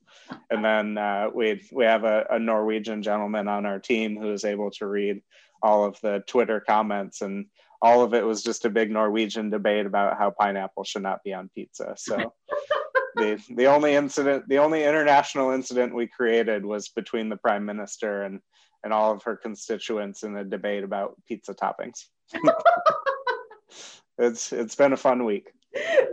And 0.50 0.64
then 0.64 0.98
uh, 0.98 1.28
we 1.34 1.62
we 1.72 1.84
have 1.84 2.04
a, 2.04 2.26
a 2.30 2.38
Norwegian 2.38 3.02
gentleman 3.02 3.48
on 3.48 3.66
our 3.66 3.78
team 3.78 4.16
who 4.16 4.32
is 4.32 4.44
able 4.44 4.70
to 4.72 4.86
read 4.86 5.22
all 5.62 5.84
of 5.84 6.00
the 6.00 6.22
Twitter 6.26 6.60
comments 6.60 7.20
and 7.20 7.46
all 7.80 8.02
of 8.02 8.14
it 8.14 8.24
was 8.24 8.42
just 8.42 8.64
a 8.64 8.70
big 8.70 8.90
Norwegian 8.90 9.50
debate 9.50 9.86
about 9.86 10.18
how 10.18 10.30
pineapple 10.30 10.84
should 10.84 11.02
not 11.02 11.22
be 11.22 11.32
on 11.32 11.48
pizza. 11.54 11.94
So 11.96 12.34
the 13.16 13.42
the 13.56 13.66
only 13.66 13.94
incident, 13.94 14.48
the 14.48 14.58
only 14.58 14.84
international 14.84 15.50
incident 15.50 15.94
we 15.94 16.06
created 16.06 16.64
was 16.64 16.88
between 16.88 17.28
the 17.28 17.36
prime 17.36 17.64
minister 17.64 18.22
and 18.22 18.40
and 18.84 18.92
all 18.92 19.12
of 19.12 19.22
her 19.24 19.36
constituents 19.36 20.22
in 20.22 20.36
a 20.36 20.44
debate 20.44 20.84
about 20.84 21.16
pizza 21.26 21.54
toppings. 21.54 22.04
it's 24.18 24.52
it's 24.52 24.74
been 24.74 24.92
a 24.92 24.96
fun 24.96 25.24
week. 25.24 25.50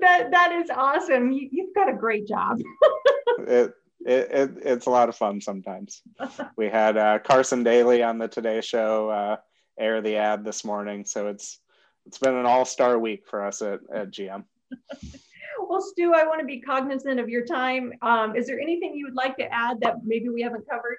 That 0.02 0.30
that 0.32 0.52
is 0.52 0.70
awesome. 0.70 1.32
You, 1.32 1.68
have 1.68 1.76
got 1.76 1.94
a 1.94 1.98
great 1.98 2.28
job. 2.28 2.60
it, 3.40 3.74
it, 4.06 4.32
it, 4.32 4.52
it's 4.62 4.86
a 4.86 4.92
lot 4.92 5.10
of 5.10 5.16
fun 5.16 5.42
sometimes. 5.42 6.02
We 6.58 6.70
had 6.70 6.98
uh, 6.98 7.20
Carson 7.20 7.64
Daly 7.64 8.04
on 8.04 8.18
the 8.18 8.28
Today 8.28 8.62
Show 8.62 9.10
uh, 9.10 9.38
air 9.80 10.02
the 10.02 10.18
ad 10.18 10.46
this 10.46 10.64
morning, 10.64 11.06
so 11.06 11.28
it's 11.28 11.60
it's 12.06 12.18
been 12.18 12.36
an 12.36 12.46
all 12.46 12.66
star 12.66 12.98
week 13.00 13.24
for 13.28 13.46
us 13.46 13.62
at, 13.62 13.80
at 13.94 14.12
GM 14.12 14.46
well, 15.70 15.82
Stu, 15.82 16.14
I 16.14 16.26
want 16.26 16.40
to 16.40 16.46
be 16.46 16.60
cognizant 16.60 17.20
of 17.20 17.30
your 17.30 17.46
time. 17.46 17.94
Um, 18.02 18.36
is 18.36 18.48
there 18.48 18.60
anything 18.60 18.96
you 18.96 19.06
would 19.06 19.16
like 19.16 19.38
to 19.38 19.52
add 19.54 19.80
that 19.82 19.98
maybe 20.04 20.30
we 20.30 20.42
haven't 20.42 20.68
covered? 20.70 20.98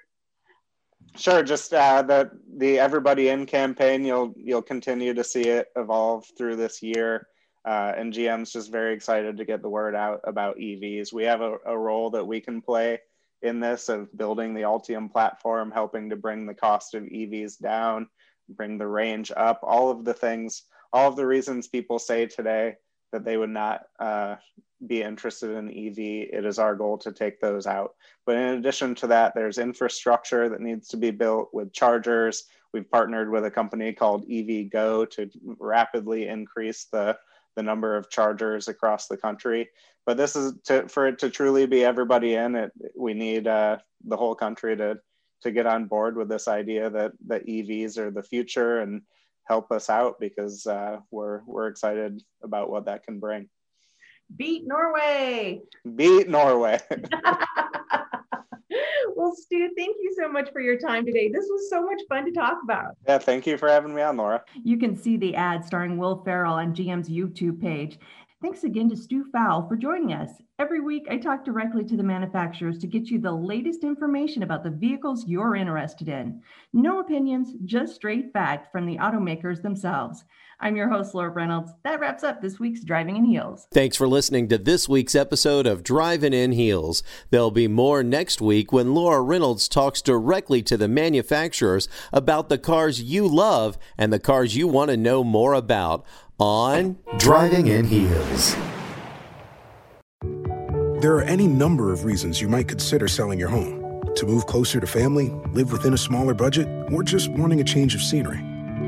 Sure. 1.15 1.41
Just 1.41 1.73
uh, 1.73 2.03
the 2.03 2.31
the 2.57 2.79
Everybody 2.79 3.29
In 3.29 3.45
campaign. 3.45 4.05
You'll 4.05 4.33
you'll 4.37 4.61
continue 4.61 5.13
to 5.13 5.23
see 5.23 5.43
it 5.43 5.67
evolve 5.75 6.25
through 6.37 6.57
this 6.57 6.81
year. 6.83 7.27
Uh, 7.65 7.93
and 7.97 8.13
GM's 8.13 8.53
just 8.53 8.71
very 8.71 8.93
excited 8.93 9.35
to 9.37 9.45
get 9.45 9.61
the 9.61 9.69
word 9.69 9.95
out 9.95 10.21
about 10.23 10.57
EVs. 10.57 11.11
We 11.11 11.23
have 11.23 11.41
a, 11.41 11.57
a 11.65 11.77
role 11.77 12.09
that 12.11 12.25
we 12.25 12.39
can 12.39 12.61
play 12.61 12.99
in 13.41 13.59
this 13.59 13.89
of 13.89 14.15
building 14.17 14.53
the 14.53 14.61
Ultium 14.61 15.11
platform, 15.11 15.71
helping 15.71 16.09
to 16.09 16.15
bring 16.15 16.45
the 16.45 16.53
cost 16.53 16.93
of 16.93 17.03
EVs 17.03 17.59
down, 17.59 18.07
bring 18.47 18.77
the 18.77 18.87
range 18.87 19.31
up, 19.35 19.59
all 19.63 19.91
of 19.91 20.05
the 20.05 20.13
things, 20.13 20.63
all 20.93 21.09
of 21.09 21.17
the 21.17 21.25
reasons 21.25 21.67
people 21.67 21.99
say 21.99 22.25
today 22.25 22.75
that 23.11 23.23
they 23.23 23.37
would 23.37 23.49
not 23.49 23.83
uh, 23.99 24.35
be 24.85 25.01
interested 25.01 25.51
in 25.51 25.69
EV. 25.69 25.97
It 26.33 26.45
is 26.45 26.59
our 26.59 26.75
goal 26.75 26.97
to 26.99 27.11
take 27.11 27.39
those 27.39 27.65
out. 27.65 27.95
But 28.25 28.37
in 28.37 28.59
addition 28.59 28.95
to 28.95 29.07
that, 29.07 29.33
there's 29.33 29.57
infrastructure 29.57 30.49
that 30.49 30.61
needs 30.61 30.87
to 30.89 30.97
be 30.97 31.11
built 31.11 31.49
with 31.53 31.73
chargers. 31.73 32.43
We've 32.73 32.89
partnered 32.89 33.31
with 33.31 33.45
a 33.45 33.51
company 33.51 33.93
called 33.93 34.27
EVgo 34.27 35.09
to 35.11 35.29
rapidly 35.57 36.27
increase 36.27 36.85
the, 36.91 37.17
the 37.55 37.63
number 37.63 37.95
of 37.95 38.09
chargers 38.09 38.67
across 38.67 39.07
the 39.07 39.17
country. 39.17 39.69
But 40.05 40.17
this 40.17 40.35
is 40.35 40.53
to, 40.65 40.87
for 40.87 41.07
it 41.07 41.19
to 41.19 41.29
truly 41.29 41.65
be 41.65 41.83
everybody 41.83 42.35
in 42.35 42.55
it. 42.55 42.71
We 42.95 43.13
need 43.13 43.47
uh, 43.47 43.77
the 44.05 44.17
whole 44.17 44.35
country 44.35 44.75
to 44.77 44.99
to 45.41 45.51
get 45.51 45.67
on 45.67 45.85
board 45.85 46.17
with 46.17 46.29
this 46.29 46.47
idea 46.47 46.89
that 46.89 47.11
that 47.27 47.45
EVs 47.45 47.97
are 47.97 48.09
the 48.09 48.23
future 48.23 48.79
and 48.79 49.01
help 49.47 49.71
us 49.71 49.89
out 49.89 50.19
because 50.19 50.67
uh, 50.67 50.99
we're 51.11 51.41
we're 51.45 51.67
excited 51.67 52.21
about 52.43 52.69
what 52.69 52.85
that 52.85 53.03
can 53.03 53.19
bring. 53.19 53.49
Beat 54.35 54.67
Norway. 54.67 55.61
Beat 55.95 56.29
Norway. 56.29 56.79
well, 59.15 59.33
Stu, 59.35 59.69
thank 59.77 59.97
you 60.01 60.13
so 60.19 60.29
much 60.29 60.51
for 60.51 60.61
your 60.61 60.77
time 60.77 61.05
today. 61.05 61.29
This 61.29 61.45
was 61.49 61.69
so 61.69 61.83
much 61.83 62.01
fun 62.09 62.25
to 62.25 62.31
talk 62.31 62.57
about. 62.63 62.97
Yeah, 63.07 63.17
thank 63.17 63.47
you 63.47 63.57
for 63.57 63.69
having 63.69 63.95
me 63.95 64.01
on, 64.01 64.17
Laura. 64.17 64.43
You 64.63 64.77
can 64.77 64.95
see 64.95 65.17
the 65.17 65.35
ad 65.35 65.65
starring 65.65 65.97
Will 65.97 66.23
Ferrell 66.23 66.55
on 66.55 66.73
GM's 66.73 67.09
YouTube 67.09 67.61
page. 67.61 67.99
Thanks 68.47 68.63
again 68.63 68.89
to 68.91 68.95
Stu 68.95 69.25
Fowle 69.25 69.67
for 69.67 69.75
joining 69.75 70.13
us. 70.13 70.29
Every 70.57 70.79
week, 70.79 71.05
I 71.11 71.17
talk 71.17 71.43
directly 71.43 71.83
to 71.83 71.97
the 71.97 72.01
manufacturers 72.01 72.77
to 72.77 72.87
get 72.87 73.09
you 73.09 73.19
the 73.19 73.29
latest 73.29 73.83
information 73.83 74.41
about 74.41 74.63
the 74.63 74.69
vehicles 74.69 75.27
you're 75.27 75.57
interested 75.57 76.07
in. 76.07 76.41
No 76.71 77.01
opinions, 77.01 77.55
just 77.65 77.95
straight 77.95 78.31
fact 78.31 78.71
from 78.71 78.85
the 78.85 78.95
automakers 78.99 79.61
themselves. 79.61 80.23
I'm 80.61 80.77
your 80.77 80.89
host, 80.89 81.13
Laura 81.13 81.29
Reynolds. 81.29 81.73
That 81.83 81.99
wraps 81.99 82.23
up 82.23 82.41
this 82.41 82.57
week's 82.57 82.83
Driving 82.83 83.17
in 83.17 83.25
Heels. 83.25 83.67
Thanks 83.71 83.95
for 83.95 84.07
listening 84.07 84.47
to 84.47 84.57
this 84.57 84.89
week's 84.89 85.13
episode 85.13 85.67
of 85.67 85.83
Driving 85.83 86.33
in 86.33 86.53
Heels. 86.53 87.03
There'll 87.29 87.51
be 87.51 87.67
more 87.67 88.01
next 88.01 88.41
week 88.41 88.71
when 88.71 88.95
Laura 88.95 89.21
Reynolds 89.21 89.67
talks 89.67 90.01
directly 90.01 90.63
to 90.63 90.77
the 90.77 90.87
manufacturers 90.87 91.87
about 92.11 92.49
the 92.49 92.57
cars 92.57 93.03
you 93.03 93.27
love 93.27 93.77
and 93.97 94.11
the 94.11 94.19
cars 94.19 94.55
you 94.55 94.67
want 94.67 94.89
to 94.89 94.97
know 94.97 95.23
more 95.23 95.53
about 95.53 96.05
on 96.39 96.97
Driving 97.17 97.67
in 97.67 97.85
Heels. 97.85 98.55
There 100.99 101.15
are 101.15 101.23
any 101.23 101.47
number 101.47 101.91
of 101.91 102.05
reasons 102.05 102.41
you 102.41 102.47
might 102.47 102.67
consider 102.67 103.07
selling 103.07 103.39
your 103.39 103.49
home 103.49 104.03
to 104.15 104.25
move 104.25 104.45
closer 104.45 104.79
to 104.79 104.87
family, 104.87 105.29
live 105.51 105.71
within 105.71 105.93
a 105.93 105.97
smaller 105.97 106.33
budget, 106.33 106.67
or 106.91 107.03
just 107.03 107.29
wanting 107.31 107.61
a 107.61 107.63
change 107.63 107.93
of 107.93 108.01
scenery. 108.01 108.39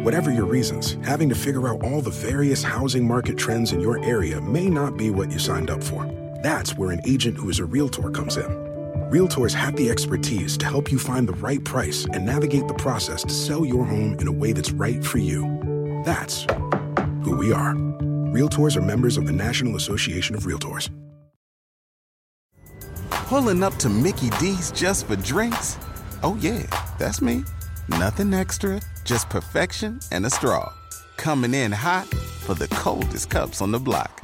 Whatever 0.04 0.32
your 0.32 0.46
reasons, 0.46 0.98
having 1.04 1.30
to 1.30 1.36
figure 1.36 1.68
out 1.68 1.84
all 1.84 2.02
the 2.02 2.10
various 2.10 2.64
housing 2.64 3.08
market 3.08 3.38
trends 3.38 3.74
in 3.74 3.80
your 3.80 4.04
area 4.04 4.42
may 4.42 4.70
not 4.70 4.98
be 4.98 5.10
what 5.10 5.32
you 5.32 5.40
signed 5.40 5.70
up 5.70 5.84
for. 5.84 6.06
That's 6.42 6.78
where 6.78 6.92
an 6.92 7.02
agent 7.06 7.38
who 7.38 7.50
is 7.50 7.60
a 7.60 7.66
realtor 7.66 8.10
comes 8.10 8.38
in. 8.38 8.50
Realtors 9.12 9.54
have 9.54 9.76
the 9.76 9.90
expertise 9.90 10.58
to 10.58 10.66
help 10.66 10.92
you 10.92 11.00
find 11.00 11.28
the 11.28 11.34
right 11.34 11.64
price 11.64 12.06
and 12.14 12.26
navigate 12.26 12.68
the 12.68 12.76
process 12.76 13.24
to 13.24 13.34
sell 13.34 13.66
your 13.66 13.86
home 13.86 14.18
in 14.20 14.28
a 14.28 14.32
way 14.32 14.52
that's 14.52 14.72
right 14.72 15.04
for 15.04 15.18
you. 15.18 16.02
That's 16.06 16.46
who 17.24 17.36
we 17.36 17.52
are. 17.52 17.74
Realtors 18.34 18.76
are 18.76 18.82
members 18.82 19.18
of 19.18 19.26
the 19.26 19.34
National 19.34 19.76
Association 19.76 20.36
of 20.36 20.44
Realtors. 20.44 20.90
Pulling 23.10 23.64
up 23.64 23.76
to 23.76 23.90
Mickey 23.90 24.30
D's 24.40 24.72
just 24.72 25.08
for 25.08 25.16
drinks? 25.16 25.78
Oh, 26.24 26.38
yeah, 26.42 26.64
that's 26.98 27.22
me. 27.22 27.44
Nothing 27.88 28.34
extra, 28.34 28.82
just 29.04 29.30
perfection 29.30 30.00
and 30.12 30.26
a 30.26 30.30
straw. 30.30 30.74
Coming 31.18 31.54
in 31.54 31.72
hot 31.72 32.08
for 32.46 32.54
the 32.56 32.68
coldest 32.70 33.30
cups 33.30 33.62
on 33.62 33.72
the 33.72 33.80
block. 33.80 34.20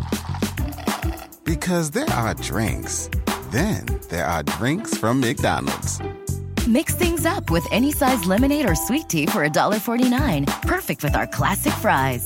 Because 1.43 1.91
there 1.91 2.09
are 2.09 2.33
drinks, 2.35 3.09
then 3.51 3.85
there 4.09 4.25
are 4.25 4.43
drinks 4.43 4.97
from 4.97 5.19
McDonald's. 5.19 5.99
Mix 6.67 6.95
things 6.95 7.27
up 7.27 7.51
with 7.51 7.65
any 7.71 7.91
size 7.91 8.25
lemonade 8.25 8.67
or 8.67 8.73
sweet 8.73 9.07
tea 9.07 9.27
for 9.27 9.47
$1.49. 9.47 10.61
Perfect 10.63 11.03
with 11.03 11.15
our 11.15 11.27
classic 11.27 11.73
fries. 11.73 12.25